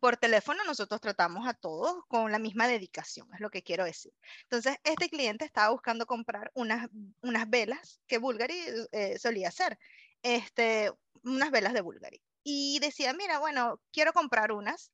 por 0.00 0.16
teléfono 0.16 0.62
nosotros 0.64 1.00
tratamos 1.00 1.46
a 1.48 1.54
todos 1.54 2.04
con 2.06 2.30
la 2.30 2.38
misma 2.38 2.68
dedicación, 2.68 3.28
es 3.34 3.40
lo 3.40 3.50
que 3.50 3.64
quiero 3.64 3.84
decir. 3.84 4.12
Entonces, 4.44 4.76
este 4.84 5.08
cliente 5.08 5.44
estaba 5.44 5.70
buscando 5.70 6.06
comprar 6.06 6.52
unas, 6.54 6.88
unas 7.20 7.50
velas 7.50 8.00
que 8.06 8.18
Bulgari 8.18 8.58
eh, 8.92 9.18
solía 9.18 9.48
hacer 9.48 9.76
este, 10.24 10.90
unas 11.24 11.50
velas 11.50 11.72
de 11.72 11.80
Bulgari. 11.80 12.22
Y 12.42 12.78
decía, 12.80 13.12
mira, 13.14 13.38
bueno, 13.38 13.80
quiero 13.92 14.12
comprar 14.12 14.52
unas. 14.52 14.92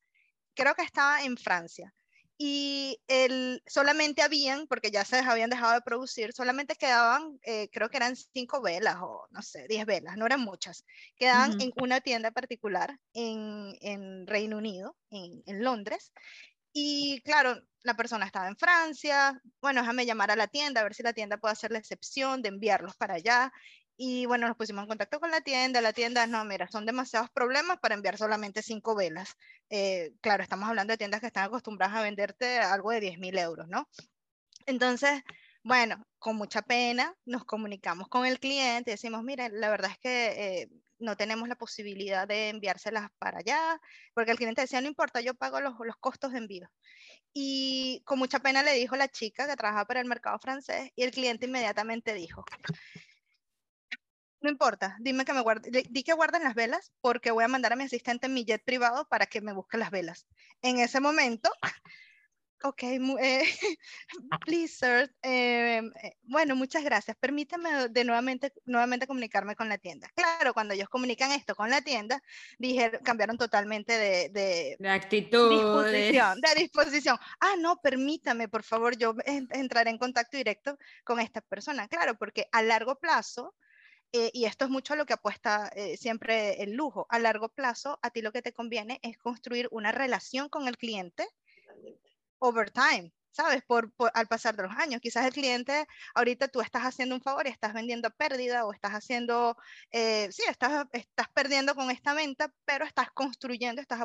Creo 0.55 0.75
que 0.75 0.83
estaba 0.83 1.23
en 1.23 1.37
Francia. 1.37 1.93
Y 2.43 2.99
el, 3.07 3.63
solamente 3.67 4.23
habían, 4.23 4.67
porque 4.67 4.91
ya 4.91 5.05
se 5.05 5.19
habían 5.19 5.51
dejado 5.51 5.75
de 5.75 5.83
producir, 5.83 6.33
solamente 6.33 6.75
quedaban, 6.75 7.39
eh, 7.43 7.69
creo 7.71 7.91
que 7.91 7.99
eran 7.99 8.17
cinco 8.17 8.63
velas 8.63 8.97
o 9.03 9.27
no 9.31 9.43
sé, 9.43 9.67
diez 9.69 9.85
velas, 9.85 10.17
no 10.17 10.25
eran 10.25 10.41
muchas. 10.41 10.87
Quedaban 11.17 11.61
en 11.61 11.71
una 11.77 12.01
tienda 12.01 12.31
particular 12.31 12.99
en, 13.13 13.77
en 13.83 14.27
Reino 14.27 14.57
Unido, 14.57 14.97
en, 15.11 15.43
en 15.45 15.63
Londres. 15.63 16.15
Y 16.73 17.21
claro, 17.27 17.61
la 17.83 17.95
persona 17.95 18.25
estaba 18.25 18.49
en 18.49 18.57
Francia, 18.57 19.39
bueno, 19.61 19.83
déjame 19.83 20.07
llamar 20.07 20.31
a 20.31 20.37
la 20.37 20.47
tienda, 20.47 20.81
a 20.81 20.85
ver 20.85 20.95
si 20.95 21.03
la 21.03 21.13
tienda 21.13 21.37
puede 21.37 21.53
hacer 21.53 21.73
la 21.73 21.79
excepción 21.79 22.41
de 22.41 22.49
enviarlos 22.49 22.97
para 22.97 23.15
allá. 23.15 23.53
Y 24.03 24.25
bueno, 24.25 24.49
nos 24.49 24.57
pusimos 24.57 24.85
en 24.85 24.89
contacto 24.89 25.21
con 25.21 25.31
la 25.31 25.43
tienda. 25.43 25.83
La 25.83 25.93
tienda, 25.93 26.27
no, 26.27 26.43
mira, 26.47 26.67
son 26.69 26.87
demasiados 26.87 27.29
problemas 27.29 27.79
para 27.81 27.95
enviar 27.95 28.17
solamente 28.17 28.63
cinco 28.63 28.95
velas. 28.95 29.37
Eh, 29.69 30.15
claro, 30.23 30.43
estamos 30.43 30.71
hablando 30.71 30.95
de 30.95 30.97
tiendas 30.97 31.21
que 31.21 31.27
están 31.27 31.45
acostumbradas 31.45 31.99
a 31.99 32.03
venderte 32.03 32.61
algo 32.61 32.93
de 32.93 33.01
10 33.01 33.19
mil 33.19 33.37
euros, 33.37 33.69
¿no? 33.69 33.87
Entonces, 34.65 35.21
bueno, 35.63 36.03
con 36.19 36.37
mucha 36.37 36.63
pena 36.63 37.15
nos 37.27 37.45
comunicamos 37.45 38.09
con 38.09 38.25
el 38.25 38.41
cliente 38.41 38.91
y 38.91 38.95
decimos, 38.95 39.23
mira, 39.23 39.51
la 39.51 39.69
verdad 39.69 39.91
es 39.91 39.99
que 39.99 40.63
eh, 40.63 40.69
no 40.99 41.15
tenemos 41.15 41.47
la 41.47 41.57
posibilidad 41.57 42.27
de 42.27 42.49
enviárselas 42.49 43.11
para 43.19 43.41
allá, 43.41 43.79
porque 44.15 44.31
el 44.31 44.39
cliente 44.39 44.63
decía, 44.63 44.81
no 44.81 44.87
importa, 44.89 45.21
yo 45.21 45.35
pago 45.35 45.61
los, 45.61 45.75
los 45.79 45.97
costos 45.99 46.33
de 46.33 46.39
envío. 46.39 46.71
Y 47.35 48.03
con 48.07 48.19
mucha 48.19 48.39
pena 48.39 48.63
le 48.63 48.73
dijo 48.73 48.97
la 48.97 49.09
chica 49.09 49.47
que 49.47 49.57
trabajaba 49.57 49.85
para 49.85 50.01
el 50.01 50.07
mercado 50.07 50.39
francés 50.39 50.91
y 50.97 51.03
el 51.03 51.11
cliente 51.11 51.45
inmediatamente 51.45 52.15
dijo, 52.15 52.47
no 54.41 54.51
importa, 54.51 54.97
dime 55.01 55.25
que 55.25 55.33
me 55.33 55.41
guarde, 55.41 55.85
di 55.89 56.03
que 56.03 56.13
guarden 56.13 56.45
las 56.45 56.55
velas 56.55 56.93
porque 57.01 57.31
voy 57.31 57.45
a 57.45 57.49
mandar 57.49 57.73
a 57.73 57.77
mi 57.77 57.85
asistente 57.85 58.27
en 58.27 58.35
mi 58.35 58.45
jet 58.45 58.65
privado 58.65 59.07
para 59.09 59.27
que 59.27 59.41
me 59.41 59.53
busque 59.53 59.79
las 59.79 59.91
velas. 59.91 60.27
En 60.63 60.79
ese 60.79 61.01
momento, 61.01 61.51
ok, 62.63 62.83
eh, 62.83 63.43
please, 64.47 64.75
sir. 64.75 65.15
Em, 65.23 65.93
eh, 66.03 66.17
bueno, 66.23 66.57
muchas 66.57 66.85
gracias. 66.85 67.17
Permítame 67.19 67.89
de 67.89 68.05
nuevamente, 68.05 68.53
nuevamente 68.65 69.07
comunicarme 69.07 69.57
con 69.57 69.69
la 69.69 69.79
tienda. 69.79 70.09
Claro, 70.15 70.55
cuando 70.55 70.75
ellos 70.75 70.89
comunican 70.89 71.33
esto 71.33 71.55
con 71.55 71.71
la 71.71 71.81
tienda, 71.81 72.23
dijeron, 72.59 73.01
cambiaron 73.03 73.39
totalmente 73.39 73.93
de, 73.93 74.77
de, 74.79 74.89
actitud. 74.89 75.51
Disposición, 75.51 76.41
de 76.41 76.55
disposición. 76.61 77.19
Ah, 77.41 77.55
no, 77.59 77.81
permítame, 77.81 78.49
por 78.49 78.63
favor, 78.63 78.97
yo 78.97 79.15
entraré 79.25 79.91
en 79.91 79.99
contacto 79.99 80.37
directo 80.37 80.79
con 81.05 81.21
esta 81.21 81.41
persona. 81.41 81.89
Claro, 81.89 82.17
porque 82.17 82.47
a 82.53 82.63
largo 82.63 82.97
plazo, 82.97 83.55
eh, 84.13 84.31
y 84.33 84.45
esto 84.45 84.65
es 84.65 84.71
mucho 84.71 84.97
lo 84.97 85.07
que 85.07 85.13
apuesta 85.13 85.71
eh, 85.75 85.97
siempre 85.97 86.63
el 86.63 86.73
lujo. 86.73 87.07
A 87.11 87.19
largo 87.19 87.49
plazo, 87.49 87.99
a 88.03 88.11
ti 88.11 88.23
lo 88.23 88.33
que 88.33 88.43
te 88.43 88.53
conviene 88.53 88.99
es 89.03 89.17
construir 89.19 89.69
una 89.71 89.93
relación 89.93 90.49
con 90.49 90.69
el 90.69 90.77
cliente 90.77 91.27
over 92.39 92.71
time. 92.71 93.13
¿Sabes? 93.31 93.63
Por, 93.67 93.93
por, 93.93 94.11
al 94.15 94.27
pasar 94.27 94.57
de 94.57 94.65
los 94.65 94.73
años. 94.77 95.01
Quizás 95.01 95.27
el 95.27 95.33
cliente, 95.33 95.87
ahorita 96.15 96.49
tú 96.49 96.61
estás 96.61 96.83
haciendo 96.83 97.15
un 97.15 97.21
favor 97.21 97.47
y 97.47 97.51
estás 97.51 97.73
vendiendo 97.73 98.09
a 98.09 98.11
pérdida 98.11 98.65
o 98.65 98.73
estás 98.73 98.93
haciendo, 98.93 99.57
eh, 99.91 100.29
sí, 100.31 100.43
estás, 100.49 100.87
estás 100.93 101.29
perdiendo 101.29 101.75
con 101.75 101.91
esta 101.91 102.15
venta, 102.15 102.53
pero 102.65 102.85
estás 102.85 103.11
construyendo, 103.13 103.81
estás 103.81 104.01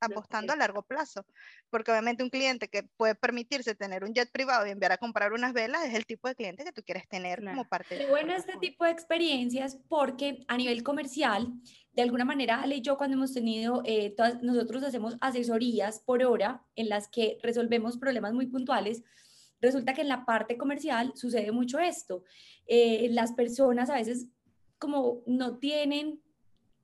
apostando 0.00 0.52
a 0.52 0.56
largo 0.56 0.82
plazo. 0.82 1.24
Porque 1.70 1.90
obviamente 1.90 2.22
un 2.22 2.30
cliente 2.30 2.68
que 2.68 2.84
puede 2.96 3.14
permitirse 3.14 3.74
tener 3.74 4.04
un 4.04 4.14
jet 4.14 4.30
privado 4.30 4.66
y 4.66 4.70
enviar 4.70 4.92
a 4.92 4.98
comprar 4.98 5.32
unas 5.32 5.52
velas 5.52 5.84
es 5.84 5.94
el 5.94 6.06
tipo 6.06 6.28
de 6.28 6.34
cliente 6.34 6.64
que 6.64 6.72
tú 6.72 6.82
quieres 6.82 7.08
tener 7.08 7.42
como 7.44 7.64
parte 7.64 7.96
de... 7.96 8.06
Bueno, 8.06 8.34
este 8.34 8.56
tipo 8.58 8.84
de 8.84 8.90
experiencias 8.90 9.78
porque 9.88 10.44
a 10.48 10.56
nivel 10.56 10.82
comercial, 10.82 11.52
de 11.92 12.02
alguna 12.02 12.24
manera, 12.24 12.62
Ale 12.62 12.76
y 12.76 12.82
yo 12.82 12.96
cuando 12.96 13.16
hemos 13.16 13.32
tenido, 13.32 13.82
eh, 13.84 14.14
nosotros 14.42 14.82
hacemos 14.84 15.16
asesorías 15.20 16.00
por 16.00 16.22
hora 16.22 16.64
en 16.76 16.88
las 16.88 17.08
que 17.08 17.38
resolvemos 17.42 17.98
problemas 17.98 18.32
muy 18.32 18.46
puntuales. 18.46 19.02
Resulta 19.60 19.92
que 19.92 20.02
en 20.02 20.08
la 20.08 20.24
parte 20.24 20.56
comercial 20.56 21.12
sucede 21.14 21.50
mucho 21.50 21.80
esto. 21.80 22.24
Eh, 22.66 23.08
las 23.10 23.32
personas 23.32 23.90
a 23.90 23.94
veces 23.94 24.28
como 24.78 25.22
no 25.26 25.58
tienen 25.58 26.20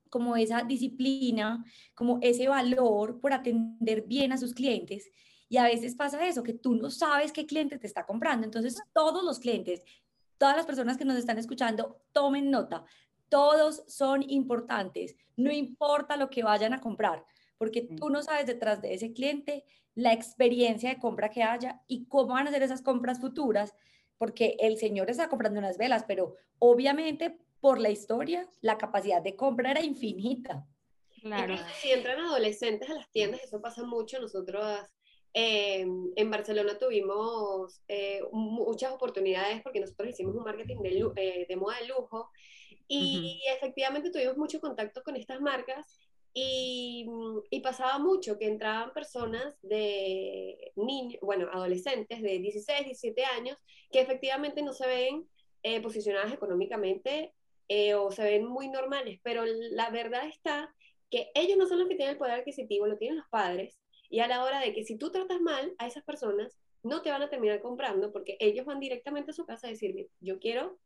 como 0.09 0.35
esa 0.37 0.63
disciplina, 0.63 1.65
como 1.93 2.19
ese 2.21 2.47
valor 2.47 3.19
por 3.19 3.33
atender 3.33 4.03
bien 4.03 4.31
a 4.31 4.37
sus 4.37 4.53
clientes. 4.53 5.09
Y 5.49 5.57
a 5.57 5.63
veces 5.63 5.95
pasa 5.95 6.25
eso, 6.27 6.43
que 6.43 6.53
tú 6.53 6.75
no 6.75 6.89
sabes 6.89 7.31
qué 7.31 7.45
cliente 7.45 7.77
te 7.77 7.87
está 7.87 8.05
comprando. 8.05 8.45
Entonces, 8.45 8.77
todos 8.93 9.23
los 9.23 9.39
clientes, 9.39 9.81
todas 10.37 10.55
las 10.55 10.65
personas 10.65 10.97
que 10.97 11.05
nos 11.05 11.17
están 11.17 11.37
escuchando, 11.37 11.97
tomen 12.11 12.51
nota 12.51 12.85
todos 13.29 13.83
son 13.87 14.23
importantes, 14.29 15.15
no 15.35 15.51
importa 15.51 16.17
lo 16.17 16.29
que 16.29 16.43
vayan 16.43 16.73
a 16.73 16.81
comprar, 16.81 17.25
porque 17.57 17.81
tú 17.81 18.09
no 18.09 18.23
sabes 18.23 18.47
detrás 18.47 18.81
de 18.81 18.93
ese 18.93 19.13
cliente 19.13 19.63
la 19.95 20.13
experiencia 20.13 20.89
de 20.89 20.99
compra 20.99 21.29
que 21.29 21.43
haya 21.43 21.81
y 21.87 22.05
cómo 22.05 22.33
van 22.33 22.47
a 22.47 22.51
ser 22.51 22.63
esas 22.63 22.81
compras 22.81 23.19
futuras, 23.19 23.73
porque 24.17 24.55
el 24.59 24.77
señor 24.77 25.09
está 25.09 25.27
comprando 25.27 25.59
unas 25.59 25.77
velas, 25.77 26.05
pero 26.07 26.35
obviamente 26.59 27.37
por 27.59 27.79
la 27.79 27.89
historia, 27.89 28.47
la 28.61 28.77
capacidad 28.77 29.21
de 29.21 29.35
compra 29.35 29.71
era 29.71 29.81
infinita. 29.81 30.65
Claro. 31.21 31.55
Si 31.81 31.91
entran 31.91 32.19
adolescentes 32.19 32.89
a 32.89 32.93
las 32.93 33.09
tiendas, 33.11 33.43
eso 33.43 33.59
pasa 33.59 33.83
mucho. 33.83 34.19
Nosotros 34.19 34.63
eh, 35.33 35.85
en 36.15 36.31
Barcelona 36.31 36.77
tuvimos 36.77 37.81
eh, 37.87 38.21
muchas 38.31 38.91
oportunidades 38.91 39.61
porque 39.61 39.79
nosotros 39.79 40.09
hicimos 40.09 40.35
un 40.35 40.43
marketing 40.43 40.77
de, 40.81 41.11
eh, 41.15 41.45
de 41.49 41.55
moda 41.55 41.77
de 41.79 41.87
lujo 41.87 42.29
y 42.87 43.41
efectivamente 43.55 44.11
tuvimos 44.11 44.37
mucho 44.37 44.59
contacto 44.61 45.03
con 45.03 45.15
estas 45.15 45.41
marcas 45.41 45.99
y, 46.39 47.05
mm, 47.07 47.61
pasaba 47.63 47.97
mucho 47.97 48.37
que 48.37 48.45
entraban 48.45 48.93
personas 48.93 49.55
de 49.63 50.71
niños, 50.75 51.19
bueno, 51.21 51.49
adolescentes 51.51 52.21
de 52.21 52.39
16, 52.39 52.85
17 52.85 53.25
años, 53.25 53.57
que 53.91 54.01
efectivamente 54.01 54.61
no 54.61 54.71
se 54.73 54.85
ven 54.87 55.27
eh, 55.63 55.81
posicionadas 55.81 56.31
económicamente 56.31 57.33
eh, 57.67 57.95
o 57.95 58.11
se 58.11 58.23
ven 58.23 58.45
muy 58.45 58.69
normales, 58.69 59.19
pero 59.23 59.43
la 59.45 59.89
verdad 59.89 60.27
está 60.27 60.73
que 61.09 61.31
ellos 61.33 61.57
no 61.57 61.65
son 61.65 61.79
los 61.79 61.87
que 61.87 61.95
tienen 61.95 62.13
el 62.13 62.19
poder 62.19 62.35
adquisitivo, 62.35 62.85
lo 62.85 62.97
tienen 62.97 63.17
los 63.17 63.27
padres, 63.29 63.79
y 64.09 64.19
a 64.19 64.27
la 64.27 64.43
hora 64.43 64.59
de 64.59 64.73
que 64.73 64.83
si 64.83 64.97
tú 64.97 65.11
tratas 65.11 65.41
mal 65.41 65.73
a 65.79 65.87
esas 65.87 66.03
personas, 66.03 66.55
no 66.83 67.01
te 67.01 67.09
van 67.09 67.23
a 67.23 67.29
terminar 67.29 67.61
comprando 67.61 68.11
porque 68.13 68.37
ellos 68.39 68.65
van 68.65 68.79
directamente 68.79 69.31
a 69.31 69.33
su 69.33 69.45
casa 69.45 69.67
a 69.67 69.71
decir, 69.71 70.07
yo 70.19 70.39
quiero 70.39 70.77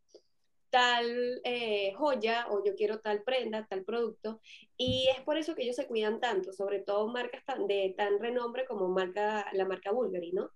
tal 0.71 1.41
eh, 1.43 1.93
joya 1.95 2.47
o 2.49 2.63
yo 2.65 2.73
quiero 2.75 2.99
tal 2.99 3.21
prenda, 3.23 3.67
tal 3.67 3.83
producto. 3.83 4.41
Y 4.77 5.07
es 5.15 5.21
por 5.21 5.37
eso 5.37 5.53
que 5.53 5.63
ellos 5.63 5.75
se 5.75 5.85
cuidan 5.85 6.19
tanto, 6.19 6.53
sobre 6.53 6.79
todo 6.79 7.07
marcas 7.09 7.45
tan, 7.45 7.67
de 7.67 7.93
tan 7.95 8.19
renombre 8.19 8.65
como 8.65 8.87
marca, 8.87 9.45
la 9.53 9.65
marca 9.65 9.91
Bulgari, 9.91 10.31
¿no? 10.31 10.49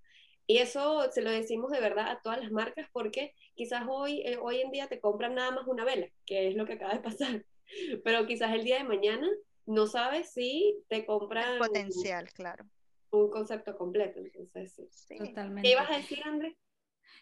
Y 0.47 0.59
eso 0.59 1.11
se 1.11 1.22
lo 1.22 1.32
decimos 1.32 1.72
de 1.72 1.82
verdad 1.82 2.09
a 2.09 2.22
todas 2.22 2.39
las 2.39 2.51
marcas 2.51 2.88
porque 2.91 3.34
quizás 3.55 3.84
hoy, 3.89 4.22
eh, 4.22 4.38
hoy 4.41 4.61
en 4.61 4.72
día 4.72 4.88
te 4.88 4.99
compran 4.99 5.36
nada 5.36 5.51
más 5.51 5.68
una 5.68 5.86
vela, 5.86 6.07
que 6.26 6.47
es 6.47 6.55
lo 6.55 6.66
que 6.66 6.74
acaba 6.74 6.93
de 6.93 6.99
pasar. 6.99 7.45
Pero 8.03 8.26
quizás 8.26 8.53
el 8.53 8.63
día 8.63 8.78
de 8.78 8.84
mañana 8.84 9.28
no 9.66 9.88
sabes 9.88 10.32
si 10.32 10.84
te 10.88 11.05
compran... 11.05 11.57
potencial, 11.57 12.32
claro. 12.32 12.66
Un 13.09 13.30
concepto 13.30 13.76
completo. 13.76 14.20
Entonces, 14.20 14.88
sí. 14.91 15.18
Totalmente. 15.18 15.63
¿Qué 15.63 15.72
ibas 15.72 15.89
a 15.89 15.97
decir, 15.97 16.20
Andrés? 16.24 16.55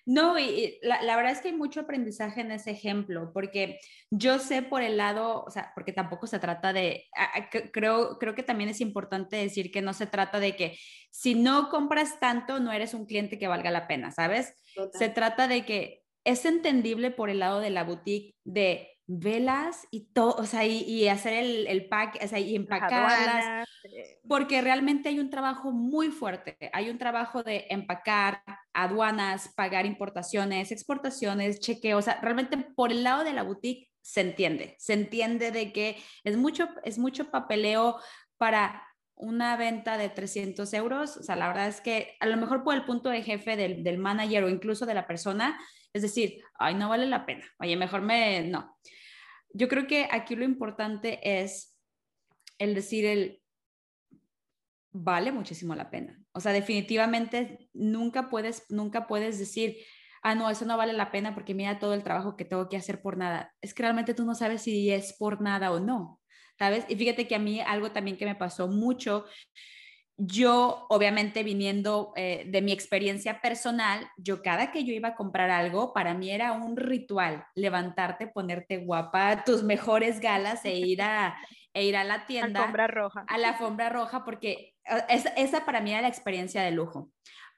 No, 0.06 0.38
y, 0.38 0.80
la, 0.82 1.16
verdad 1.16 1.32
es 1.32 1.40
que 1.40 1.48
hay 1.50 1.56
mucho 1.56 1.82
aprendizaje 1.82 2.42
en 2.42 2.52
ese 2.52 2.72
ejemplo, 2.72 3.32
porque 3.34 3.80
yo 4.12 4.38
sé 4.38 4.62
por 4.62 4.82
el 4.82 4.98
lado, 4.98 5.44
o 5.46 5.50
sea, 5.50 5.72
porque 5.76 5.94
tampoco 5.94 6.28
se 6.28 6.40
trata 6.40 6.74
de, 6.74 7.06
creo, 7.72 8.18
creo 8.20 8.36
que 8.36 8.44
también 8.44 8.70
es 8.70 8.82
importante 8.82 9.38
decir 9.38 9.72
que 9.72 9.82
no 9.82 9.94
se 9.94 10.06
trata 10.06 10.40
de 10.40 10.56
que 10.58 10.78
si 11.10 11.36
no 11.36 11.70
compras 11.70 12.20
tanto, 12.20 12.60
no 12.60 12.74
eres 12.74 12.94
un 12.94 13.06
cliente 13.06 13.40
que 13.40 13.48
valga 13.48 13.72
la 13.72 13.88
pena, 13.88 14.12
¿sabes? 14.12 14.54
Se 14.94 15.08
trata 15.08 15.48
de 15.48 15.66
que 15.66 16.04
es 16.26 16.46
entendible 16.46 17.12
por 17.12 17.30
el 17.30 17.40
lado 17.40 17.60
de 17.60 17.70
la 17.70 17.84
boutique 17.84 18.36
de 18.44 18.93
velas 19.06 19.86
y 19.92 20.06
todo, 20.14 20.36
o 20.36 20.46
sea, 20.46 20.66
y, 20.66 21.08
hacer 21.08 21.34
el, 21.34 21.68
el, 21.68 21.88
pack, 21.88 22.20
o 22.24 22.28
sea, 22.28 22.40
y 22.40 22.56
empacarlas, 22.56 23.68
eh. 23.84 24.20
porque 24.28 24.62
realmente 24.62 25.10
hay 25.10 25.20
un 25.20 25.30
trabajo 25.30 25.72
muy 25.72 26.10
fuerte, 26.10 26.58
hay 26.72 26.90
un 26.90 26.98
trabajo 26.98 27.44
de 27.44 27.68
empacar, 27.70 28.42
aduanas, 28.74 29.52
pagar 29.56 29.86
importaciones, 29.86 30.72
exportaciones, 30.72 31.60
chequeo, 31.60 31.98
o 31.98 32.02
sea, 32.02 32.20
realmente 32.22 32.58
por 32.58 32.92
el 32.92 33.04
lado 33.04 33.24
de 33.24 33.34
la 33.34 33.44
boutique 33.44 33.90
se 34.02 34.22
entiende, 34.22 34.76
se 34.80 34.94
entiende 34.94 35.52
de 35.52 35.74
que 35.74 35.98
es 36.24 36.38
mucho, 36.38 36.70
es 36.84 36.98
mucho 36.98 37.30
papeleo 37.30 37.98
para 38.38 38.84
una 39.16 39.58
venta 39.58 39.98
de 39.98 40.10
300 40.10 40.74
euros, 40.74 41.18
o 41.18 41.24
sea, 41.24 41.36
la 41.36 41.48
verdad 41.48 41.68
es 41.68 41.82
que 41.82 42.16
a 42.20 42.26
lo 42.26 42.38
mejor 42.38 42.64
por 42.64 42.74
el 42.76 42.86
punto 42.86 43.10
de 43.10 43.22
jefe 43.22 43.56
del, 43.58 43.84
del 43.84 43.98
manager 43.98 44.46
o 44.46 44.50
incluso 44.50 44.86
de 44.86 44.94
la 44.94 45.08
persona, 45.08 45.60
es 45.94 46.02
decir, 46.02 46.44
ay, 46.60 46.76
no 46.76 46.90
vale 46.90 47.06
la 47.06 47.26
pena, 47.26 47.46
oye, 47.60 47.76
mejor 47.76 48.02
me, 48.02 48.44
no. 48.44 48.78
Yo 49.54 49.68
creo 49.68 49.86
que 49.86 50.08
aquí 50.12 50.36
lo 50.36 50.44
importante 50.44 51.42
es 51.42 51.78
el 52.58 52.74
decir 52.74 53.06
el, 53.06 53.44
vale 54.92 55.32
muchísimo 55.32 55.76
la 55.76 55.90
pena. 55.90 56.20
O 56.32 56.40
sea, 56.40 56.54
definitivamente 56.54 57.70
nunca 57.74 58.30
puedes, 58.30 58.66
nunca 58.70 59.08
puedes 59.08 59.38
decir, 59.38 59.78
ah, 60.24 60.36
no, 60.36 60.50
eso 60.50 60.66
no 60.66 60.78
vale 60.78 60.94
la 60.94 61.12
pena 61.12 61.36
porque 61.36 61.54
mira 61.54 61.80
todo 61.80 61.94
el 61.94 62.04
trabajo 62.04 62.36
que 62.38 62.46
tengo 62.46 62.70
que 62.70 62.78
hacer 62.78 63.02
por 63.02 63.18
nada. 63.18 63.54
Es 63.62 63.74
que 63.74 63.84
realmente 63.84 64.14
tú 64.14 64.26
no 64.26 64.34
sabes 64.34 64.62
si 64.62 64.90
es 64.92 65.14
por 65.14 65.42
nada 65.42 65.72
o 65.72 65.80
no, 65.80 66.22
¿sabes? 66.58 66.86
Y 66.90 66.96
fíjate 66.96 67.28
que 67.28 67.36
a 67.36 67.40
mí 67.40 67.60
algo 67.62 67.92
también 67.92 68.18
que 68.18 68.26
me 68.26 68.36
pasó 68.36 68.68
mucho 68.68 69.26
yo, 70.18 70.86
obviamente, 70.90 71.44
viniendo 71.44 72.14
eh, 72.16 72.44
de 72.48 72.62
mi 72.62 72.72
experiencia 72.72 73.42
personal, 73.42 74.08
yo 74.18 74.42
cada 74.44 74.72
que 74.72 74.84
yo 74.84 74.94
iba 74.94 75.10
a 75.10 75.16
comprar 75.16 75.50
algo, 75.50 75.92
para 75.94 76.14
mí 76.14 76.30
era 76.30 76.52
un 76.52 76.78
ritual, 76.78 77.46
levantarte, 77.56 78.28
ponerte 78.28 78.78
guapa, 78.78 79.44
tus 79.44 79.64
mejores 79.64 80.20
galas 80.20 80.64
e 80.66 80.76
ir 80.78 81.02
a, 81.02 81.36
e 81.74 81.86
ir 81.86 81.98
a 81.98 82.04
la 82.04 82.26
tienda. 82.28 82.60
Alfombra 82.60 82.88
roja. 82.88 83.26
A 83.28 83.38
la 83.38 83.50
alfombra 83.50 83.90
roja, 83.90 84.24
porque 84.24 84.76
eh, 84.86 85.24
esa 85.36 85.66
para 85.66 85.82
mí 85.82 85.92
era 85.92 86.04
la 86.04 86.10
experiencia 86.10 86.62
de 86.62 86.72
lujo. 86.72 87.10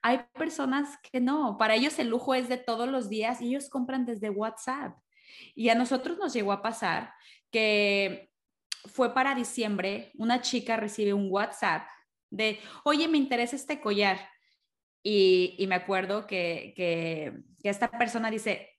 Hay 0.01 0.22
personas 0.34 0.97
que 1.12 1.20
no, 1.20 1.58
para 1.58 1.76
ellos 1.76 1.97
el 1.99 2.10
lujo 2.10 2.36
es 2.36 2.47
de 2.47 2.58
todos 2.58 2.88
los 2.88 3.10
días 3.10 3.41
y 3.41 3.49
ellos 3.49 3.70
compran 3.70 4.06
desde 4.06 4.30
WhatsApp. 4.30 4.97
Y 5.56 5.70
a 5.70 5.76
nosotros 5.76 6.18
nos 6.18 6.32
llegó 6.34 6.51
a 6.51 6.62
pasar 6.62 7.14
que 7.51 8.30
fue 8.86 9.14
para 9.14 9.36
diciembre, 9.36 10.12
una 10.16 10.41
chica 10.41 10.78
recibe 10.78 11.14
un 11.14 11.28
WhatsApp 11.32 11.88
de, 12.30 12.59
oye, 12.84 13.07
me 13.07 13.17
interesa 13.17 13.55
este 13.55 13.80
collar. 13.82 14.19
Y, 15.03 15.63
me 15.67 15.76
acuerdo 15.76 16.26
que, 16.26 16.73
que, 16.76 17.34
esta 17.61 17.91
persona 17.91 18.32
dice, 18.32 18.76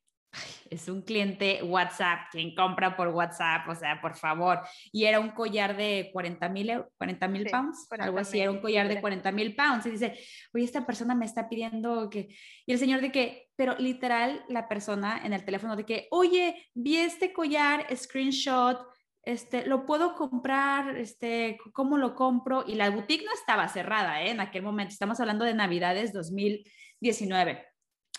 es 0.70 0.88
un 0.88 1.02
cliente 1.02 1.62
WhatsApp, 1.62 2.28
quien 2.32 2.54
compra 2.54 2.96
por 2.96 3.08
WhatsApp, 3.08 3.68
o 3.68 3.74
sea, 3.74 4.00
por 4.00 4.16
favor. 4.16 4.60
Y 4.92 5.04
era 5.04 5.20
un 5.20 5.30
collar 5.30 5.76
de 5.76 6.10
40 6.12 6.48
mil 6.48 6.84
40 6.98 7.28
mil 7.28 7.46
pounds, 7.46 7.86
algo 7.98 8.18
así, 8.18 8.40
era 8.40 8.50
un 8.50 8.60
collar 8.60 8.88
de 8.88 9.00
40 9.00 9.30
mil 9.32 9.54
pounds. 9.54 9.86
Y 9.86 9.90
dice, 9.90 10.18
oye, 10.52 10.64
esta 10.64 10.84
persona 10.84 11.14
me 11.14 11.24
está 11.26 11.48
pidiendo 11.48 12.10
que... 12.10 12.28
Y 12.66 12.72
el 12.72 12.78
señor 12.78 13.00
de 13.00 13.12
que, 13.12 13.48
pero 13.56 13.76
literal, 13.78 14.44
la 14.48 14.68
persona 14.68 15.20
en 15.24 15.32
el 15.32 15.44
teléfono 15.44 15.76
de 15.76 15.84
que, 15.84 16.08
oye, 16.10 16.68
vi 16.74 16.96
este 16.96 17.32
collar, 17.32 17.86
screenshot, 17.96 18.84
este, 19.26 19.66
lo 19.66 19.84
puedo 19.86 20.14
comprar, 20.14 20.96
este, 20.96 21.58
¿cómo 21.72 21.98
lo 21.98 22.14
compro? 22.14 22.64
Y 22.64 22.76
la 22.76 22.90
boutique 22.90 23.24
no 23.24 23.32
estaba 23.34 23.68
cerrada 23.68 24.22
¿eh? 24.22 24.30
en 24.30 24.40
aquel 24.40 24.62
momento, 24.62 24.92
estamos 24.92 25.18
hablando 25.18 25.44
de 25.44 25.52
Navidades 25.52 26.12
2019. 26.12 27.66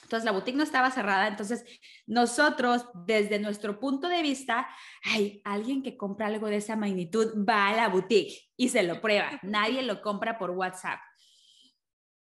Entonces 0.04 0.26
la 0.26 0.34
boutique 0.34 0.58
no 0.58 0.64
estaba 0.64 0.92
cerrada, 0.92 1.28
entonces 1.28 1.64
nosotros 2.06 2.88
desde 3.06 3.40
nuestro 3.40 3.80
punto 3.80 4.10
de 4.10 4.22
vista, 4.22 4.68
hay 5.04 5.42
alguien 5.46 5.82
que 5.82 5.98
compra 5.98 6.28
algo 6.28 6.48
de 6.48 6.58
esa 6.58 6.76
magnitud 6.76 7.34
va 7.48 7.70
a 7.70 7.76
la 7.76 7.88
boutique 7.88 8.50
y 8.58 8.70
se 8.70 8.84
lo 8.84 9.02
prueba, 9.02 9.32
nadie 9.44 9.84
lo 9.84 10.02
compra 10.02 10.38
por 10.38 10.52
WhatsApp. 10.52 11.00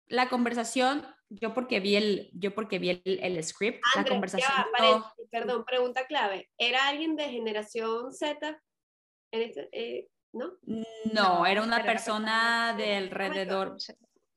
La 0.09 0.29
conversación, 0.29 1.07
yo 1.31 1.55
porque 1.55 1.81
vi 1.81 1.97
el, 1.97 2.31
yo 2.35 2.55
porque 2.55 2.79
vi 2.79 3.03
el, 3.05 3.45
script, 3.45 3.81
la 3.97 4.05
conversación. 4.05 4.53
Perdón, 5.31 5.65
pregunta 5.65 6.07
clave. 6.07 6.51
¿Era 6.59 6.89
alguien 6.89 7.17
de 7.17 7.31
generación 7.31 8.13
Z? 8.13 8.61
Este, 9.31 9.69
eh, 9.73 10.09
¿No? 10.33 10.53
No, 11.13 11.47
era 11.47 11.63
una 11.63 11.85
persona 11.85 12.75
de 12.77 12.97
alrededor. 12.97 13.77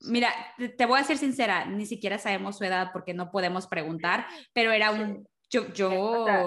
Mira, 0.02 0.30
te, 0.78 0.86
voy 0.86 1.00
a 1.00 1.04
ser 1.04 1.18
sincera, 1.18 1.66
ni 1.66 1.86
siquiera 1.86 2.18
sabemos 2.18 2.58
su 2.58 2.66
edad 2.66 2.90
porque 2.92 3.14
no 3.14 3.32
podemos 3.32 3.68
preguntar, 3.68 4.28
pero 4.54 4.72
era 4.72 4.92
un... 4.92 5.28
Yo, 5.56 5.74
yo, 5.74 5.92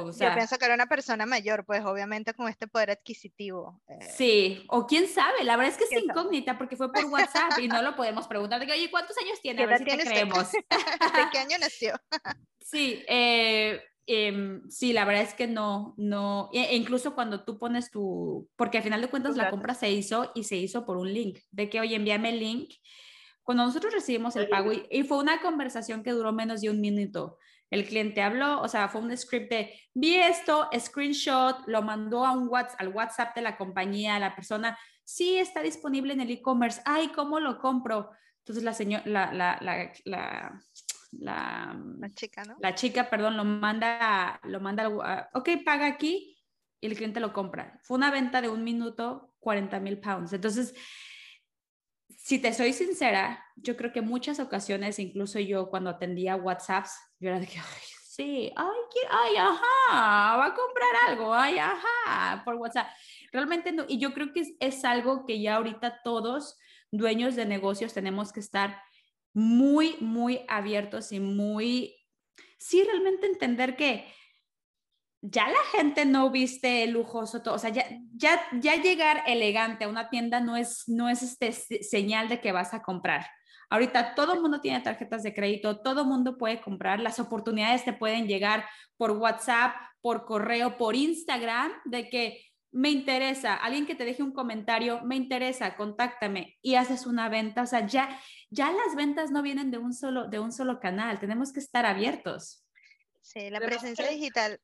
o 0.07 0.13
sea, 0.13 0.31
yo 0.31 0.35
pienso 0.35 0.59
que 0.59 0.65
era 0.65 0.75
una 0.75 0.87
persona 0.87 1.27
mayor, 1.27 1.65
pues 1.65 1.85
obviamente 1.85 2.35
con 2.35 2.49
este 2.49 2.67
poder 2.67 2.91
adquisitivo. 2.91 3.81
Eh. 3.89 3.99
Sí, 4.17 4.65
o 4.69 4.87
quién 4.87 5.09
sabe, 5.09 5.45
la 5.45 5.57
verdad 5.57 5.73
es 5.73 5.79
que 5.79 5.97
es 5.97 6.03
incógnita 6.03 6.59
porque 6.59 6.77
fue 6.77 6.93
por 6.93 7.05
WhatsApp 7.07 7.59
y 7.59 7.69
no 7.69 7.83
lo 7.83 7.97
podemos 7.97 8.27
preguntar. 8.27 8.61
De 8.61 8.67
que, 8.67 8.73
Oye, 8.73 8.91
¿cuántos 8.91 9.17
años 9.19 9.41
tiene? 9.41 9.63
A 9.63 9.67
ver 9.67 9.79
si 9.79 9.85
te 9.85 9.99
creemos. 9.99 10.53
¿De 10.53 10.61
qué 11.33 11.39
año 11.39 11.57
nació? 11.59 11.95
sí, 12.61 13.05
eh, 13.09 13.81
Em, 14.11 14.67
sí, 14.71 14.95
la 14.95 15.05
verdad 15.05 15.23
es 15.23 15.35
que 15.35 15.47
no, 15.47 15.93
no, 15.99 16.49
e, 16.55 16.63
e 16.71 16.77
incluso 16.77 17.15
cuando 17.15 17.45
tú 17.45 17.59
pones 17.59 17.91
tu, 17.91 18.49
porque 18.57 18.79
al 18.79 18.83
final 18.83 19.03
de 19.03 19.11
cuentas 19.11 19.37
la 19.37 19.51
compra 19.51 19.75
se 19.75 19.91
hizo 19.91 20.33
y 20.35 20.45
se 20.45 20.57
hizo 20.57 20.87
por 20.87 20.97
un 20.97 21.13
link, 21.13 21.41
de 21.51 21.69
que, 21.69 21.79
oye, 21.79 21.95
envíame 21.95 22.31
el 22.31 22.41
link. 22.41 22.73
Cuando 23.43 23.67
nosotros 23.67 23.93
recibimos 23.93 24.35
el 24.37 24.49
pago, 24.49 24.73
y, 24.73 25.03
fue 25.03 25.19
una 25.19 25.43
conversación 25.43 26.03
que 26.03 26.13
duró 26.13 26.33
menos 26.33 26.63
de 26.63 26.71
un 26.71 26.81
minuto, 26.81 27.37
el 27.71 27.87
cliente 27.87 28.23
habló, 28.23 28.61
o 28.61 28.69
sea, 28.69 28.89
fue 28.89 29.01
un 29.01 29.17
script 29.17 29.51
de, 29.51 29.81
vi 29.95 30.17
esto, 30.17 30.69
screenshot, 30.79 31.67
lo 31.67 31.83
mandó 31.83 32.25
a 32.25 32.33
un 32.33 32.49
WhatsApp, 32.49 32.81
al 32.81 32.89
WhatsApp 32.89 33.35
de 33.35 33.43
la 33.43 33.57
compañía, 33.57 34.19
la 34.19 34.35
persona, 34.35 34.79
sí, 35.05 35.39
está 35.39 35.63
disponible 35.63 36.13
en 36.13 36.21
el 36.21 36.31
e-commerce, 36.31 36.81
ay, 36.85 37.09
¿cómo 37.09 37.41
lo 37.41 37.59
compro? 37.59 38.11
Entonces 38.39 38.65
la 38.65 38.73
señora, 38.73 39.03
la, 39.07 39.33
la, 39.33 39.59
la, 39.61 39.93
la 40.05 40.63
la, 41.13 42.11
chica, 42.15 42.45
¿no? 42.45 42.57
La 42.61 42.75
chica, 42.75 43.09
perdón, 43.09 43.37
lo 43.37 43.45
manda, 43.45 44.41
lo 44.45 44.61
manda, 44.61 45.29
ok, 45.33 45.49
paga 45.65 45.87
aquí 45.87 46.39
y 46.81 46.87
el 46.87 46.97
cliente 46.97 47.21
lo 47.21 47.33
compra. 47.33 47.81
Fue 47.83 47.97
una 47.97 48.11
venta 48.11 48.41
de 48.41 48.49
un 48.49 48.65
minuto, 48.65 49.35
40 49.41 49.81
mil 49.81 49.99
pounds. 49.99 50.33
Entonces, 50.33 50.75
si 52.17 52.39
te 52.39 52.53
soy 52.53 52.73
sincera, 52.73 53.45
yo 53.57 53.77
creo 53.77 53.93
que 53.93 54.01
muchas 54.01 54.41
ocasiones, 54.41 54.99
incluso 54.99 55.39
yo 55.39 55.69
cuando 55.69 55.91
atendía 55.91 56.37
WhatsApps, 56.37 56.93
yo 57.21 57.29
era 57.31 57.41
de 57.41 57.47
que, 57.47 57.59
ay, 57.59 57.83
sí, 58.05 58.53
ay, 58.57 58.77
ay, 59.11 59.37
ajá, 59.37 60.37
va 60.37 60.47
a 60.47 60.55
comprar 60.55 60.91
algo, 61.09 61.35
ay, 61.35 61.59
ajá, 61.59 62.43
por 62.45 62.57
WhatsApp. 62.57 62.89
Realmente 63.33 63.73
no, 63.73 63.85
y 63.89 63.99
yo 63.99 64.13
creo 64.15 64.33
que 64.33 64.41
es, 64.41 64.53
es 64.61 64.85
algo 64.85 65.25
que 65.27 65.41
ya 65.41 65.57
ahorita 65.57 66.03
todos 66.03 66.59
dueños 66.91 67.37
de 67.37 67.45
negocios 67.45 67.93
tenemos 67.93 68.33
que 68.33 68.41
estar 68.41 68.83
muy, 69.35 69.97
muy 70.01 70.41
abiertos 70.49 71.13
y 71.13 71.21
muy, 71.21 71.95
sí, 72.59 72.83
realmente 72.83 73.27
entender 73.27 73.77
que 73.77 74.07
ya 75.21 75.49
la 75.49 75.63
gente 75.73 76.05
no 76.05 76.31
viste 76.31 76.87
lujoso 76.87 77.43
todo, 77.43 77.55
o 77.55 77.59
sea, 77.59 77.71
ya, 77.71 77.85
ya, 78.15 78.41
ya 78.61 78.77
llegar 78.77 79.23
elegante 79.27 79.85
a 79.85 79.89
una 79.89 80.11
tienda 80.11 80.41
no 80.41 80.57
es, 80.57 80.85
no 80.87 81.09
es 81.09 81.23
este 81.23 81.53
señal 81.53 82.29
de 82.29 82.41
que 82.41 82.53
vas 82.53 82.75
a 82.75 82.83
comprar. 82.83 83.27
Ahorita 83.71 84.15
todo 84.15 84.33
el 84.33 84.41
mundo 84.41 84.61
tiene 84.61 84.81
tarjetas 84.81 85.23
de 85.23 85.35
crédito, 85.35 85.81
todo 85.81 86.03
el 86.03 86.09
mundo 86.09 86.39
puede 86.39 86.61
comprar, 86.61 87.01
las 87.01 87.19
oportunidades 87.21 87.85
te 87.85 87.93
pueden 87.93 88.27
llegar 88.27 88.65
por 88.97 89.11
WhatsApp, 89.13 89.75
por 90.01 90.25
correo, 90.25 90.79
por 90.79 90.95
Instagram, 90.95 91.73
de 91.85 92.09
que 92.09 92.45
me 92.71 92.91
interesa, 92.91 93.55
alguien 93.55 93.87
que 93.87 93.95
te 93.95 94.05
deje 94.05 94.23
un 94.23 94.33
comentario, 94.33 95.03
me 95.03 95.17
interesa, 95.17 95.77
contáctame 95.77 96.59
y 96.63 96.77
haces 96.77 97.07
una 97.07 97.29
venta, 97.29 97.63
o 97.63 97.67
sea, 97.67 97.87
ya 97.87 98.09
ya 98.51 98.73
las 98.73 98.95
ventas 98.97 99.31
no 99.31 99.43
vienen 99.43 99.71
de 99.71 99.79
un 99.79 99.93
solo, 99.93 100.27
de 100.27 100.39
un 100.39 100.53
solo 100.53 100.81
canal, 100.81 101.19
tenemos 101.21 101.53
que 101.53 101.61
estar 101.61 101.85
abiertos. 101.85 102.65
Sí, 103.21 103.51
la 103.51 103.61
presencia 103.61 104.09
digital. 104.09 104.61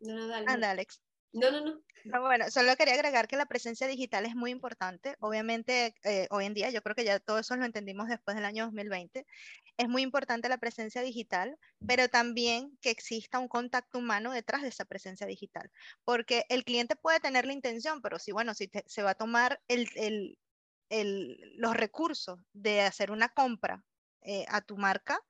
No, 0.00 0.14
no, 0.14 0.28
dale. 0.28 0.46
Anda, 0.48 0.70
Alex. 0.70 1.00
No, 1.32 1.50
no, 1.50 1.60
no. 1.64 1.82
Bueno, 2.04 2.50
solo 2.50 2.74
quería 2.76 2.94
agregar 2.94 3.28
que 3.28 3.36
la 3.36 3.46
presencia 3.46 3.86
digital 3.86 4.24
es 4.24 4.34
muy 4.34 4.50
importante. 4.50 5.16
Obviamente, 5.20 5.94
eh, 6.04 6.26
hoy 6.30 6.46
en 6.46 6.54
día, 6.54 6.70
yo 6.70 6.80
creo 6.82 6.94
que 6.94 7.04
ya 7.04 7.20
todo 7.20 7.38
eso 7.38 7.54
lo 7.56 7.64
entendimos 7.64 8.08
después 8.08 8.34
del 8.34 8.46
año 8.46 8.64
2020. 8.64 9.26
Es 9.76 9.88
muy 9.88 10.02
importante 10.02 10.48
la 10.48 10.58
presencia 10.58 11.02
digital, 11.02 11.58
pero 11.86 12.08
también 12.08 12.78
que 12.80 12.90
exista 12.90 13.38
un 13.38 13.48
contacto 13.48 13.98
humano 13.98 14.32
detrás 14.32 14.62
de 14.62 14.68
esa 14.68 14.84
presencia 14.84 15.26
digital. 15.26 15.70
Porque 16.04 16.44
el 16.48 16.64
cliente 16.64 16.96
puede 16.96 17.20
tener 17.20 17.44
la 17.44 17.52
intención, 17.52 18.00
pero 18.00 18.18
si, 18.18 18.32
bueno, 18.32 18.54
si 18.54 18.70
se 18.86 19.02
va 19.02 19.10
a 19.10 19.14
tomar 19.14 19.60
el, 19.68 19.88
el, 20.88 21.54
los 21.56 21.76
recursos 21.76 22.38
de 22.52 22.82
hacer 22.82 23.10
una 23.10 23.28
compra 23.28 23.84
eh, 24.22 24.46
a 24.48 24.62
tu 24.62 24.76
marca, 24.76 25.20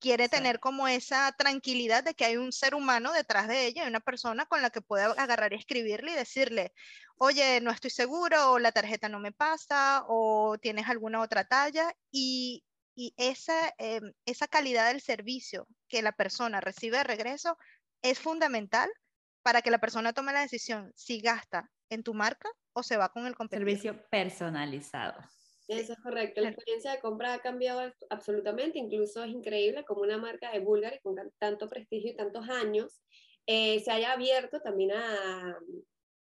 quiere 0.00 0.28
tener 0.28 0.60
como 0.60 0.88
esa 0.88 1.32
tranquilidad 1.32 2.04
de 2.04 2.14
que 2.14 2.24
hay 2.24 2.36
un 2.36 2.52
ser 2.52 2.74
humano 2.74 3.12
detrás 3.12 3.48
de 3.48 3.66
ella, 3.66 3.86
una 3.86 4.00
persona 4.00 4.46
con 4.46 4.62
la 4.62 4.70
que 4.70 4.82
puede 4.82 5.04
agarrar 5.04 5.52
y 5.52 5.56
escribirle 5.56 6.12
y 6.12 6.16
decirle, 6.16 6.72
oye, 7.16 7.60
no 7.60 7.70
estoy 7.70 7.90
seguro, 7.90 8.52
o 8.52 8.58
la 8.58 8.72
tarjeta 8.72 9.08
no 9.08 9.20
me 9.20 9.32
pasa, 9.32 10.04
o 10.08 10.58
tienes 10.60 10.88
alguna 10.88 11.20
otra 11.22 11.44
talla, 11.44 11.94
y, 12.10 12.62
esa, 13.18 13.74
em, 13.76 14.14
esa 14.24 14.48
calidad 14.48 14.88
del 14.88 15.02
servicio 15.02 15.68
que 15.86 16.00
la 16.00 16.12
persona 16.12 16.62
recibe 16.62 16.96
de 16.96 17.04
regreso 17.04 17.58
es 18.00 18.18
fundamental 18.18 18.90
para 19.42 19.60
que 19.60 19.70
la 19.70 19.78
persona 19.78 20.14
tome 20.14 20.32
la 20.32 20.40
decisión 20.40 20.92
si 20.96 21.20
gasta 21.20 21.70
en 21.90 22.02
tu 22.02 22.14
marca 22.14 22.48
o 22.72 22.82
se 22.82 22.96
va 22.96 23.10
con 23.10 23.26
el 23.26 23.34
competidor. 23.36 23.68
Servicio 23.68 24.08
personalizado. 24.08 25.18
Eso 25.68 25.94
es 25.94 25.98
correcto. 26.00 26.40
La 26.40 26.50
experiencia 26.50 26.92
de 26.92 27.00
compra 27.00 27.34
ha 27.34 27.40
cambiado 27.40 27.92
absolutamente. 28.10 28.78
Incluso 28.78 29.24
es 29.24 29.30
increíble 29.30 29.84
como 29.84 30.02
una 30.02 30.18
marca 30.18 30.52
de 30.52 30.60
Bulgari 30.60 31.00
con 31.00 31.16
tanto 31.38 31.68
prestigio 31.68 32.12
y 32.12 32.16
tantos 32.16 32.48
años 32.48 33.00
eh, 33.46 33.80
se 33.80 33.92
haya 33.92 34.12
abierto 34.12 34.60
también 34.60 34.90
a, 34.92 35.58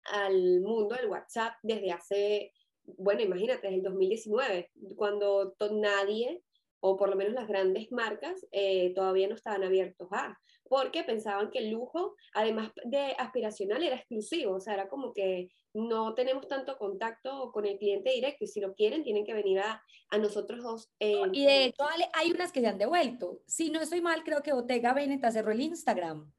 al 0.05 0.61
mundo 0.61 0.95
del 0.95 1.09
WhatsApp 1.09 1.55
desde 1.63 1.91
hace, 1.91 2.53
bueno, 2.85 3.23
imagínate, 3.23 3.63
desde 3.63 3.77
el 3.77 3.83
2019, 3.83 4.71
cuando 4.97 5.55
nadie, 5.73 6.43
o 6.81 6.97
por 6.97 7.09
lo 7.09 7.17
menos 7.17 7.33
las 7.33 7.49
grandes 7.49 7.91
marcas, 7.91 8.47
eh, 8.53 8.93
todavía 8.95 9.27
no 9.27 9.35
estaban 9.35 9.65
abiertos 9.65 10.09
a 10.13 10.39
porque 10.69 11.05
pensaban 11.05 11.51
que 11.51 11.59
el 11.59 11.71
lujo, 11.71 12.15
además 12.35 12.71
de 12.85 13.15
aspiracional, 13.19 13.83
era 13.83 13.97
exclusivo, 13.97 14.55
o 14.57 14.61
sea, 14.61 14.75
era 14.75 14.89
como 14.89 15.13
que 15.13 15.49
no 15.75 16.15
tenemos 16.15 16.49
tanto 16.49 16.77
contacto 16.79 17.53
con 17.53 17.67
el 17.67 17.79
cliente 17.79 18.11
directo 18.11 18.45
y 18.45 18.49
si 18.49 18.61
lo 18.61 18.75
quieren 18.75 19.05
tienen 19.05 19.25
que 19.25 19.35
venir 19.35 19.61
a, 19.61 19.83
a 20.11 20.19
nosotros 20.19 20.63
dos. 20.63 20.91
Eh, 21.01 21.23
y 21.33 21.45
de 21.45 21.65
hecho 21.67 21.85
hay 22.15 22.31
unas 22.31 22.53
que 22.53 22.61
se 22.61 22.67
han 22.67 22.79
devuelto. 22.79 23.41
Si 23.47 23.71
no 23.71 23.81
estoy 23.81 24.01
mal, 24.01 24.25
creo 24.25 24.43
que 24.43 24.53
Bottega 24.53 24.93
Veneta 24.93 25.31
cerró 25.31 25.53
el 25.53 25.61
Instagram 25.61 26.33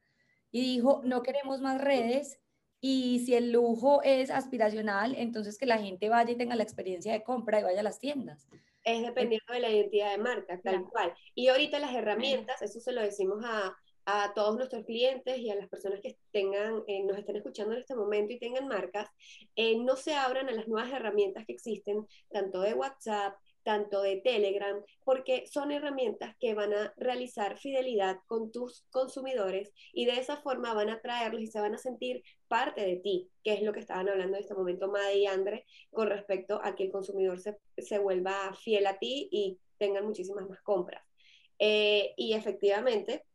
y 0.52 0.62
dijo, 0.62 1.02
no 1.04 1.22
queremos 1.22 1.62
más 1.62 1.80
redes 1.80 2.40
y 2.82 3.20
si 3.26 3.36
el 3.36 3.52
lujo 3.52 4.02
es 4.04 4.32
aspiracional, 4.32 5.16
entonces 5.16 5.58
que 5.58 5.66
la 5.66 5.78
gente 5.78 6.10
vaya 6.10 6.32
y 6.32 6.38
tenga 6.38 6.56
la 6.56 6.64
experiencia 6.64 7.12
de 7.12 7.24
compra 7.24 7.60
y 7.60 7.64
vaya 7.64 7.82
a 7.82 7.84
las 7.84 8.00
tiendas. 8.00 8.48
Es 8.84 9.04
dependiendo 9.04 9.54
de 9.54 9.60
la 9.60 9.70
identidad 9.70 10.12
de 10.12 10.18
marca, 10.18 10.60
tal 10.64 10.86
cual. 10.86 11.14
Y 11.36 11.50
ahorita 11.50 11.80
las 11.80 11.94
herramientas, 11.94 12.62
eso 12.62 12.80
se 12.80 12.94
lo 12.94 13.02
decimos 13.02 13.44
a, 13.44 13.76
a 14.12 14.34
todos 14.34 14.56
nuestros 14.58 14.86
clientes 14.86 15.38
y 15.38 15.50
a 15.52 15.56
las 15.56 15.70
personas 15.70 16.00
que 16.02 16.18
tengan, 16.32 16.84
eh, 16.88 17.04
nos 17.04 17.18
estén 17.18 17.36
escuchando 17.36 17.74
en 17.74 17.82
este 17.82 17.96
momento 17.96 18.34
y 18.34 18.40
tengan 18.40 18.68
marcas, 18.68 19.08
eh, 19.56 19.78
no 19.78 19.96
se 19.96 20.16
abran 20.16 20.50
a 20.50 20.52
las 20.52 20.68
nuevas 20.68 20.92
herramientas 20.92 21.46
que 21.46 21.54
existen, 21.54 22.08
tanto 22.32 22.62
de 22.62 22.74
WhatsApp, 22.74 23.36
tanto 23.62 24.02
de 24.02 24.18
Telegram, 24.18 24.82
porque 25.04 25.46
son 25.46 25.72
herramientas 25.72 26.36
que 26.40 26.56
van 26.56 26.74
a 26.74 26.92
realizar 26.98 27.60
fidelidad 27.60 28.18
con 28.26 28.52
tus 28.52 28.86
consumidores 28.90 29.72
y 29.94 30.06
de 30.06 30.14
esa 30.14 30.38
forma 30.38 30.74
van 30.74 30.90
a 30.90 31.02
traerlos 31.02 31.44
y 31.44 31.48
se 31.48 31.60
van 31.60 31.76
a 31.76 31.78
sentir 31.78 32.24
parte 32.48 32.82
de 32.82 32.96
ti, 32.96 33.30
que 33.44 33.54
es 33.54 33.62
lo 33.62 33.74
que 33.74 33.82
estaban 33.82 34.10
hablando 34.10 34.38
en 34.38 34.42
este 34.42 34.56
momento 34.56 34.88
Made 34.88 35.20
y 35.20 35.28
Andre 35.28 35.66
con 35.92 36.08
respecto 36.08 36.60
a 36.64 36.76
que 36.76 36.86
el 36.86 36.92
consumidor 36.92 37.40
se, 37.40 37.58
se 37.78 38.00
vuelva 38.00 38.54
fiel 38.56 38.88
a 38.88 38.98
ti 38.98 39.30
y 39.32 39.60
tengan 39.78 40.06
muchísimas 40.06 40.50
más 40.50 40.62
compras. 40.62 41.04
Eh, 41.60 42.14
y 42.16 42.34
efectivamente, 42.34 43.26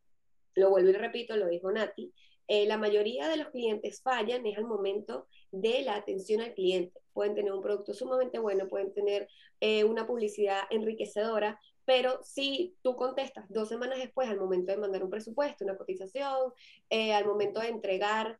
lo 0.55 0.71
vuelvo 0.71 0.91
y 0.91 0.95
repito, 0.95 1.37
lo 1.37 1.49
dijo 1.49 1.71
Nati, 1.71 2.13
eh, 2.47 2.67
la 2.67 2.77
mayoría 2.77 3.29
de 3.29 3.39
los 3.39 3.49
clientes 3.49 4.03
fallan 4.03 4.47
es 4.47 4.59
al 4.59 4.67
momento 4.67 5.27
de 5.51 5.83
la 5.83 5.97
atención 5.97 6.43
al 6.43 6.55
cliente. 6.55 7.01
Pueden 7.13 7.35
tener 7.35 7.53
un 7.53 7.63
producto 7.63 7.95
sumamente 7.95 8.39
bueno, 8.39 8.69
pueden 8.69 8.93
tener 8.93 9.29
eh, 9.61 9.85
una 9.85 10.07
publicidad 10.07 10.63
enriquecedora, 10.71 11.59
pero 11.87 12.21
si 12.23 12.77
tú 12.83 12.97
contestas 12.97 13.47
dos 13.49 13.69
semanas 13.69 13.99
después 13.99 14.29
al 14.29 14.39
momento 14.39 14.73
de 14.73 14.79
mandar 14.79 15.05
un 15.05 15.11
presupuesto, 15.11 15.65
una 15.65 15.77
cotización, 15.77 16.53
eh, 16.91 17.13
al 17.13 17.27
momento 17.27 17.61
de 17.61 17.69
entregar 17.69 18.39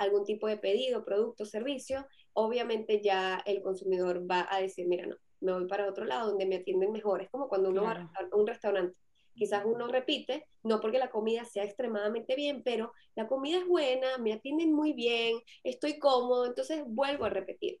algún 0.00 0.24
tipo 0.24 0.48
de 0.48 0.56
pedido, 0.56 1.04
producto, 1.04 1.44
servicio, 1.44 2.08
obviamente 2.32 3.00
ya 3.00 3.40
el 3.46 3.62
consumidor 3.62 4.28
va 4.28 4.48
a 4.50 4.60
decir, 4.60 4.88
mira, 4.88 5.06
no, 5.06 5.16
me 5.40 5.52
voy 5.52 5.68
para 5.68 5.88
otro 5.88 6.04
lado 6.04 6.30
donde 6.30 6.44
me 6.44 6.56
atienden 6.56 6.90
mejor. 6.90 7.22
Es 7.22 7.30
como 7.30 7.48
cuando 7.48 7.70
uno 7.70 7.84
va 7.84 8.10
a 8.14 8.36
un 8.36 8.48
restaurante 8.48 8.96
quizás 9.34 9.64
uno 9.64 9.88
repite, 9.88 10.46
no 10.62 10.80
porque 10.80 10.98
la 10.98 11.10
comida 11.10 11.44
sea 11.44 11.64
extremadamente 11.64 12.34
bien, 12.36 12.62
pero 12.62 12.92
la 13.14 13.26
comida 13.26 13.58
es 13.58 13.66
buena, 13.66 14.18
me 14.18 14.32
atienden 14.32 14.72
muy 14.72 14.92
bien, 14.92 15.38
estoy 15.62 15.98
cómodo, 15.98 16.46
entonces 16.46 16.82
vuelvo 16.86 17.24
a 17.24 17.30
repetir. 17.30 17.80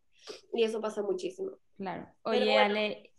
Y 0.52 0.64
eso 0.64 0.80
pasa 0.80 1.02
muchísimo. 1.02 1.52
Claro. 1.76 2.06
Oye, 2.22 2.58
Ale, 2.58 3.12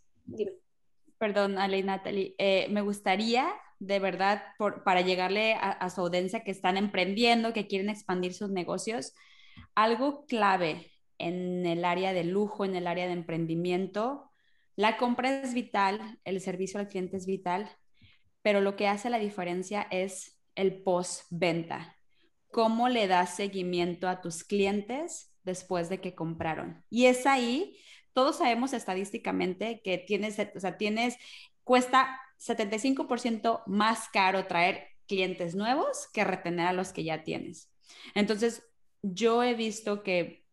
perdón, 1.18 1.58
Ale 1.58 1.80
y 1.80 1.84
Natalie, 1.84 2.36
eh, 2.38 2.68
me 2.70 2.82
gustaría 2.82 3.54
de 3.80 4.00
verdad, 4.00 4.42
por, 4.58 4.84
para 4.84 5.02
llegarle 5.02 5.54
a, 5.54 5.72
a 5.72 5.90
su 5.90 6.02
audiencia 6.02 6.44
que 6.44 6.52
están 6.52 6.78
emprendiendo, 6.78 7.54
que 7.54 7.68
quieren 7.68 7.90
expandir 7.90 8.34
sus 8.34 8.50
negocios, 8.50 9.14
algo 9.76 10.26
clave 10.26 10.92
en 11.18 11.66
el 11.66 11.86
área 11.86 12.14
de 12.14 12.24
lujo, 12.24 12.66
en 12.66 12.76
el 12.76 12.88
área 12.88 13.06
de 13.06 13.14
emprendimiento, 13.14 14.32
La 14.76 14.98
compra 14.98 15.42
es 15.42 15.54
vital, 15.54 16.20
el 16.26 16.42
servicio 16.42 16.80
al 16.80 16.90
cliente 16.90 17.16
es 17.16 17.26
vital, 17.26 17.70
pero 18.46 18.62
lo 18.62 18.76
que 18.76 18.88
hace 18.88 19.10
la 19.10 19.18
diferencia 19.18 19.88
es 19.89 20.38
el 20.54 20.84
post-venta. 20.84 21.98
¿Cómo 22.52 22.89
le 22.89 23.08
das 23.08 23.36
seguimiento 23.36 24.08
a 24.08 24.22
tus 24.22 24.43
clientes 24.43 25.36
después 25.41 25.89
de 25.89 26.00
que 26.00 26.14
compraron? 26.14 26.86
Y 26.91 27.08
es 27.08 27.26
ahí, 27.26 27.76
todos 28.14 28.38
sabemos 28.38 28.74
estadísticamente 28.74 29.82
que 29.84 29.98
tienes, 29.98 30.38
o 30.56 30.60
sea, 30.60 30.78
tienes, 30.78 31.18
cuesta 31.64 32.20
75% 32.39 33.64
más 33.66 34.10
caro 34.10 34.46
traer 34.46 34.89
clientes 35.08 35.56
nuevos 35.56 36.08
que 36.14 36.24
retener 36.24 36.68
a 36.68 36.74
los 36.74 36.93
que 36.93 37.04
ya 37.04 37.24
tienes. 37.24 37.72
Entonces, 38.14 38.62
yo 39.02 39.41
he 39.41 39.56
visto 39.56 40.04
que 40.04 40.46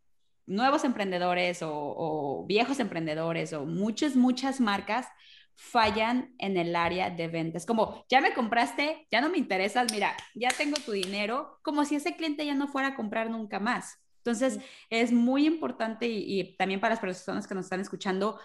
nuevos 0.47 0.85
emprendedores 0.85 1.59
o, 1.63 2.47
viejos 2.49 2.81
emprendedores 2.81 3.53
o 3.53 3.67
muchas, 3.67 4.17
muchas 4.17 4.63
marcas 4.63 5.09
fallan 5.57 6.35
en 6.39 6.57
el 6.57 6.75
área 6.77 7.11
de 7.11 7.29
ventas. 7.29 7.67
Como, 7.67 8.05
ya 8.09 8.21
me 8.21 8.35
compraste, 8.35 9.07
ya 9.11 9.21
no 9.21 9.29
me 9.29 9.39
interesas, 9.39 9.93
mira, 9.93 10.17
ya 10.35 10.51
tengo 10.51 10.77
tu 10.85 10.93
dinero, 10.93 11.59
como 11.63 11.85
si 11.85 11.97
ese 11.97 12.17
cliente 12.17 12.45
ya 12.45 12.55
no 12.55 12.69
fuera 12.69 12.89
a 12.89 12.97
comprar 12.97 13.31
nunca 13.31 13.61
más. 13.61 13.99
Entonces, 14.19 14.61
es 14.91 15.13
muy 15.13 15.47
importante 15.47 16.07
y, 16.07 16.41
y 16.41 16.57
también 16.57 16.81
para 16.81 16.95
las 16.95 17.01
personas 17.01 17.47
que 17.47 17.55
nos 17.55 17.67
están 17.67 17.81
escuchando, 17.81 18.39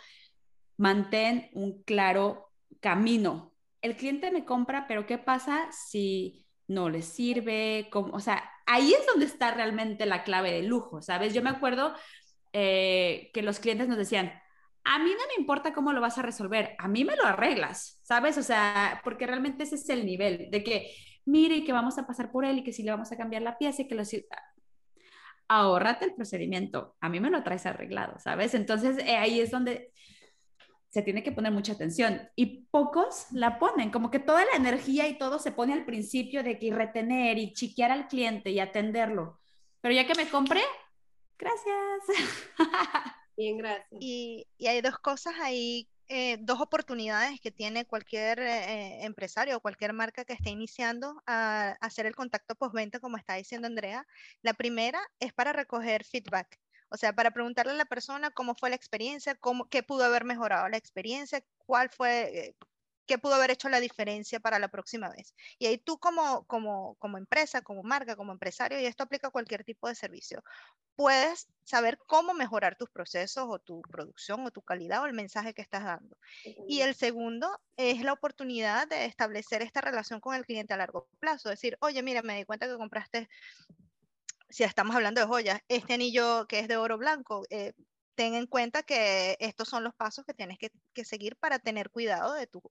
mantén 0.78 1.49
un 1.53 1.84
claro 1.84 2.51
camino. 2.80 3.53
El 3.82 3.95
cliente 3.95 4.32
me 4.32 4.45
compra, 4.45 4.88
pero 4.88 5.05
¿qué 5.05 5.18
pasa 5.18 5.70
si 5.72 6.45
no 6.68 6.89
le 6.89 7.01
sirve? 7.01 7.89
O 7.93 8.20
sea, 8.20 8.49
ahí 8.66 8.93
es 8.93 9.05
donde 9.08 9.26
está 9.26 9.51
realmente 9.51 10.05
la 10.05 10.24
clave 10.24 10.51
de 10.51 10.64
lujo, 10.64 11.01
¿sabes? 11.01 11.34
Yo 11.34 11.41
me 11.41 11.49
acuerdo 11.49 11.93
eh, 12.53 13.32
que 13.34 13.41
los 13.41 13.60
clientes 13.60 13.88
nos 13.88 13.97
decían, 13.97 14.34
a 14.90 15.00
mí 15.00 15.12
no 15.12 15.28
me 15.28 15.42
importa 15.42 15.74
cómo 15.74 15.92
lo 15.92 16.00
vas 16.00 16.18
a 16.18 16.22
resolver, 16.22 16.74
a 16.78 16.88
mí 16.88 17.04
me 17.04 17.18
lo 17.18 17.26
arreglas, 17.26 18.00
¿sabes? 18.04 18.38
O 18.38 18.44
sea, 18.44 19.02
porque 19.04 19.28
realmente 19.28 19.64
ese 19.64 19.76
es 19.76 19.90
el 19.90 20.06
nivel 20.06 20.50
de 20.50 20.64
que, 20.64 20.92
mire, 21.26 21.66
que 21.66 21.74
vamos 21.74 21.98
a 21.98 22.08
pasar 22.08 22.32
por 22.32 22.46
él 22.46 22.60
y 22.60 22.64
que 22.64 22.72
si 22.72 22.84
le 22.84 22.92
vamos 22.92 23.12
a 23.12 23.18
cambiar 23.18 23.42
la 23.42 23.58
pieza 23.58 23.82
y 23.82 23.88
que 23.90 23.96
lo... 23.96 24.04
Ahórrate 25.50 26.06
el 26.06 26.14
procedimiento, 26.14 26.96
a 27.02 27.10
mí 27.10 27.20
me 27.20 27.30
lo 27.30 27.44
traes 27.44 27.66
arreglado, 27.66 28.18
¿sabes? 28.20 28.54
Entonces 28.54 28.98
eh, 29.00 29.18
ahí 29.18 29.42
es 29.42 29.52
donde 29.52 29.92
se 30.90 31.02
tiene 31.02 31.22
que 31.22 31.34
poner 31.34 31.52
mucha 31.52 31.74
atención 31.74 32.22
y 32.38 32.66
pocos 32.72 33.28
la 33.32 33.60
ponen, 33.60 33.92
como 33.92 34.10
que 34.10 34.20
toda 34.20 34.46
la 34.46 34.56
energía 34.56 35.08
y 35.10 35.18
todo 35.18 35.38
se 35.38 35.52
pone 35.52 35.74
al 35.74 35.86
principio 35.86 36.44
de 36.44 36.60
que 36.60 36.74
retener 36.74 37.38
y 37.38 37.54
chiquear 37.54 37.92
al 37.92 38.08
cliente 38.08 38.52
y 38.52 38.62
atenderlo. 38.62 39.42
Pero 39.82 39.94
ya 39.94 40.08
que 40.08 40.16
me 40.16 40.30
compré, 40.30 40.64
gracias. 41.38 42.48
Bien, 43.38 43.58
gracias. 43.58 44.02
Y, 44.02 44.48
hay 44.68 44.82
dos 44.82 44.98
cosas 44.98 45.36
ahí, 45.40 45.88
eh, 46.10 46.38
dos 46.42 46.60
oportunidades 46.60 47.40
que 47.40 47.52
tiene 47.52 47.86
cualquier 47.86 48.40
eh, 48.40 49.06
empresario 49.06 49.58
o 49.58 49.62
cualquier 49.62 49.94
marca 49.94 50.26
que 50.26 50.34
esté 50.34 50.50
iniciando 50.50 51.22
a, 51.28 51.78
a 51.80 51.86
hacer 51.86 52.08
el 52.08 52.16
contacto 52.16 52.56
postventa, 52.56 53.00
como 53.00 53.18
está 53.18 53.36
diciendo 53.36 53.68
Andrea. 53.68 54.08
La 54.42 54.54
primera 54.54 55.00
es 55.20 55.34
para 55.34 55.54
recoger 55.54 56.04
feedback. 56.04 56.60
O 56.90 56.98
sea, 56.98 57.14
para 57.14 57.32
preguntarle 57.32 57.74
a 57.74 57.76
la 57.76 57.86
persona 57.86 58.32
cómo 58.32 58.56
fue 58.56 58.70
la 58.70 58.76
experiencia, 58.76 59.36
cómo, 59.36 59.70
qué 59.70 59.84
pudo 59.84 60.06
haber 60.06 60.24
mejorado 60.24 60.70
la 60.70 60.78
experiencia, 60.78 61.44
cuál 61.58 61.90
fue, 61.90 62.40
eh, 62.40 62.56
qué 63.08 63.18
pudo 63.18 63.36
haber 63.36 63.51
hecho 63.51 63.70
la 63.70 63.80
diferencia 63.80 64.39
para 64.39 64.60
la 64.60 64.68
próxima 64.68 65.10
vez. 65.10 65.34
Y 65.58 65.66
ahí 65.66 65.78
tú 65.78 65.97
como, 65.97 66.45
como, 66.45 66.95
como 66.95 67.18
empresa, 67.18 67.62
como 67.62 67.84
marca, 67.84 68.16
como 68.16 68.32
empresario, 68.32 68.80
y 68.80 68.86
esto 68.86 69.03
aplica 69.03 69.28
a 69.28 69.32
cualquier 69.32 69.64
tipo 69.64 69.88
de 69.88 69.95
servicio, 69.95 70.43
puedes 70.95 71.47
saber 71.64 71.97
cómo 72.08 72.34
mejorar 72.34 72.76
tus 72.78 72.89
procesos 72.89 73.45
o 73.47 73.60
tu 73.60 73.82
producción 73.84 74.45
o 74.45 74.51
tu 74.51 74.62
calidad 74.62 75.01
o 75.01 75.05
el 75.05 75.14
mensaje 75.14 75.53
que 75.53 75.62
estás 75.62 75.84
dando. 75.84 76.18
Y 76.68 76.82
el 76.82 76.95
segundo 76.95 77.49
es 77.78 78.01
la 78.01 78.14
oportunidad 78.14 78.88
de 78.88 79.05
establecer 79.05 79.62
esta 79.62 79.82
relación 79.82 80.20
con 80.20 80.36
el 80.36 80.45
cliente 80.45 80.74
a 80.74 80.78
largo 80.78 81.08
plazo. 81.20 81.49
Decir, 81.49 81.78
oye, 81.82 82.03
mira, 82.03 82.22
me 82.22 82.36
di 82.36 82.45
cuenta 82.45 82.68
que 82.68 82.78
compraste 82.78 83.30
si 84.49 84.64
estamos 84.64 84.95
hablando 84.95 85.22
de 85.22 85.28
joyas, 85.28 85.62
este 85.68 85.93
anillo 85.93 86.47
que 86.47 86.60
es 86.60 86.68
de 86.68 86.78
oro 86.78 86.97
blanco, 86.97 87.43
eh, 87.49 87.74
ten 88.18 88.34
en 88.34 88.47
cuenta 88.47 88.82
que 88.82 89.38
estos 89.39 89.70
son 89.70 89.84
los 89.84 89.93
pasos 89.93 90.26
que 90.26 90.34
tienes 90.34 90.57
que, 90.57 90.72
seguir 91.05 91.36
para 91.38 91.59
tener 91.59 91.91
cuidado 91.91 92.34
de 92.34 92.47
tu, 92.47 92.61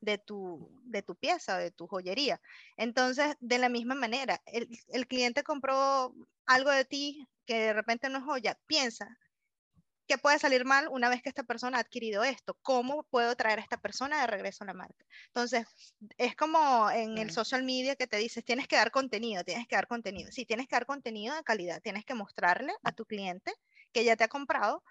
de, 0.00 0.18
tu, 0.18 0.68
de 0.82 1.02
tu 1.02 1.14
pieza, 1.14 1.56
de 1.58 1.70
tu 1.70 1.86
joyería. 1.86 2.40
Entonces, 2.76 3.36
de 3.38 3.58
la 3.58 3.68
misma 3.68 3.94
manera, 3.94 4.42
el, 4.46 4.68
el 4.88 5.06
cliente 5.06 5.44
compró 5.44 6.12
algo 6.44 6.70
de 6.72 6.84
ti 6.84 7.28
que 7.46 7.60
de 7.60 7.72
repente 7.72 8.08
no 8.08 8.18
es 8.18 8.24
joya, 8.24 8.58
piensa, 8.66 9.16
¿Qué 10.08 10.18
puede 10.18 10.38
salir 10.38 10.64
mal 10.64 10.86
una 10.88 11.08
vez 11.08 11.20
que 11.20 11.28
esta 11.28 11.42
persona 11.42 11.78
ha 11.78 11.80
adquirido 11.80 12.22
esto? 12.22 12.56
¿Cómo 12.62 13.02
puedo 13.10 13.34
traer 13.34 13.58
a 13.58 13.62
esta 13.62 13.76
persona 13.76 14.20
de 14.20 14.28
regreso 14.28 14.62
a 14.62 14.68
la 14.68 14.74
marca? 14.74 15.04
Entonces, 15.26 15.66
es 16.16 16.36
como 16.36 16.88
en 16.90 17.18
el 17.18 17.32
social 17.32 17.64
media 17.64 17.96
que 17.96 18.06
te 18.06 18.16
dices, 18.16 18.44
tienes 18.44 18.68
que 18.68 18.76
dar 18.76 18.92
contenido, 18.92 19.42
tienes 19.42 19.66
que 19.66 19.74
dar 19.74 19.88
contenido. 19.88 20.30
Sí, 20.30 20.46
tienes 20.46 20.68
que 20.68 20.76
dar 20.76 20.86
contenido 20.86 21.34
de 21.34 21.42
calidad, 21.42 21.82
tienes 21.82 22.04
que 22.04 22.14
mostrarle 22.14 22.72
a 22.84 22.92
tu 22.92 23.04
cliente 23.04 23.52
que 23.92 24.04
ya 24.04 24.14
te 24.14 24.22
ha 24.22 24.28
comprado 24.28 24.84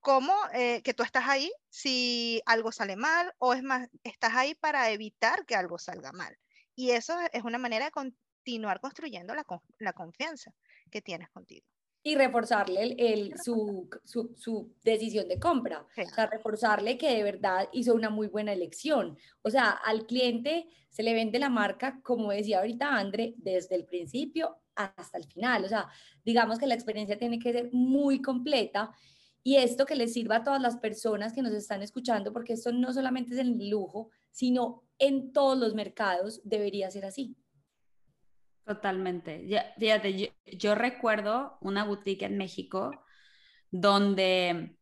cómo 0.00 0.32
eh, 0.54 0.82
que 0.82 0.94
tú 0.94 1.02
estás 1.02 1.28
ahí 1.28 1.50
si 1.68 2.42
algo 2.46 2.72
sale 2.72 2.96
mal 2.96 3.32
o 3.38 3.54
es 3.54 3.62
más, 3.62 3.88
estás 4.04 4.34
ahí 4.34 4.54
para 4.54 4.90
evitar 4.90 5.44
que 5.46 5.56
algo 5.56 5.78
salga 5.78 6.12
mal. 6.12 6.36
Y 6.74 6.90
eso 6.90 7.14
es 7.32 7.42
una 7.44 7.58
manera 7.58 7.86
de 7.86 7.90
continuar 7.90 8.80
construyendo 8.80 9.34
la, 9.34 9.44
la 9.78 9.92
confianza 9.92 10.52
que 10.90 11.02
tienes 11.02 11.28
contigo 11.30 11.66
y 12.02 12.14
reforzarle 12.14 12.94
el, 12.96 13.34
su, 13.38 13.88
su, 14.04 14.34
su, 14.36 14.72
decisión 14.82 15.28
de 15.28 15.38
compra. 15.38 15.82
O 15.82 16.14
sea, 16.14 16.26
reforzarle 16.26 16.96
que 16.96 17.14
de 17.14 17.22
verdad 17.22 17.68
hizo 17.72 17.94
una 17.94 18.08
muy 18.08 18.28
buena 18.28 18.52
elección. 18.52 19.18
O 19.42 19.50
sea, 19.50 19.70
al 19.70 20.06
cliente 20.06 20.68
se 20.88 21.02
le 21.02 21.12
vende 21.12 21.38
la 21.38 21.50
marca, 21.50 22.00
como 22.02 22.30
decía 22.30 22.60
ahorita 22.60 22.96
André, 22.96 23.34
desde 23.36 23.74
el 23.74 23.84
principio 23.84 24.56
hasta 24.74 25.18
el 25.18 25.24
final. 25.24 25.64
O 25.64 25.68
sea, 25.68 25.88
digamos 26.24 26.58
que 26.58 26.66
la 26.66 26.74
experiencia 26.74 27.18
tiene 27.18 27.38
que 27.38 27.52
ser 27.52 27.68
muy 27.72 28.22
completa 28.22 28.92
y 29.42 29.56
esto 29.56 29.86
que 29.86 29.96
le 29.96 30.08
sirva 30.08 30.36
a 30.36 30.44
todas 30.44 30.60
las 30.60 30.76
personas 30.76 31.32
que 31.32 31.42
nos 31.42 31.52
están 31.52 31.82
escuchando, 31.82 32.32
porque 32.32 32.54
esto 32.54 32.72
no 32.72 32.92
solamente 32.92 33.34
es 33.34 33.40
en 33.40 33.70
lujo, 33.70 34.10
sino 34.30 34.84
en 34.98 35.32
todos 35.32 35.58
los 35.58 35.74
mercados 35.74 36.40
debería 36.44 36.90
ser 36.90 37.04
así. 37.04 37.36
Totalmente. 38.64 39.48
Fíjate, 39.78 40.34
yo, 40.44 40.74
recuerdo 40.74 41.56
una 41.62 41.84
boutique 41.84 42.26
en 42.26 42.36
México 42.36 43.02
donde 43.70 44.76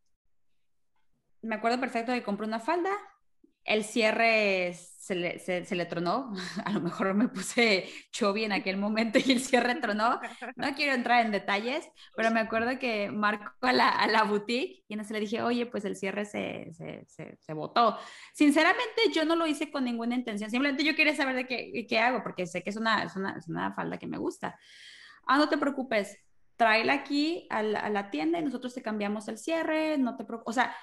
me 1.43 1.55
acuerdo 1.55 1.79
perfecto 1.79 2.13
que 2.13 2.25
compré 2.25 2.49
una 2.49 2.59
falda, 2.59 2.91
el 3.65 3.85
cierre 3.85 4.67
se 5.07 5.15
le, 5.15 5.39
se, 5.39 5.77
le, 5.77 5.87
tronó, 5.87 6.33
a 6.65 6.71
lo 6.73 6.81
mejor 6.81 7.15
me 7.15 7.29
puse 7.29 7.89
chovi 8.11 8.43
en 8.43 8.51
aquel 8.51 8.77
momento 8.77 9.21
y 9.25 9.31
el 9.31 9.41
cierre 9.41 9.77
tronó, 9.77 10.21
no 10.57 10.75
quiero 10.75 10.95
entrar 10.95 11.25
en 11.25 11.31
detalles, 11.31 11.89
pero 12.17 12.33
me 12.33 12.41
acuerdo 12.41 12.77
que 12.81 13.13
marcó 13.13 13.53
a 13.61 13.73
la, 13.73 13.89
a 13.89 14.09
la 14.09 14.25
boutique 14.25 14.83
y 14.89 14.95
entonces 14.95 15.13
le 15.13 15.21
dije, 15.21 15.43
oye, 15.43 15.67
pues 15.67 15.85
el 15.85 15.95
cierre 15.95 16.25
se, 16.25 16.73
se, 16.73 17.37
se, 17.39 17.53
botó. 17.55 17.97
Sinceramente 18.35 19.03
yo 19.15 19.25
no 19.25 19.37
lo 19.37 19.47
hice 19.47 19.71
con 19.71 19.85
ninguna 19.85 20.17
intención, 20.17 20.51
simplemente 20.51 20.83
yo 20.83 20.97
quería 20.97 21.15
saber 21.15 21.37
de 21.37 21.47
qué, 21.47 21.87
qué 21.89 21.99
hago, 22.01 22.25
porque 22.25 22.45
sé 22.49 22.65
que 22.65 22.71
es 22.71 22.77
una, 22.77 23.05
es 23.05 23.15
una, 23.15 23.37
es 23.39 23.47
una 23.47 23.73
falda 23.75 23.99
que 23.99 24.09
me 24.09 24.19
gusta. 24.19 24.59
Ah, 25.29 25.39
no 25.39 25.49
te 25.49 25.57
preocupes, 25.57 26.19
tráela 26.57 26.95
aquí 26.95 27.47
a 27.49 27.63
la, 27.63 27.79
a 27.79 27.91
la 27.91 28.11
tienda 28.11 28.41
y 28.41 28.45
nosotros 28.45 28.75
te 28.75 28.83
cambiamos 28.83 29.29
el 29.29 29.39
cierre, 29.39 29.99
no 29.99 30.17
te 30.17 30.25
preocupes, 30.25 30.51
o 30.51 30.53
sea, 30.53 30.77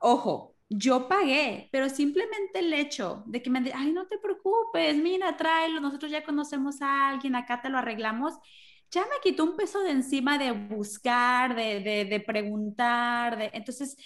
ojo, 0.00 0.53
yo 0.68 1.08
pagué, 1.08 1.68
pero 1.72 1.88
simplemente 1.88 2.58
el 2.60 2.72
hecho 2.72 3.22
de 3.26 3.42
que 3.42 3.50
me 3.50 3.60
digan, 3.60 3.80
ay, 3.80 3.92
no 3.92 4.06
te 4.06 4.18
preocupes, 4.18 4.96
mira, 4.96 5.36
tráelo, 5.36 5.80
nosotros 5.80 6.10
ya 6.10 6.24
conocemos 6.24 6.82
a 6.82 7.08
alguien, 7.08 7.36
acá 7.36 7.60
te 7.62 7.68
lo 7.68 7.78
arreglamos, 7.78 8.34
ya 8.90 9.02
me 9.02 9.20
quitó 9.22 9.44
un 9.44 9.56
peso 9.56 9.82
de 9.82 9.90
encima 9.90 10.38
de 10.38 10.52
buscar, 10.52 11.54
de, 11.54 12.06
de, 12.08 12.20
preguntar, 12.20 13.50
entonces 13.52 13.96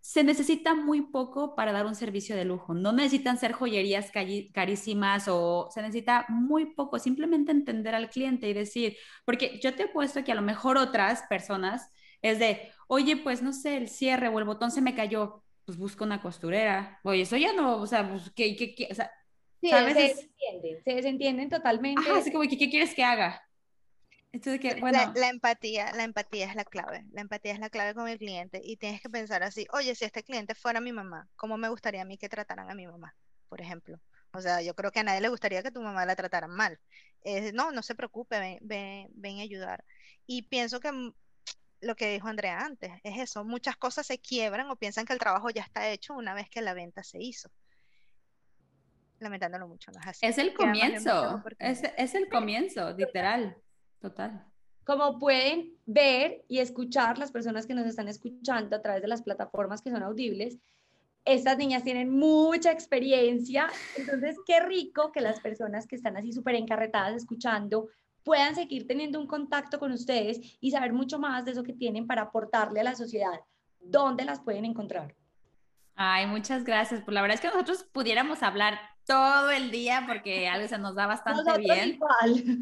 se 0.00 0.24
necesita 0.24 0.74
muy 0.74 1.02
poco 1.02 1.54
para 1.54 1.72
dar 1.72 1.86
un 1.86 1.94
servicio 1.94 2.36
de 2.36 2.44
lujo. 2.44 2.74
No 2.74 2.92
necesitan 2.92 3.38
ser 3.38 3.52
joyerías 3.52 4.10
carísimas 4.52 5.26
o 5.28 5.68
se 5.72 5.82
necesita 5.82 6.26
muy 6.28 6.74
poco, 6.74 6.98
simplemente 6.98 7.52
entender 7.52 7.94
al 7.94 8.10
cliente 8.10 8.48
y 8.48 8.54
decir, 8.54 8.96
porque 9.24 9.58
yo 9.62 9.74
te 9.74 9.84
he 9.84 9.88
puesto 9.88 10.24
que 10.24 10.32
a 10.32 10.34
lo 10.34 10.42
mejor 10.42 10.78
otras 10.78 11.22
personas 11.28 11.90
es 12.22 12.38
de, 12.38 12.70
oye, 12.86 13.16
pues 13.16 13.42
no 13.42 13.52
sé, 13.52 13.76
el 13.76 13.88
cierre 13.88 14.28
o 14.28 14.38
el 14.38 14.44
botón 14.44 14.70
se 14.70 14.80
me 14.80 14.94
cayó 14.94 15.42
pues 15.68 15.76
busca 15.76 16.02
una 16.02 16.22
costurera. 16.22 16.98
Oye, 17.02 17.20
eso 17.20 17.36
ya 17.36 17.52
no, 17.52 17.76
o 17.76 17.86
sea, 17.86 18.08
pues, 18.08 18.30
¿qué, 18.34 18.56
qué, 18.56 18.74
qué? 18.74 18.88
O 18.90 18.94
sea, 18.94 19.12
sí, 19.60 19.68
se 19.68 19.76
desentienden, 19.76 20.82
se 20.82 20.94
desentienden 20.94 21.50
totalmente. 21.50 22.00
Ajá, 22.00 22.20
así 22.20 22.32
como, 22.32 22.48
¿qué, 22.48 22.56
¿qué 22.56 22.70
quieres 22.70 22.94
que 22.94 23.04
haga? 23.04 23.46
Entonces, 24.32 24.62
que, 24.62 24.80
bueno. 24.80 25.12
La, 25.14 25.28
empatía, 25.28 25.92
la 25.92 26.04
empatía 26.04 26.46
es 26.46 26.54
la 26.54 26.64
clave. 26.64 27.04
La 27.12 27.20
empatía 27.20 27.52
es 27.52 27.58
la 27.58 27.68
clave 27.68 27.92
con 27.92 28.08
el 28.08 28.16
cliente. 28.16 28.62
Y 28.64 28.78
tienes 28.78 29.02
que 29.02 29.10
pensar 29.10 29.42
así, 29.42 29.66
oye, 29.74 29.94
si 29.94 30.06
este 30.06 30.22
cliente 30.22 30.54
fuera 30.54 30.80
mi 30.80 30.90
mamá, 30.90 31.28
¿cómo 31.36 31.58
me 31.58 31.68
gustaría 31.68 32.00
a 32.00 32.06
mí 32.06 32.16
que 32.16 32.30
trataran 32.30 32.70
a 32.70 32.74
mi 32.74 32.86
mamá? 32.86 33.14
Por 33.50 33.60
ejemplo. 33.60 34.00
O 34.32 34.40
sea, 34.40 34.62
yo 34.62 34.72
creo 34.74 34.90
que 34.90 35.00
a 35.00 35.02
nadie 35.02 35.20
le 35.20 35.28
gustaría 35.28 35.62
que 35.62 35.70
tu 35.70 35.82
mamá 35.82 36.06
la 36.06 36.16
trataran 36.16 36.50
mal. 36.50 36.80
no, 37.52 37.72
no 37.72 37.82
se 37.82 37.94
preocupe, 37.94 38.38
ven, 38.40 38.58
ven, 38.62 39.08
ven 39.12 39.40
a 39.40 39.42
ayudar. 39.42 39.84
Y 40.26 40.44
pienso 40.48 40.80
que 40.80 41.12
lo 41.80 41.94
que 41.94 42.12
dijo 42.12 42.28
Andrea 42.28 42.60
antes, 42.60 42.92
es 43.02 43.18
eso, 43.18 43.44
muchas 43.44 43.76
cosas 43.76 44.06
se 44.06 44.18
quiebran 44.18 44.70
o 44.70 44.76
piensan 44.76 45.04
que 45.04 45.12
el 45.12 45.18
trabajo 45.18 45.50
ya 45.50 45.62
está 45.62 45.88
hecho 45.88 46.14
una 46.14 46.34
vez 46.34 46.48
que 46.48 46.60
la 46.62 46.74
venta 46.74 47.02
se 47.02 47.22
hizo. 47.22 47.50
Lamentándolo 49.20 49.66
mucho, 49.66 49.90
¿no 49.92 50.00
es 50.00 50.06
así? 50.06 50.26
Es 50.26 50.38
el 50.38 50.54
comienzo, 50.54 51.42
es, 51.58 51.82
es 51.96 52.14
el 52.14 52.28
comienzo, 52.28 52.92
literal, 52.92 53.56
total. 54.00 54.44
Como 54.84 55.18
pueden 55.18 55.74
ver 55.86 56.44
y 56.48 56.60
escuchar 56.60 57.18
las 57.18 57.30
personas 57.30 57.66
que 57.66 57.74
nos 57.74 57.86
están 57.86 58.08
escuchando 58.08 58.76
a 58.76 58.82
través 58.82 59.02
de 59.02 59.08
las 59.08 59.22
plataformas 59.22 59.82
que 59.82 59.90
son 59.90 60.02
audibles, 60.02 60.58
estas 61.24 61.58
niñas 61.58 61.84
tienen 61.84 62.10
mucha 62.10 62.72
experiencia, 62.72 63.68
entonces 63.96 64.36
qué 64.46 64.60
rico 64.60 65.12
que 65.12 65.20
las 65.20 65.40
personas 65.40 65.86
que 65.86 65.96
están 65.96 66.16
así 66.16 66.32
súper 66.32 66.54
encarretadas 66.54 67.16
escuchando 67.16 67.88
puedan 68.28 68.54
seguir 68.54 68.86
teniendo 68.86 69.18
un 69.18 69.26
contacto 69.26 69.78
con 69.78 69.90
ustedes 69.90 70.38
y 70.60 70.70
saber 70.70 70.92
mucho 70.92 71.18
más 71.18 71.46
de 71.46 71.52
eso 71.52 71.62
que 71.62 71.72
tienen 71.72 72.06
para 72.06 72.24
aportarle 72.24 72.80
a 72.80 72.84
la 72.84 72.94
sociedad. 72.94 73.40
¿Dónde 73.80 74.26
las 74.26 74.40
pueden 74.40 74.66
encontrar? 74.66 75.16
Ay, 75.94 76.26
muchas 76.26 76.62
gracias. 76.62 77.00
Pues 77.02 77.14
la 77.14 77.22
verdad 77.22 77.36
es 77.36 77.40
que 77.40 77.46
nosotros 77.46 77.88
pudiéramos 77.90 78.42
hablar 78.42 78.78
todo 79.06 79.50
el 79.50 79.70
día 79.70 80.04
porque 80.06 80.46
algo 80.50 80.68
se 80.68 80.76
nos 80.76 80.94
da 80.94 81.06
bastante 81.06 81.58
bien. 81.58 81.98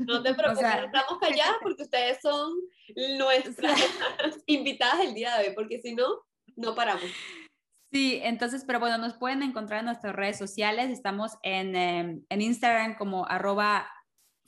No 0.06 0.22
te 0.22 0.34
preocupes, 0.34 0.84
estamos 0.84 1.18
calladas 1.20 1.56
porque 1.60 1.82
ustedes 1.82 2.18
son 2.22 2.52
nuestras 3.18 3.76
invitadas 4.46 5.00
el 5.00 5.14
día 5.14 5.36
de 5.36 5.48
hoy, 5.48 5.54
porque 5.56 5.80
si 5.80 5.96
no, 5.96 6.06
no 6.54 6.76
paramos. 6.76 7.10
Sí, 7.90 8.20
entonces, 8.22 8.62
pero 8.64 8.78
bueno, 8.78 8.98
nos 8.98 9.14
pueden 9.14 9.42
encontrar 9.42 9.80
en 9.80 9.86
nuestras 9.86 10.14
redes 10.14 10.38
sociales. 10.38 10.90
Estamos 10.90 11.32
en, 11.42 11.74
em, 11.74 12.24
en 12.28 12.40
Instagram 12.40 12.96
como 12.96 13.26
arroba 13.26 13.88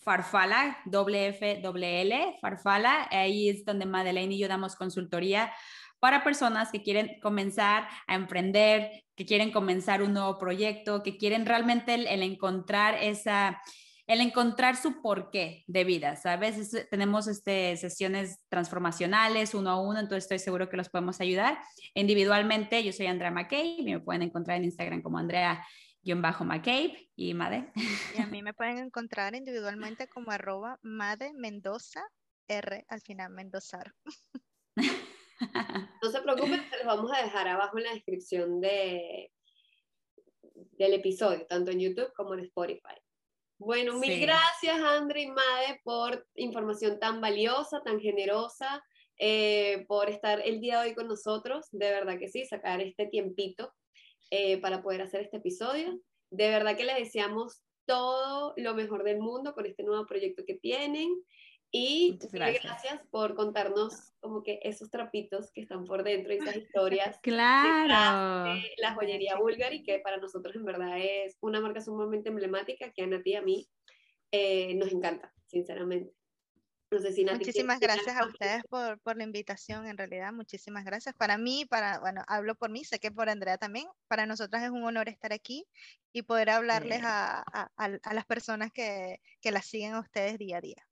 Farfala, 0.09 0.79
WFWL, 0.87 2.39
Farfala. 2.41 3.09
Ahí 3.11 3.51
es 3.51 3.67
donde 3.67 3.85
Madeleine 3.85 4.35
y 4.35 4.39
yo 4.39 4.49
damos 4.49 4.75
consultoría 4.75 5.53
para 6.01 6.25
personas 6.25 6.73
que 6.73 6.83
quieren 6.83 7.21
comenzar 7.21 7.87
a 8.07 8.15
emprender, 8.15 9.05
que 9.15 9.27
quieren 9.27 9.53
comenzar 9.53 10.01
un 10.01 10.15
nuevo 10.15 10.39
proyecto, 10.39 11.03
que 11.03 11.19
quieren 11.19 11.45
realmente 11.45 11.93
el, 11.93 12.23
encontrar 12.23 12.95
esa, 13.03 13.61
el 14.07 14.23
encontrar 14.23 14.77
su 14.77 15.03
porqué 15.03 15.65
de 15.67 15.85
vida, 15.85 16.17
¿sabes? 16.17 16.89
tenemos 16.91 17.29
este, 17.29 17.77
sesiones 17.77 18.41
transformacionales 18.49 19.53
uno 19.53 19.69
a 19.69 19.79
uno, 19.79 20.01
entonces 20.01 20.25
estoy 20.25 20.39
seguro 20.39 20.71
que 20.71 20.79
los 20.79 20.89
podemos 20.89 21.21
ayudar. 21.21 21.59
Individualmente, 21.93 22.83
yo 22.83 22.95
soy 22.95 23.09
Andrea 23.09 23.31
McCabe 23.31 23.77
y 23.77 23.85
me 23.85 24.01
pueden 24.01 24.23
encontrar 24.23 24.57
en 24.57 24.65
Instagram 24.65 25.03
como 25.03 25.19
Andrea 25.19 25.63
bajo 26.17 26.45
McCabe 26.45 27.11
y 27.17 27.35
Made. 27.35 27.73
Y 28.17 28.23
a 28.23 28.27
mí 28.27 28.43
me 28.43 28.55
pueden 28.55 28.79
encontrar 28.79 29.35
individualmente 29.35 30.09
como 30.09 30.31
arroba 30.31 30.79
Made 30.83 31.33
Mendoza 31.35 32.03
R 32.49 32.85
al 32.89 33.01
final 33.01 33.31
Mendozar. 33.31 33.95
No 36.03 36.11
se 36.11 36.21
preocupen, 36.21 36.69
se 36.69 36.79
los 36.79 36.87
vamos 36.87 37.13
a 37.13 37.23
dejar 37.23 37.47
abajo 37.47 37.79
en 37.79 37.85
la 37.85 37.93
descripción 37.93 38.61
de, 38.61 39.33
del 40.79 40.95
episodio, 40.95 41.47
tanto 41.47 41.71
en 41.71 41.81
YouTube 41.81 42.13
como 42.15 42.35
en 42.35 42.41
Spotify. 42.41 42.97
Bueno, 43.59 43.99
mil 43.99 44.21
gracias, 44.21 44.81
Andre 44.81 45.23
y 45.23 45.27
Made, 45.29 45.81
por 45.85 46.27
información 46.35 46.99
tan 46.99 47.21
valiosa, 47.21 47.83
tan 47.83 48.01
generosa, 48.01 48.83
eh, 49.19 49.85
por 49.89 50.09
estar 50.09 50.41
el 50.45 50.61
día 50.61 50.81
de 50.81 50.89
hoy 50.89 50.95
con 50.95 51.09
nosotros. 51.09 51.67
De 51.73 51.91
verdad 51.91 52.19
que 52.19 52.29
sí, 52.29 52.45
sacar 52.47 52.81
este 52.81 53.07
tiempito 53.07 53.75
eh, 54.31 54.61
para 54.61 54.83
poder 54.83 55.03
hacer 55.03 55.23
este 55.23 55.39
episodio. 55.39 56.01
De 56.31 56.49
verdad 56.49 56.77
que 56.77 56.85
les 56.85 56.97
deseamos 56.97 57.63
todo 57.87 58.53
lo 58.57 58.75
mejor 58.75 59.03
del 59.03 59.19
mundo 59.19 59.55
con 59.55 59.67
este 59.67 59.83
nuevo 59.83 60.07
proyecto 60.07 60.45
que 60.47 60.55
tienen. 60.55 61.09
Y 61.71 62.19
gracias. 62.33 62.63
gracias. 62.63 63.03
por 63.11 63.35
contarnos 63.35 64.15
como 64.21 64.43
que 64.43 64.59
esos 64.63 64.91
trapitos 64.91 65.51
que 65.53 65.61
están 65.61 65.85
por 65.85 66.03
dentro 66.03 66.33
y 66.33 66.39
esas 66.39 66.57
historias. 66.57 67.19
claro. 67.23 68.55
De 68.55 68.73
la 68.79 68.95
joyería 68.95 69.37
Bulgari, 69.37 69.83
que 69.83 69.99
para 69.99 70.17
nosotros 70.17 70.57
en 70.57 70.65
verdad 70.65 70.99
es 70.99 71.37
una 71.41 71.61
marca 71.61 71.81
sumamente 71.81 72.31
emblemática 72.31 72.91
que 72.93 73.03
a 73.03 73.07
Nati 73.07 73.31
y 73.31 73.35
a 73.35 73.43
mí 73.43 73.69
eh, 74.33 74.75
nos 74.75 74.93
encanta, 74.93 75.33
sinceramente. 75.47 76.18
Muchísimas 76.91 77.81
gracias 77.81 78.17
a 78.17 78.27
ustedes 78.27 78.63
por, 78.71 78.99
por, 79.01 79.17
la 79.19 79.25
invitación, 79.25 79.87
en 79.87 79.99
realidad, 79.99 80.33
muchísimas 80.33 80.85
gracias. 80.85 81.15
Para 81.15 81.37
mí, 81.37 81.67
para, 81.69 81.99
bueno, 82.01 82.23
hablo 82.27 82.55
por 82.55 82.71
mí, 82.71 82.83
sé 82.83 82.99
que 82.99 83.11
por 83.11 83.29
Andrea 83.29 83.59
también, 83.59 83.87
para 84.09 84.25
nosotras 84.25 84.63
es 84.63 84.71
un 84.71 84.83
honor 84.85 85.09
estar 85.09 85.33
aquí 85.35 85.67
y 86.15 86.23
poder 86.23 86.49
hablarles 86.49 87.03
a, 87.05 87.41
a, 87.41 87.71
a, 87.77 88.15
las 88.15 88.25
personas 88.25 88.73
que, 88.73 89.21
que 89.43 89.53
las 89.53 89.67
siguen 89.67 89.95
a 89.95 90.01
ustedes 90.01 90.39
día 90.39 90.59
a 90.59 90.61
día. 90.63 90.89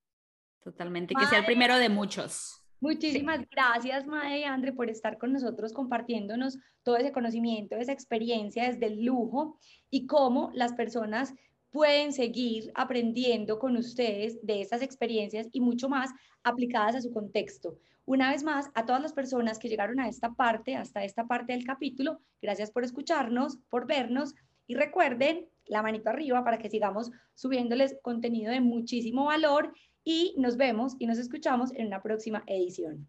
Totalmente, 0.63 1.15
que 1.15 1.27
sea 1.27 1.39
el 1.39 1.47
primero 1.47 1.79
de 1.79 1.89
muchos. 1.89 2.63
Muchísimas 2.81 3.49
gracias, 3.51 4.07
Mae 4.07 4.41
y 4.41 4.45
Andre, 4.45 4.73
por 4.75 4.91
estar 4.91 5.17
con 5.17 5.33
nosotros 5.33 5.73
compartiéndonos 5.73 6.59
todo 6.83 6.99
ese 6.99 7.11
conocimiento, 7.11 7.77
esa 7.77 7.93
experiencia 7.93 8.71
desde 8.71 8.87
el 8.87 9.03
lujo 9.03 9.59
y 9.89 10.07
cómo 10.07 10.51
las 10.53 10.75
personas 10.75 11.33
pueden 11.71 12.13
seguir 12.13 12.71
aprendiendo 12.75 13.59
con 13.59 13.77
ustedes 13.77 14.39
de 14.45 14.61
estas 14.61 14.83
experiencias 14.83 15.49
y 15.53 15.61
mucho 15.61 15.89
más 15.89 16.11
aplicadas 16.43 16.97
a 16.97 17.01
su 17.01 17.13
contexto. 17.13 17.79
Una 18.05 18.31
vez 18.31 18.45
más, 18.45 18.71
a 18.75 18.87
todas 18.87 19.03
las 19.03 19.13
personas 19.13 19.59
que 19.59 19.69
llegaron 19.69 19.99
a 19.99 20.09
esta 20.09 20.33
parte, 20.33 20.77
hasta 20.77 21.05
esta 21.05 21.27
parte 21.27 21.53
del 21.53 21.65
capítulo, 21.65 22.21
gracias 22.41 22.71
por 22.71 22.85
escucharnos, 22.85 23.59
por 23.69 23.87
vernos 23.87 24.35
y 24.67 24.75
recuerden 24.75 25.49
la 25.67 25.83
manito 25.83 26.11
arriba 26.11 26.45
para 26.45 26.59
que 26.59 26.71
sigamos 26.71 27.11
subiéndoles 27.35 27.97
contenido 28.03 28.53
de 28.53 28.61
muchísimo 28.61 29.25
valor 29.25 29.73
y 30.05 30.35
nos 30.39 30.57
vemos 30.57 30.95
y 31.01 31.07
nos 31.07 31.19
escuchamos 31.19 31.73
en 31.75 31.89
una 31.89 32.01
próxima 32.01 32.45
edición. 32.47 33.09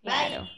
Claro. 0.00 0.48